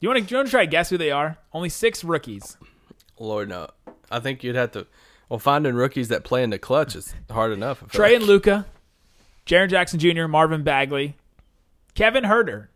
You 0.02 0.10
want 0.10 0.28
to, 0.28 0.30
you 0.30 0.38
want 0.38 0.48
to 0.48 0.52
try 0.52 0.66
to 0.66 0.70
guess 0.72 0.90
who 0.90 0.98
they 0.98 1.12
are? 1.12 1.38
Only 1.54 1.70
six 1.70 2.04
rookies. 2.04 2.58
Lord, 3.20 3.48
no. 3.50 3.70
I 4.10 4.20
think 4.20 4.44
you'd 4.44 4.56
have 4.56 4.72
to. 4.72 4.88
Well, 5.30 5.40
finding 5.40 5.76
rookies 5.76 6.10
that 6.10 6.24
play 6.26 6.44
in 6.44 6.50
the 6.50 6.60
clutch 6.60 6.96
is 6.96 7.16
hard 7.30 7.52
enough. 7.54 7.88
Trey 7.90 8.10
like. 8.10 8.16
and 8.18 8.26
Luka, 8.26 8.66
Jaren 9.46 9.70
Jackson 9.70 10.00
Jr., 10.00 10.26
Marvin 10.28 10.64
Bagley, 10.64 11.16
Kevin 11.96 12.24
Huerter, 12.26 12.68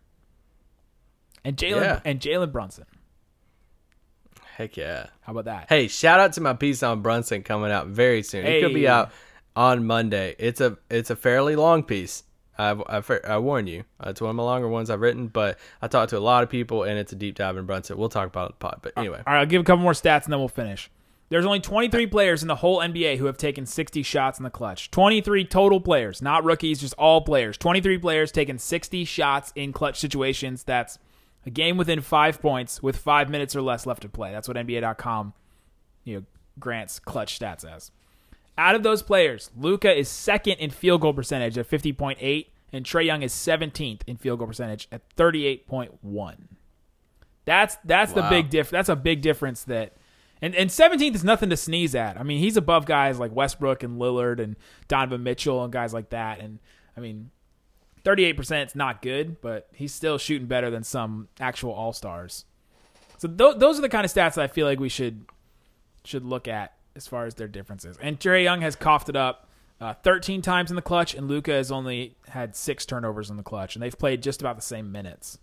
and 1.44 1.56
Jalen 1.56 1.80
Yeah. 1.82 2.00
and 2.04 2.20
Jalen 2.20 2.52
Brunson. 2.52 2.86
Heck 4.56 4.76
yeah. 4.78 5.08
How 5.20 5.32
about 5.32 5.44
that? 5.46 5.66
Hey, 5.68 5.88
shout 5.88 6.18
out 6.18 6.32
to 6.34 6.40
my 6.40 6.54
piece 6.54 6.82
on 6.82 7.02
Brunson 7.02 7.42
coming 7.42 7.70
out 7.70 7.88
very 7.88 8.22
soon. 8.22 8.46
It 8.46 8.62
could 8.62 8.72
be 8.72 8.88
out 8.88 9.10
on 9.54 9.84
Monday. 9.84 10.34
It's 10.38 10.62
a 10.62 10.78
it's 10.88 11.10
a 11.10 11.16
fairly 11.16 11.56
long 11.56 11.82
piece. 11.82 12.22
I, 12.58 12.76
I've, 12.88 13.10
I 13.24 13.38
warn 13.38 13.66
you, 13.66 13.84
uh, 14.00 14.10
it's 14.10 14.20
one 14.20 14.30
of 14.30 14.36
my 14.36 14.42
longer 14.42 14.68
ones 14.68 14.90
I've 14.90 15.00
written, 15.00 15.28
but 15.28 15.58
I 15.82 15.88
talked 15.88 16.10
to 16.10 16.18
a 16.18 16.20
lot 16.20 16.42
of 16.42 16.50
people, 16.50 16.84
and 16.84 16.98
it's 16.98 17.12
a 17.12 17.16
deep 17.16 17.34
dive 17.34 17.56
in 17.56 17.66
Brunson. 17.66 17.98
We'll 17.98 18.08
talk 18.08 18.26
about 18.26 18.50
it, 18.50 18.58
pod, 18.58 18.78
but 18.82 18.92
anyway. 18.96 19.22
All 19.26 19.32
right, 19.34 19.40
I'll 19.40 19.46
give 19.46 19.60
a 19.60 19.64
couple 19.64 19.82
more 19.82 19.92
stats 19.92 20.24
and 20.24 20.32
then 20.32 20.38
we'll 20.38 20.48
finish. 20.48 20.90
There's 21.28 21.44
only 21.44 21.60
23 21.60 22.06
players 22.06 22.42
in 22.42 22.48
the 22.48 22.56
whole 22.56 22.78
NBA 22.78 23.18
who 23.18 23.26
have 23.26 23.36
taken 23.36 23.66
60 23.66 24.02
shots 24.04 24.38
in 24.38 24.44
the 24.44 24.50
clutch. 24.50 24.90
23 24.92 25.44
total 25.44 25.80
players, 25.80 26.22
not 26.22 26.44
rookies, 26.44 26.80
just 26.80 26.94
all 26.94 27.20
players. 27.20 27.56
23 27.58 27.98
players 27.98 28.30
taking 28.30 28.58
60 28.58 29.04
shots 29.04 29.52
in 29.56 29.72
clutch 29.72 29.98
situations. 29.98 30.62
That's 30.62 30.98
a 31.44 31.50
game 31.50 31.76
within 31.76 32.00
five 32.00 32.40
points 32.40 32.80
with 32.80 32.96
five 32.96 33.28
minutes 33.28 33.56
or 33.56 33.62
less 33.62 33.86
left 33.86 34.02
to 34.02 34.08
play. 34.08 34.30
That's 34.30 34.46
what 34.46 34.56
NBA.com 34.56 35.34
you 36.06 36.16
know 36.16 36.24
grants 36.58 36.98
clutch 36.98 37.38
stats 37.38 37.70
as. 37.70 37.90
Out 38.58 38.74
of 38.74 38.82
those 38.82 39.02
players, 39.02 39.50
Luka 39.56 39.92
is 39.92 40.08
second 40.08 40.54
in 40.54 40.70
field 40.70 41.02
goal 41.02 41.12
percentage 41.12 41.58
at 41.58 41.68
50.8, 41.68 42.46
and 42.72 42.86
Trey 42.86 43.04
Young 43.04 43.22
is 43.22 43.32
17th 43.32 44.00
in 44.06 44.16
field 44.16 44.38
goal 44.38 44.48
percentage 44.48 44.88
at 44.90 45.02
38.1. 45.16 46.36
That's 47.44 47.76
that's 47.84 48.12
the 48.12 48.22
big 48.22 48.50
diff. 48.50 48.70
That's 48.70 48.88
a 48.88 48.96
big 48.96 49.22
difference 49.22 49.64
that. 49.64 49.94
And, 50.42 50.54
and 50.54 50.68
17th 50.68 51.14
is 51.14 51.24
nothing 51.24 51.48
to 51.48 51.56
sneeze 51.56 51.94
at. 51.94 52.20
I 52.20 52.22
mean, 52.22 52.40
he's 52.40 52.58
above 52.58 52.84
guys 52.84 53.18
like 53.18 53.34
Westbrook 53.34 53.82
and 53.82 53.98
Lillard 53.98 54.38
and 54.38 54.56
Donovan 54.86 55.22
Mitchell 55.22 55.64
and 55.64 55.72
guys 55.72 55.94
like 55.94 56.10
that. 56.10 56.40
And 56.40 56.58
I 56.94 57.00
mean, 57.00 57.30
38% 58.04 58.66
is 58.66 58.74
not 58.74 59.00
good, 59.00 59.40
but 59.40 59.68
he's 59.72 59.94
still 59.94 60.18
shooting 60.18 60.46
better 60.46 60.70
than 60.70 60.84
some 60.84 61.28
actual 61.40 61.72
all 61.72 61.94
stars. 61.94 62.44
So 63.18 63.28
th- 63.28 63.56
those 63.56 63.78
are 63.78 63.82
the 63.82 63.88
kind 63.88 64.04
of 64.04 64.12
stats 64.12 64.34
that 64.34 64.40
I 64.40 64.46
feel 64.46 64.66
like 64.66 64.78
we 64.78 64.88
should 64.88 65.24
should 66.04 66.24
look 66.24 66.46
at 66.46 66.75
as 66.96 67.06
far 67.06 67.26
as 67.26 67.34
their 67.34 67.48
differences. 67.48 67.96
And 68.00 68.18
Trey 68.18 68.42
Young 68.44 68.60
has 68.62 68.74
coughed 68.76 69.08
it 69.08 69.16
up 69.16 69.48
uh, 69.80 69.92
13 70.02 70.40
times 70.42 70.70
in 70.70 70.76
the 70.76 70.82
clutch, 70.82 71.14
and 71.14 71.28
Luka 71.28 71.52
has 71.52 71.70
only 71.70 72.16
had 72.28 72.56
six 72.56 72.86
turnovers 72.86 73.28
in 73.30 73.36
the 73.36 73.42
clutch, 73.42 73.76
and 73.76 73.82
they've 73.82 73.98
played 73.98 74.22
just 74.22 74.40
about 74.40 74.56
the 74.56 74.62
same 74.62 74.90
minutes. 74.90 75.38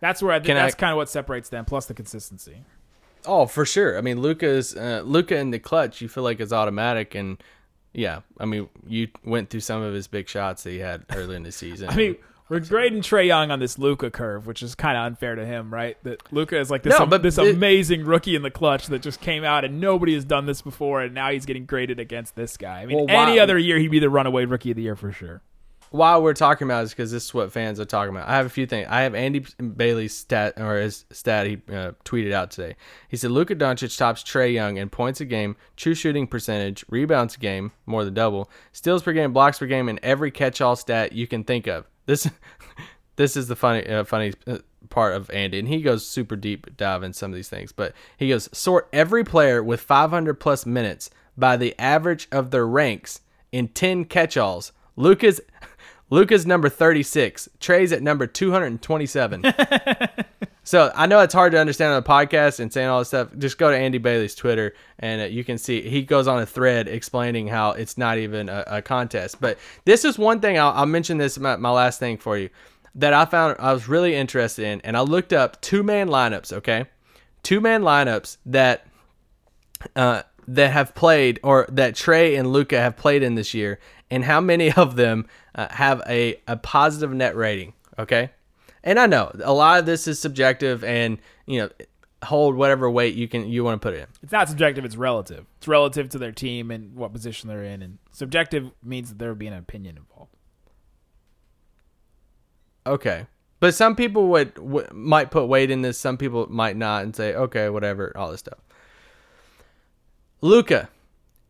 That's 0.00 0.22
where 0.22 0.32
I 0.32 0.38
think 0.38 0.46
Can 0.46 0.56
I- 0.56 0.62
that's 0.62 0.74
kind 0.74 0.92
of 0.92 0.96
what 0.96 1.08
separates 1.08 1.48
them, 1.48 1.64
plus 1.64 1.86
the 1.86 1.94
consistency. 1.94 2.58
Oh, 3.26 3.46
for 3.46 3.64
sure. 3.64 3.96
I 3.96 4.02
mean, 4.02 4.20
Luka's 4.20 4.76
uh, 4.76 5.02
Luka 5.04 5.36
in 5.38 5.50
the 5.50 5.58
clutch, 5.58 6.00
you 6.02 6.08
feel 6.08 6.22
like 6.24 6.40
is 6.40 6.52
automatic, 6.52 7.14
and 7.14 7.42
yeah, 7.94 8.20
I 8.38 8.44
mean, 8.44 8.68
you 8.86 9.08
went 9.24 9.48
through 9.50 9.60
some 9.60 9.82
of 9.82 9.94
his 9.94 10.06
big 10.06 10.28
shots 10.28 10.62
that 10.64 10.70
he 10.70 10.78
had 10.80 11.04
early 11.10 11.34
in 11.36 11.42
the 11.42 11.52
season. 11.62 11.88
I 11.88 11.96
mean, 11.96 12.16
we're 12.48 12.60
grading 12.60 13.02
Trey 13.02 13.26
Young 13.26 13.50
on 13.50 13.58
this 13.58 13.78
Luka 13.78 14.10
curve, 14.10 14.46
which 14.46 14.62
is 14.62 14.74
kind 14.74 14.96
of 14.98 15.04
unfair 15.06 15.34
to 15.34 15.46
him, 15.46 15.72
right? 15.72 15.96
That 16.04 16.22
Luka 16.32 16.58
is 16.58 16.70
like 16.70 16.82
this, 16.82 16.98
No, 16.98 17.06
this 17.06 17.38
it- 17.38 17.54
amazing 17.54 18.04
rookie 18.04 18.36
in 18.36 18.42
the 18.42 18.50
clutch 18.50 18.86
that 18.88 19.00
just 19.02 19.20
came 19.20 19.44
out 19.44 19.64
and 19.64 19.80
nobody 19.80 20.14
has 20.14 20.24
done 20.24 20.46
this 20.46 20.60
before, 20.62 21.02
and 21.02 21.14
now 21.14 21.30
he's 21.30 21.46
getting 21.46 21.64
graded 21.66 21.98
against 21.98 22.36
this 22.36 22.56
guy. 22.56 22.82
I 22.82 22.86
mean, 22.86 22.96
Well, 22.98 23.06
any 23.08 23.38
other 23.38 23.58
year 23.58 23.78
he'd 23.78 23.88
be 23.90 23.98
the 23.98 24.10
runaway 24.10 24.44
rookie 24.44 24.70
of 24.70 24.76
the 24.76 24.82
year 24.82 24.96
for 24.96 25.10
sure. 25.12 25.42
why 25.90 26.18
we're 26.18 26.34
talking 26.34 26.66
about 26.66 26.82
is 26.82 26.90
because 26.90 27.12
this 27.12 27.24
is 27.26 27.32
what 27.32 27.52
fans 27.52 27.78
are 27.78 27.84
talking 27.84 28.12
about. 28.16 28.28
I 28.28 28.34
have 28.34 28.46
a 28.46 28.50
few 28.50 28.66
things. 28.66 28.88
I 28.90 29.02
have 29.02 29.14
Andy 29.14 29.46
Bailey's 29.76 30.12
stat 30.12 30.54
or 30.58 30.74
his 30.78 31.04
stat 31.12 31.46
he 31.46 31.54
uh, 31.72 31.92
tweeted 32.04 32.32
out 32.32 32.50
today. 32.50 32.74
He 33.08 33.16
said 33.16 33.30
Luka 33.30 33.54
Doncic 33.54 33.96
tops 33.96 34.24
Trey 34.24 34.50
Young 34.50 34.76
in 34.76 34.88
points 34.90 35.20
a 35.20 35.24
game, 35.24 35.54
true 35.76 35.94
shooting 35.94 36.26
percentage, 36.26 36.84
rebounds 36.88 37.36
a 37.36 37.38
game, 37.38 37.70
more 37.86 38.04
than 38.04 38.12
double, 38.12 38.50
steals 38.72 39.04
per 39.04 39.12
game, 39.12 39.32
blocks 39.32 39.60
per 39.60 39.66
game, 39.66 39.88
and 39.88 40.00
every 40.02 40.32
catch-all 40.32 40.74
stat 40.74 41.12
you 41.12 41.28
can 41.28 41.44
think 41.44 41.68
of. 41.68 41.86
This 42.06 42.28
this 43.16 43.36
is 43.36 43.48
the 43.48 43.56
funny 43.56 43.86
uh, 43.86 44.04
funny 44.04 44.32
uh, 44.46 44.58
part 44.90 45.14
of 45.14 45.30
Andy, 45.30 45.58
and 45.58 45.68
he 45.68 45.82
goes 45.82 46.06
super 46.06 46.36
deep 46.36 46.76
dive 46.76 47.02
in 47.02 47.12
some 47.12 47.30
of 47.30 47.36
these 47.36 47.48
things. 47.48 47.72
But 47.72 47.94
he 48.16 48.28
goes 48.28 48.48
sort 48.56 48.88
every 48.92 49.24
player 49.24 49.62
with 49.62 49.80
500 49.80 50.34
plus 50.34 50.66
minutes 50.66 51.10
by 51.36 51.56
the 51.56 51.74
average 51.78 52.28
of 52.30 52.50
their 52.50 52.66
ranks 52.66 53.20
in 53.50 53.68
10 53.68 54.04
catch-alls. 54.06 54.72
Luka's 54.96 55.40
Luka's 56.10 56.46
number 56.46 56.68
36. 56.68 57.48
Trey's 57.60 57.92
at 57.92 58.02
number 58.02 58.26
227. 58.26 59.42
so 60.64 60.90
I 60.94 61.06
know 61.06 61.20
it's 61.20 61.34
hard 61.34 61.52
to 61.52 61.58
understand 61.58 61.92
on 61.92 62.02
the 62.02 62.08
podcast 62.08 62.58
and 62.58 62.72
saying 62.72 62.88
all 62.88 62.98
this 63.00 63.08
stuff. 63.08 63.28
Just 63.38 63.58
go 63.58 63.70
to 63.70 63.76
Andy 63.76 63.98
Bailey's 63.98 64.34
Twitter 64.34 64.74
and 64.98 65.22
uh, 65.22 65.24
you 65.26 65.44
can 65.44 65.58
see 65.58 65.82
he 65.82 66.02
goes 66.02 66.26
on 66.26 66.40
a 66.40 66.46
thread 66.46 66.88
explaining 66.88 67.48
how 67.48 67.72
it's 67.72 67.98
not 67.98 68.18
even 68.18 68.48
a, 68.48 68.64
a 68.66 68.82
contest. 68.82 69.40
But 69.40 69.58
this 69.84 70.04
is 70.04 70.18
one 70.18 70.40
thing 70.40 70.58
I'll, 70.58 70.72
I'll 70.72 70.86
mention. 70.86 71.18
This 71.18 71.38
my, 71.38 71.56
my 71.56 71.70
last 71.70 72.00
thing 72.00 72.16
for 72.16 72.38
you 72.38 72.48
that 72.94 73.12
I 73.12 73.24
found 73.26 73.56
I 73.58 73.72
was 73.72 73.88
really 73.88 74.14
interested 74.14 74.64
in, 74.64 74.80
and 74.82 74.96
I 74.96 75.00
looked 75.00 75.32
up 75.32 75.60
two 75.60 75.82
man 75.82 76.08
lineups. 76.08 76.52
Okay, 76.52 76.86
two 77.42 77.60
man 77.60 77.82
lineups 77.82 78.38
that 78.46 78.86
uh, 79.96 80.22
that 80.48 80.72
have 80.72 80.94
played 80.94 81.40
or 81.42 81.66
that 81.70 81.94
Trey 81.94 82.36
and 82.36 82.52
Luka 82.52 82.80
have 82.80 82.96
played 82.96 83.22
in 83.22 83.34
this 83.34 83.54
year, 83.54 83.78
and 84.10 84.24
how 84.24 84.40
many 84.40 84.72
of 84.72 84.96
them 84.96 85.26
uh, 85.54 85.68
have 85.70 86.02
a, 86.06 86.40
a 86.46 86.56
positive 86.56 87.12
net 87.12 87.36
rating. 87.36 87.74
Okay, 87.98 88.30
and 88.84 89.00
I 89.00 89.06
know 89.06 89.32
a 89.42 89.52
lot 89.52 89.80
of 89.80 89.86
this 89.86 90.06
is 90.06 90.20
subjective, 90.20 90.84
and 90.84 91.18
you 91.46 91.60
know 91.60 91.70
hold 92.22 92.54
whatever 92.54 92.88
weight 92.88 93.14
you 93.14 93.26
can 93.26 93.48
you 93.48 93.64
want 93.64 93.80
to 93.80 93.84
put 93.84 93.94
it 93.94 94.00
in. 94.00 94.06
It's 94.22 94.32
not 94.32 94.48
subjective; 94.48 94.84
it's 94.84 94.96
relative. 94.96 95.46
It's 95.56 95.66
relative 95.66 96.08
to 96.10 96.18
their 96.18 96.32
team 96.32 96.70
and 96.70 96.94
what 96.94 97.12
position 97.12 97.48
they're 97.48 97.64
in, 97.64 97.82
and 97.82 97.98
subjective 98.12 98.70
means 98.82 99.08
that 99.08 99.18
there 99.18 99.30
would 99.30 99.38
be 99.38 99.48
an 99.48 99.54
opinion 99.54 99.96
involved. 99.96 100.36
Okay. 102.86 103.26
But 103.60 103.74
some 103.74 103.96
people 103.96 104.28
would, 104.28 104.58
would 104.58 104.92
might 104.92 105.30
put 105.30 105.46
weight 105.46 105.70
in 105.70 105.80
this. 105.80 105.98
Some 105.98 106.18
people 106.18 106.46
might 106.50 106.76
not, 106.76 107.02
and 107.02 107.16
say, 107.16 107.34
okay, 107.34 107.70
whatever, 107.70 108.12
all 108.14 108.30
this 108.30 108.40
stuff. 108.40 108.58
Luka, 110.42 110.90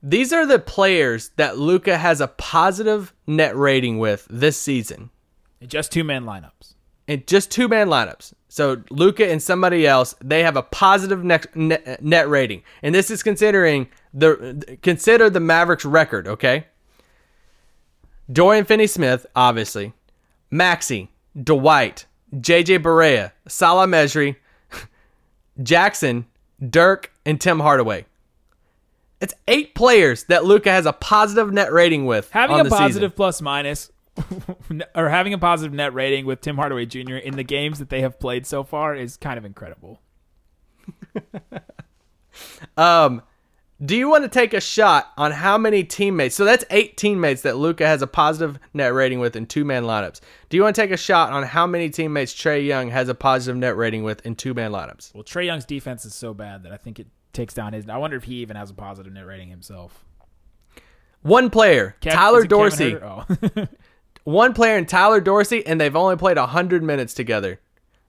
these 0.01 0.33
are 0.33 0.47
the 0.47 0.61
players 0.61 1.31
that 1.37 1.59
Luka 1.59 1.99
has 1.99 2.21
a 2.21 2.29
positive 2.29 3.13
net 3.27 3.57
rating 3.57 3.99
with 3.99 4.29
this 4.31 4.57
season, 4.57 5.11
just 5.67 5.91
two 5.91 6.05
man 6.05 6.25
lineups. 6.25 6.75
In 7.07 7.23
just 7.27 7.51
two 7.51 7.69
man 7.69 7.89
lineups. 7.89 8.33
So 8.49 8.83
Luka 8.91 9.31
and 9.31 9.43
somebody 9.43 9.87
else, 9.87 10.15
they 10.23 10.43
have 10.43 10.57
a 10.57 10.63
positive 10.63 11.23
net, 11.25 11.55
net 11.55 12.03
net 12.03 12.29
rating, 12.29 12.63
and 12.83 12.95
this 12.95 13.11
is 13.11 13.23
considering 13.23 13.89
the 14.15 14.79
consider 14.83 15.29
the 15.29 15.41
Mavericks 15.41 15.85
record. 15.85 16.29
Okay. 16.29 16.67
Dorian 18.33 18.65
Finney-Smith, 18.65 19.27
obviously, 19.37 19.93
Maxi, 20.51 21.09
Dwight, 21.43 22.07
JJ 22.35 22.79
Barea, 22.79 23.33
Salah 23.47 23.87
Mejri, 23.87 24.37
Jackson, 25.63 26.25
Dirk, 26.71 27.13
and 27.27 27.39
Tim 27.39 27.61
Hardaway. 27.61 28.07
It's 29.21 29.35
eight 29.49 29.75
players 29.75 30.25
that 30.25 30.45
Luka 30.45 30.71
has 30.71 30.87
a 30.87 30.93
positive 30.93 31.53
net 31.53 31.73
rating 31.73 32.07
with. 32.07 32.31
Having 32.31 32.61
a 32.61 32.65
positive 32.67 33.15
plus 33.15 33.41
minus, 33.41 33.91
or 34.95 35.09
having 35.09 35.33
a 35.35 35.39
positive 35.39 35.73
net 35.73 35.93
rating 35.95 36.27
with 36.27 36.41
Tim 36.41 36.57
Hardaway 36.57 36.87
Jr. 36.87 37.17
in 37.17 37.37
the 37.37 37.43
games 37.43 37.79
that 37.79 37.89
they 37.91 38.01
have 38.01 38.19
played 38.21 38.47
so 38.47 38.63
far 38.65 38.95
is 38.95 39.17
kind 39.17 39.39
of 39.39 39.45
incredible. 39.45 40.01
Um, 42.77 43.23
Do 43.85 43.97
you 43.97 44.09
want 44.09 44.25
to 44.25 44.29
take 44.29 44.55
a 44.55 44.61
shot 44.61 45.13
on 45.17 45.31
how 45.31 45.59
many 45.59 45.85
teammates? 45.85 46.35
So 46.35 46.45
that's 46.45 46.65
eight 46.71 46.97
teammates 46.97 47.43
that 47.43 47.57
Luka 47.57 47.87
has 47.87 48.03
a 48.03 48.07
positive 48.07 48.59
net 48.73 48.93
rating 48.95 49.21
with 49.21 49.37
in 49.37 49.47
two 49.47 49.65
man 49.65 49.85
lineups. 49.85 50.21
Do 50.49 50.57
you 50.57 50.63
want 50.63 50.75
to 50.75 50.83
take 50.83 50.91
a 50.91 50.97
shot 50.97 51.33
on 51.33 51.43
how 51.45 51.67
many 51.67 51.91
teammates 51.91 52.33
Trey 52.33 52.63
Young 52.63 52.91
has 52.91 53.09
a 53.09 53.15
positive 53.15 53.57
net 53.57 53.77
rating 53.77 54.03
with 54.03 54.25
in 54.27 54.35
two 54.37 54.55
man 54.55 54.73
lineups? 54.73 55.15
Well, 55.15 55.23
Trey 55.23 55.47
Young's 55.47 55.65
defense 55.65 56.05
is 56.05 56.15
so 56.15 56.35
bad 56.35 56.63
that 56.65 56.73
I 56.73 56.77
think 56.77 56.99
it 56.99 57.07
takes 57.33 57.55
down 57.55 57.73
his. 57.73 57.89
I 57.89 57.99
wonder 57.99 58.17
if 58.17 58.25
he 58.25 58.37
even 58.37 58.57
has 58.57 58.71
a 58.71 58.75
positive 58.75 59.13
net 59.13 59.27
rating 59.27 59.49
himself. 59.49 60.05
One 61.23 61.51
player, 61.51 61.97
Kev- 62.01 62.13
Tyler 62.13 62.39
is 62.41 62.45
it 62.45 62.49
Kevin 62.49 62.59
Dorsey. 62.59 62.97
Oh. 63.03 63.67
One 64.25 64.55
player 64.55 64.77
in 64.77 64.87
Tyler 64.87 65.21
Dorsey, 65.21 65.65
and 65.67 65.81
they've 65.81 65.95
only 65.95 66.17
played 66.17 66.39
100 66.39 66.83
minutes 66.83 67.15
together. 67.15 67.61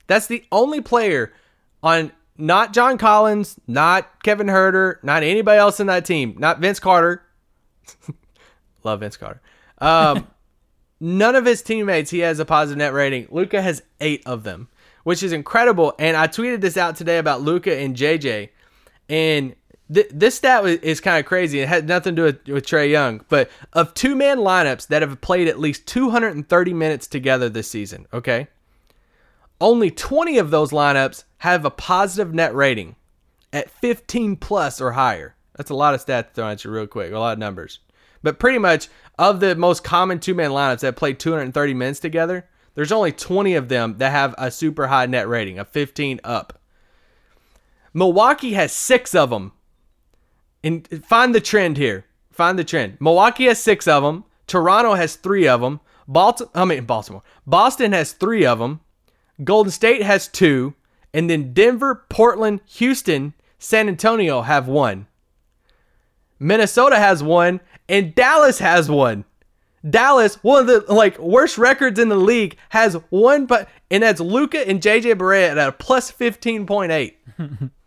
That's 0.06 0.26
the 0.26 0.44
only 0.50 0.80
player 0.80 1.32
on 1.82 2.12
not 2.38 2.72
John 2.72 2.98
Collins, 2.98 3.58
not 3.66 4.22
Kevin 4.22 4.46
Huerter, 4.46 5.02
not 5.02 5.22
anybody 5.22 5.58
else 5.58 5.80
in 5.80 5.86
that 5.86 6.04
team, 6.04 6.34
not 6.38 6.60
Vince 6.60 6.80
Carter. 6.80 7.22
Love 8.84 9.00
Vince 9.00 9.16
Carter. 9.16 9.40
Um, 9.78 10.26
none 11.00 11.34
of 11.34 11.44
his 11.44 11.62
teammates 11.62 12.10
he 12.10 12.20
has 12.20 12.38
a 12.38 12.44
positive 12.44 12.78
net 12.78 12.92
rating. 12.92 13.28
Luka 13.30 13.60
has 13.60 13.82
eight 14.00 14.22
of 14.26 14.42
them, 14.42 14.68
which 15.04 15.22
is 15.22 15.32
incredible. 15.32 15.94
And 15.98 16.16
I 16.16 16.28
tweeted 16.28 16.60
this 16.60 16.76
out 16.76 16.96
today 16.96 17.18
about 17.18 17.42
Luka 17.42 17.76
and 17.76 17.96
JJ, 17.96 18.50
and 19.08 19.54
th- 19.92 20.10
this 20.12 20.36
stat 20.36 20.64
is 20.64 21.00
kind 21.00 21.18
of 21.18 21.26
crazy. 21.26 21.60
It 21.60 21.68
had 21.68 21.86
nothing 21.86 22.16
to 22.16 22.22
do 22.22 22.24
with, 22.24 22.48
with 22.54 22.66
Trey 22.66 22.90
Young, 22.90 23.24
but 23.28 23.50
of 23.72 23.94
two 23.94 24.14
man 24.14 24.38
lineups 24.38 24.88
that 24.88 25.02
have 25.02 25.20
played 25.20 25.48
at 25.48 25.58
least 25.58 25.86
230 25.86 26.74
minutes 26.74 27.06
together 27.06 27.48
this 27.48 27.70
season, 27.70 28.06
okay, 28.12 28.48
only 29.60 29.90
20 29.90 30.38
of 30.38 30.50
those 30.50 30.70
lineups 30.70 31.24
have 31.38 31.64
a 31.64 31.70
positive 31.70 32.34
net 32.34 32.54
rating 32.54 32.96
at 33.52 33.70
15 33.70 34.36
plus 34.36 34.80
or 34.80 34.92
higher. 34.92 35.34
That's 35.56 35.70
a 35.70 35.74
lot 35.74 35.94
of 35.94 36.04
stats 36.04 36.32
thrown 36.32 36.50
at 36.50 36.64
you 36.64 36.70
real 36.70 36.86
quick, 36.86 37.12
a 37.12 37.18
lot 37.18 37.32
of 37.32 37.38
numbers. 37.38 37.80
But 38.22 38.38
pretty 38.38 38.58
much 38.58 38.88
of 39.18 39.40
the 39.40 39.54
most 39.54 39.84
common 39.84 40.18
two 40.18 40.34
man 40.34 40.50
lineups 40.50 40.80
that 40.80 40.96
play 40.96 41.14
230 41.14 41.74
minutes 41.74 42.00
together, 42.00 42.46
there's 42.74 42.92
only 42.92 43.12
20 43.12 43.54
of 43.54 43.68
them 43.68 43.96
that 43.98 44.10
have 44.10 44.34
a 44.36 44.50
super 44.50 44.88
high 44.88 45.06
net 45.06 45.28
rating, 45.28 45.58
a 45.58 45.64
15 45.64 46.20
up. 46.22 46.58
Milwaukee 47.94 48.52
has 48.52 48.72
six 48.72 49.14
of 49.14 49.30
them. 49.30 49.52
And 50.66 51.04
find 51.04 51.32
the 51.32 51.40
trend 51.40 51.76
here. 51.76 52.06
Find 52.32 52.58
the 52.58 52.64
trend. 52.64 52.96
Milwaukee 52.98 53.44
has 53.44 53.62
six 53.62 53.86
of 53.86 54.02
them. 54.02 54.24
Toronto 54.48 54.94
has 54.94 55.14
three 55.14 55.46
of 55.46 55.60
them. 55.60 55.78
Baltimore, 56.08 56.50
I 56.56 56.64
mean 56.64 56.84
Baltimore. 56.84 57.22
Boston 57.46 57.92
has 57.92 58.12
three 58.12 58.44
of 58.44 58.58
them. 58.58 58.80
Golden 59.44 59.70
State 59.70 60.02
has 60.02 60.26
two, 60.26 60.74
and 61.14 61.30
then 61.30 61.52
Denver, 61.52 62.04
Portland, 62.08 62.62
Houston, 62.66 63.34
San 63.60 63.86
Antonio 63.86 64.42
have 64.42 64.66
one. 64.66 65.06
Minnesota 66.40 66.96
has 66.96 67.22
one, 67.22 67.60
and 67.88 68.14
Dallas 68.14 68.58
has 68.58 68.90
one. 68.90 69.24
Dallas, 69.88 70.42
one 70.42 70.62
of 70.62 70.66
the 70.66 70.92
like 70.92 71.16
worst 71.20 71.58
records 71.58 72.00
in 72.00 72.08
the 72.08 72.16
league, 72.16 72.56
has 72.70 72.94
one, 73.10 73.46
but 73.46 73.68
and 73.88 74.02
that's 74.02 74.20
Luka 74.20 74.66
and 74.68 74.80
JJ 74.80 75.14
Barea 75.14 75.50
at 75.50 75.58
a 75.58 75.70
plus 75.70 76.10
fifteen 76.10 76.66
point 76.66 76.90
eight. 76.90 77.18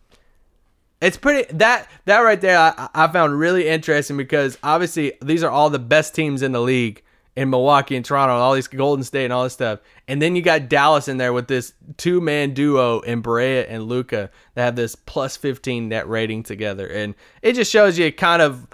It's 1.00 1.16
pretty 1.16 1.50
that 1.54 1.88
that 2.04 2.20
right 2.20 2.40
there 2.40 2.58
I, 2.58 2.88
I 2.94 3.08
found 3.08 3.38
really 3.38 3.66
interesting 3.66 4.16
because 4.16 4.58
obviously 4.62 5.14
these 5.22 5.42
are 5.42 5.50
all 5.50 5.70
the 5.70 5.78
best 5.78 6.14
teams 6.14 6.42
in 6.42 6.52
the 6.52 6.60
league 6.60 7.02
in 7.36 7.48
Milwaukee 7.48 7.96
and 7.96 8.04
Toronto 8.04 8.34
and 8.34 8.42
all 8.42 8.54
these 8.54 8.68
Golden 8.68 9.04
State 9.04 9.24
and 9.24 9.32
all 9.32 9.44
this 9.44 9.52
stuff. 9.52 9.80
And 10.08 10.20
then 10.20 10.36
you 10.36 10.42
got 10.42 10.68
Dallas 10.68 11.08
in 11.08 11.16
there 11.16 11.32
with 11.32 11.48
this 11.48 11.72
two 11.96 12.20
man 12.20 12.52
duo 12.52 13.00
in 13.00 13.22
Barea 13.22 13.64
and 13.68 13.84
Luka 13.84 14.30
that 14.54 14.64
have 14.64 14.76
this 14.76 14.94
plus 14.94 15.36
15 15.36 15.88
net 15.88 16.08
rating 16.08 16.42
together. 16.42 16.86
And 16.86 17.14
it 17.40 17.54
just 17.54 17.70
shows 17.70 17.98
you 17.98 18.12
kind 18.12 18.42
of 18.42 18.66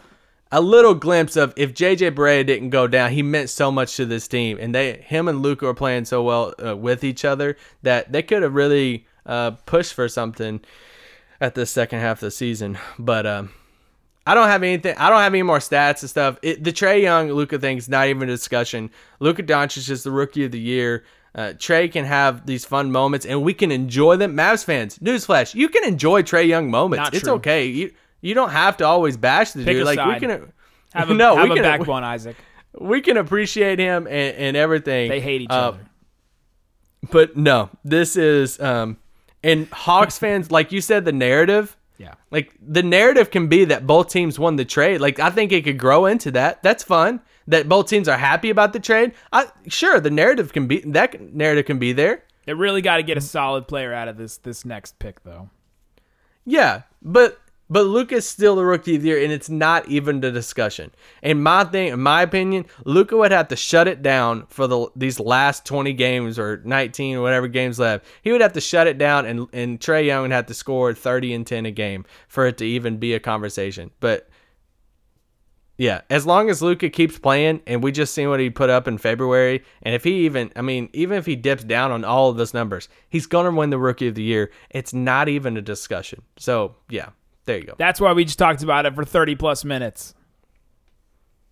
a 0.50 0.60
little 0.60 0.94
glimpse 0.94 1.36
of 1.36 1.52
if 1.56 1.74
JJ 1.74 2.12
Barea 2.12 2.46
didn't 2.46 2.70
go 2.70 2.86
down, 2.86 3.12
he 3.12 3.22
meant 3.22 3.50
so 3.50 3.70
much 3.70 3.96
to 3.96 4.06
this 4.06 4.26
team. 4.26 4.58
And 4.60 4.74
they 4.74 4.94
him 4.94 5.28
and 5.28 5.42
Luka 5.42 5.66
were 5.66 5.74
playing 5.74 6.06
so 6.06 6.22
well 6.22 6.54
uh, 6.64 6.76
with 6.76 7.04
each 7.04 7.24
other 7.24 7.56
that 7.82 8.10
they 8.10 8.22
could 8.22 8.42
have 8.42 8.54
really 8.54 9.06
uh, 9.26 9.52
pushed 9.66 9.94
for 9.94 10.08
something 10.08 10.60
at 11.40 11.54
the 11.54 11.66
second 11.66 12.00
half 12.00 12.18
of 12.18 12.20
the 12.20 12.30
season. 12.30 12.78
But 12.98 13.26
um, 13.26 13.50
I 14.26 14.34
don't 14.34 14.48
have 14.48 14.62
anything. 14.62 14.96
I 14.96 15.08
don't 15.10 15.20
have 15.20 15.32
any 15.34 15.42
more 15.42 15.58
stats 15.58 16.00
and 16.02 16.10
stuff. 16.10 16.38
It, 16.42 16.62
the 16.64 16.72
Trey 16.72 17.02
Young 17.02 17.30
Luka 17.32 17.58
thing 17.58 17.76
is 17.78 17.88
not 17.88 18.08
even 18.08 18.24
a 18.28 18.32
discussion. 18.32 18.90
Luka 19.20 19.42
Doncic 19.42 19.78
is 19.78 19.86
just 19.86 20.04
the 20.04 20.10
rookie 20.10 20.44
of 20.44 20.52
the 20.52 20.60
year. 20.60 21.04
Uh, 21.34 21.52
Trey 21.58 21.86
can 21.88 22.06
have 22.06 22.46
these 22.46 22.64
fun 22.64 22.90
moments, 22.90 23.26
and 23.26 23.42
we 23.42 23.52
can 23.52 23.70
enjoy 23.70 24.16
them. 24.16 24.34
Mavs 24.34 24.64
fans, 24.64 24.98
newsflash: 25.00 25.54
you 25.54 25.68
can 25.68 25.84
enjoy 25.84 26.22
Trey 26.22 26.44
Young 26.46 26.70
moments. 26.70 27.04
Not 27.04 27.14
it's 27.14 27.24
true. 27.24 27.34
okay. 27.34 27.66
You 27.66 27.92
you 28.22 28.32
don't 28.34 28.50
have 28.50 28.78
to 28.78 28.84
always 28.86 29.16
bash 29.18 29.52
the 29.52 29.62
Pick 29.64 29.76
dude. 29.76 29.84
Like 29.84 29.98
side. 29.98 30.14
we 30.20 30.26
can. 30.26 30.52
Have 30.94 31.10
a, 31.10 31.14
no, 31.14 31.36
have 31.36 31.44
we 31.44 31.50
a 31.50 31.54
can 31.56 31.62
backbone, 31.62 32.04
Isaac. 32.04 32.36
we 32.80 33.02
can 33.02 33.18
appreciate 33.18 33.78
him 33.78 34.06
and, 34.06 34.36
and 34.36 34.56
everything. 34.56 35.10
They 35.10 35.20
hate 35.20 35.42
each 35.42 35.50
Uh, 35.50 35.54
other. 35.54 35.78
but 37.12 37.36
no, 37.36 37.68
this 37.84 38.16
is 38.16 38.58
um, 38.60 38.96
and 39.42 39.68
Hawks 39.68 40.18
fans, 40.20 40.50
like 40.50 40.72
you 40.72 40.80
said, 40.80 41.04
the 41.04 41.12
narrative. 41.12 41.76
Yeah. 41.98 42.14
Like 42.30 42.52
the 42.60 42.82
narrative 42.82 43.30
can 43.30 43.48
be 43.48 43.64
that 43.66 43.86
both 43.86 44.10
teams 44.10 44.38
won 44.38 44.56
the 44.56 44.64
trade. 44.64 45.00
Like 45.00 45.18
I 45.18 45.30
think 45.30 45.52
it 45.52 45.64
could 45.64 45.78
grow 45.78 46.06
into 46.06 46.30
that. 46.32 46.62
That's 46.62 46.82
fun. 46.82 47.20
That 47.48 47.68
both 47.68 47.88
teams 47.88 48.08
are 48.08 48.18
happy 48.18 48.50
about 48.50 48.72
the 48.72 48.80
trade. 48.80 49.12
I 49.32 49.46
sure 49.68 50.00
the 50.00 50.10
narrative 50.10 50.52
can 50.52 50.66
be 50.66 50.80
that 50.80 51.32
narrative 51.32 51.66
can 51.66 51.78
be 51.78 51.92
there. 51.92 52.24
They 52.44 52.54
really 52.54 52.82
got 52.82 52.98
to 52.98 53.02
get 53.02 53.16
a 53.16 53.20
solid 53.20 53.66
player 53.66 53.92
out 53.92 54.08
of 54.08 54.16
this 54.16 54.38
this 54.38 54.64
next 54.64 54.98
pick, 54.98 55.22
though. 55.24 55.50
Yeah, 56.44 56.82
but 57.02 57.40
but 57.68 57.84
Luka's 57.86 58.26
still 58.26 58.56
the 58.56 58.64
rookie 58.64 58.96
of 58.96 59.02
the 59.02 59.08
year, 59.08 59.22
and 59.22 59.32
it's 59.32 59.48
not 59.50 59.88
even 59.88 60.20
the 60.20 60.30
discussion. 60.30 60.92
And 61.22 61.42
my 61.42 61.64
thing, 61.64 61.88
in 61.88 62.00
my 62.00 62.22
opinion, 62.22 62.66
Luka 62.84 63.16
would 63.16 63.32
have 63.32 63.48
to 63.48 63.56
shut 63.56 63.88
it 63.88 64.02
down 64.02 64.46
for 64.48 64.66
the 64.66 64.88
these 64.94 65.18
last 65.18 65.64
twenty 65.64 65.92
games 65.92 66.38
or 66.38 66.62
nineteen 66.64 67.16
or 67.16 67.22
whatever 67.22 67.48
games 67.48 67.78
left. 67.78 68.06
He 68.22 68.32
would 68.32 68.40
have 68.40 68.52
to 68.52 68.60
shut 68.60 68.86
it 68.86 68.98
down, 68.98 69.26
and 69.26 69.48
and 69.52 69.80
Trey 69.80 70.06
Young 70.06 70.22
would 70.22 70.32
have 70.32 70.46
to 70.46 70.54
score 70.54 70.94
thirty 70.94 71.34
and 71.34 71.46
ten 71.46 71.66
a 71.66 71.70
game 71.70 72.04
for 72.28 72.46
it 72.46 72.58
to 72.58 72.64
even 72.64 72.98
be 72.98 73.14
a 73.14 73.20
conversation. 73.20 73.90
But 74.00 74.28
yeah, 75.78 76.02
as 76.08 76.24
long 76.24 76.48
as 76.48 76.62
Luka 76.62 76.88
keeps 76.88 77.18
playing, 77.18 77.60
and 77.66 77.82
we 77.82 77.92
just 77.92 78.14
seen 78.14 78.30
what 78.30 78.40
he 78.40 78.48
put 78.48 78.70
up 78.70 78.88
in 78.88 78.96
February, 78.96 79.62
and 79.82 79.94
if 79.94 80.04
he 80.04 80.24
even, 80.24 80.50
I 80.56 80.62
mean, 80.62 80.88
even 80.94 81.18
if 81.18 81.26
he 81.26 81.36
dips 81.36 81.64
down 81.64 81.92
on 81.92 82.02
all 82.02 82.30
of 82.30 82.38
those 82.38 82.54
numbers, 82.54 82.88
he's 83.10 83.26
gonna 83.26 83.50
win 83.50 83.70
the 83.70 83.78
Rookie 83.78 84.08
of 84.08 84.14
the 84.14 84.22
Year. 84.22 84.50
It's 84.70 84.94
not 84.94 85.28
even 85.28 85.56
a 85.56 85.62
discussion. 85.62 86.22
So 86.38 86.76
yeah, 86.88 87.10
there 87.46 87.58
you 87.58 87.64
go. 87.64 87.74
That's 87.78 88.00
why 88.00 88.12
we 88.12 88.24
just 88.24 88.38
talked 88.38 88.62
about 88.62 88.86
it 88.86 88.94
for 88.94 89.04
30 89.04 89.34
plus 89.36 89.64
minutes. 89.64 90.14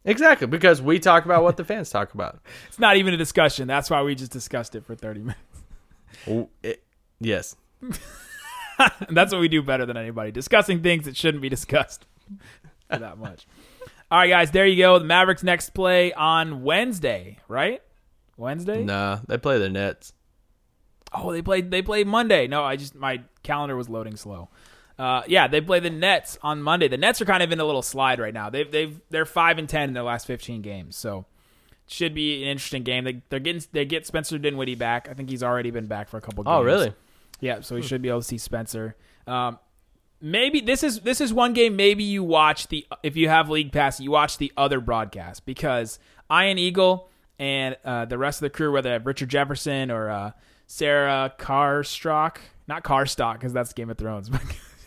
Exactly 0.05 0.47
because 0.47 0.83
we 0.83 0.99
talk 0.99 1.25
about 1.25 1.43
what 1.43 1.57
the 1.57 1.65
fans 1.65 1.89
talk 1.91 2.13
about. 2.15 2.41
It's 2.69 2.79
not 2.79 2.97
even 2.97 3.15
a 3.15 3.17
discussion. 3.17 3.67
That's 3.67 3.89
why 3.89 4.03
we 4.03 4.15
just 4.15 4.33
discussed 4.33 4.75
it 4.75 4.85
for 4.85 4.95
30 4.95 5.21
minutes. 6.27 6.51
It- 6.63 6.85
yes, 7.21 7.57
that's 9.11 9.33
what 9.33 9.41
we 9.41 9.49
do 9.49 9.63
better 9.63 9.87
than 9.87 9.97
anybody. 9.97 10.31
Discussing 10.31 10.83
things 10.83 11.07
that 11.07 11.17
shouldn't 11.17 11.43
be 11.43 11.49
discussed 11.49 12.05
that 12.89 13.19
much. 13.19 13.47
All 14.11 14.19
right, 14.19 14.29
guys, 14.29 14.51
there 14.51 14.67
you 14.67 14.77
go. 14.77 14.99
The 14.99 15.05
Mavericks 15.07 15.43
next 15.43 15.71
play 15.71 16.13
on 16.13 16.63
Wednesday, 16.63 17.39
right? 17.49 17.83
Wednesday? 18.37 18.83
nah, 18.85 19.21
they 19.27 19.39
play 19.39 19.59
the 19.59 19.69
Nets. 19.71 20.13
Oh, 21.13 21.33
they 21.33 21.43
played 21.43 21.71
they 21.71 21.81
played 21.83 22.07
Monday. 22.07 22.47
No, 22.49 22.63
I 22.65 22.77
just 22.77 22.95
my 22.95 23.23
calendar 23.43 23.77
was 23.77 23.89
loading 23.89 24.17
slow. 24.17 24.51
Uh, 24.99 25.23
yeah, 25.27 25.49
they 25.49 25.61
play 25.61 25.81
the 25.81 25.91
Nets 25.91 26.39
on 26.43 26.63
Monday. 26.63 26.87
The 26.89 26.97
Nets 26.97 27.21
are 27.21 27.25
kind 27.25 27.43
of 27.43 27.51
in 27.51 27.59
a 27.59 27.65
little 27.65 27.83
slide 27.83 28.21
right 28.21 28.35
now. 28.35 28.51
They've 28.51 28.71
they've 28.71 29.01
they're 29.11 29.27
five 29.27 29.59
and 29.59 29.69
ten 29.69 29.89
in 29.89 29.95
their 29.95 30.05
last 30.05 30.27
fifteen 30.27 30.63
games, 30.63 30.95
so 30.97 31.27
it 31.73 31.93
should 31.93 32.15
be 32.15 32.43
an 32.43 32.49
interesting 32.49 32.85
game. 32.85 33.05
They 33.05 33.23
they're 33.29 33.41
getting 33.41 33.63
they 33.73 33.85
get 33.85 34.07
Spencer 34.07 34.39
Dinwiddie 34.39 34.77
back. 34.77 35.09
I 35.11 35.15
think 35.15 35.31
he's 35.31 35.43
already 35.43 35.71
been 35.71 35.87
back 35.87 36.09
for 36.09 36.17
a 36.17 36.21
couple. 36.21 36.45
games. 36.45 36.53
Oh, 36.55 36.63
really? 36.63 36.95
Yeah, 37.41 37.61
so 37.61 37.75
we 37.75 37.83
should 37.83 38.03
be 38.03 38.09
able 38.09 38.21
to 38.21 38.27
see 38.27 38.39
Spencer. 38.39 38.95
Um, 39.27 39.59
maybe 40.21 40.61
this 40.61 40.83
is 40.83 41.01
this 41.01 41.21
is 41.21 41.33
one 41.33 41.53
game. 41.53 41.77
Maybe 41.77 42.05
you 42.05 42.23
watch 42.23 42.69
the 42.69 42.87
if 43.03 43.17
you 43.17 43.29
have 43.29 43.51
League 43.51 43.73
Pass, 43.73 44.01
you 44.01 44.11
watch 44.11 44.39
the 44.39 44.53
other 44.57 44.81
broadcast 44.81 45.45
because 45.45 45.99
Ian 46.33 46.59
Eagle 46.59 47.09
and 47.39 47.77
uh, 47.85 48.05
the 48.05 48.17
rest 48.19 48.39
of 48.39 48.43
the 48.43 48.51
crew, 48.51 48.73
whether 48.73 48.89
they 48.89 48.93
have 48.93 49.07
Richard 49.07 49.29
Jefferson 49.29 49.91
or 49.91 50.09
uh, 50.09 50.31
Sarah 50.67 51.33
Karstrock, 51.39 52.37
not 52.69 52.85
Karstark 52.85 53.35
because 53.35 53.53
that's 53.53 53.73
Game 53.73 53.91
of 53.91 53.99
Thrones, 53.99 54.29
but 54.31 54.41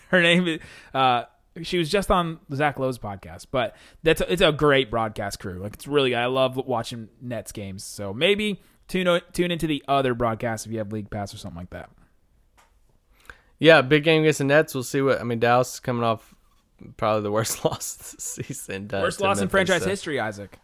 her 0.09 0.21
name 0.21 0.47
is. 0.47 0.59
Uh, 0.93 1.23
she 1.63 1.77
was 1.79 1.89
just 1.89 2.11
on 2.11 2.39
Zach 2.53 2.77
Lowe's 2.77 2.99
podcast, 2.99 3.47
but 3.49 3.75
that's 4.03 4.21
a, 4.21 4.31
it's 4.31 4.41
a 4.43 4.51
great 4.51 4.91
broadcast 4.91 5.39
crew. 5.39 5.59
Like 5.59 5.73
it's 5.73 5.87
really, 5.87 6.13
I 6.13 6.27
love 6.27 6.55
watching 6.55 7.09
Nets 7.19 7.51
games. 7.51 7.83
So 7.83 8.13
maybe 8.13 8.61
tune 8.87 9.07
o- 9.07 9.21
tune 9.33 9.49
into 9.51 9.65
the 9.65 9.83
other 9.87 10.13
broadcast 10.13 10.65
if 10.67 10.71
you 10.71 10.77
have 10.77 10.91
League 10.93 11.09
Pass 11.09 11.33
or 11.33 11.37
something 11.37 11.57
like 11.57 11.71
that. 11.71 11.89
Yeah, 13.59 13.81
big 13.81 14.03
game 14.03 14.21
against 14.21 14.37
the 14.37 14.43
Nets. 14.45 14.73
We'll 14.75 14.83
see 14.83 15.01
what 15.01 15.19
I 15.19 15.23
mean. 15.23 15.39
Dallas 15.39 15.75
is 15.75 15.79
coming 15.79 16.03
off 16.03 16.35
probably 16.95 17.23
the 17.23 17.31
worst 17.31 17.65
loss 17.65 17.95
this 17.95 18.23
season. 18.23 18.89
uh, 18.93 19.01
Worst 19.01 19.19
loss 19.19 19.41
in 19.41 19.47
franchise 19.49 19.83
so- 19.83 19.89
history, 19.89 20.19
Isaac. 20.19 20.59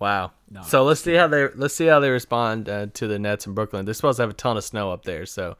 Wow. 0.00 0.30
No. 0.48 0.62
So 0.62 0.84
let's 0.84 1.00
see 1.00 1.14
how 1.14 1.26
they 1.26 1.48
let's 1.54 1.74
see 1.74 1.86
how 1.86 1.98
they 2.00 2.10
respond 2.10 2.68
uh, 2.68 2.86
to 2.94 3.06
the 3.08 3.18
Nets 3.18 3.46
in 3.46 3.54
Brooklyn. 3.54 3.84
They're 3.84 3.94
supposed 3.94 4.16
to 4.18 4.22
have 4.22 4.30
a 4.30 4.34
ton 4.34 4.56
of 4.56 4.62
snow 4.64 4.92
up 4.92 5.04
there, 5.04 5.26
so 5.26 5.56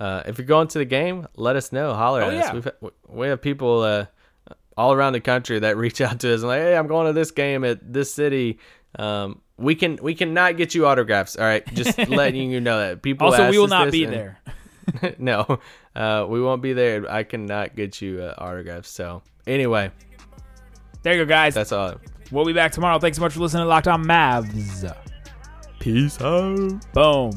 uh, 0.00 0.22
if 0.26 0.38
you're 0.38 0.46
going 0.46 0.68
to 0.68 0.78
the 0.78 0.84
game, 0.84 1.26
let 1.36 1.56
us 1.56 1.72
know. 1.72 1.94
Holler 1.94 2.22
Oh, 2.22 2.28
at 2.30 2.34
yeah. 2.34 2.40
us. 2.52 2.52
We've, 2.80 2.90
we 3.08 3.28
have 3.28 3.40
people. 3.42 3.82
Uh, 3.82 4.06
all 4.78 4.92
around 4.92 5.14
the 5.14 5.20
country 5.22 5.58
that 5.58 5.74
reach 5.78 6.02
out 6.02 6.20
to 6.20 6.34
us 6.34 6.40
and 6.40 6.48
like, 6.48 6.60
hey, 6.60 6.76
I'm 6.76 6.86
going 6.86 7.06
to 7.06 7.14
this 7.14 7.30
game 7.30 7.64
at 7.64 7.94
this 7.94 8.12
city. 8.12 8.58
Um, 8.98 9.40
we 9.56 9.74
can 9.74 9.98
we 10.02 10.14
cannot 10.14 10.58
get 10.58 10.74
you 10.74 10.86
autographs. 10.86 11.34
All 11.36 11.46
right, 11.46 11.66
just 11.72 11.96
letting 12.10 12.50
you 12.50 12.60
know 12.60 12.78
that 12.80 13.00
people. 13.00 13.28
Also, 13.28 13.50
we 13.50 13.58
will 13.58 13.68
not 13.68 13.90
be 13.90 14.04
and- 14.04 14.12
there. 14.12 14.38
no, 15.18 15.60
uh, 15.96 16.26
we 16.28 16.42
won't 16.42 16.60
be 16.60 16.74
there. 16.74 17.10
I 17.10 17.22
cannot 17.22 17.74
get 17.74 18.02
you 18.02 18.20
uh, 18.22 18.34
autographs. 18.36 18.90
So 18.90 19.22
anyway, 19.46 19.90
There 21.02 21.14
you 21.14 21.24
go, 21.24 21.28
guys. 21.28 21.54
that's 21.54 21.72
all. 21.72 21.94
we'll 22.30 22.44
be 22.44 22.52
back 22.52 22.72
tomorrow. 22.72 22.98
Thanks 22.98 23.16
so 23.16 23.22
much 23.22 23.32
for 23.32 23.40
listening 23.40 23.62
to 23.62 23.68
Locked 23.68 23.88
On 23.88 24.04
Mavs. 24.04 24.92
Peace 25.80 26.20
out. 26.20 26.92
Boom. 26.92 27.30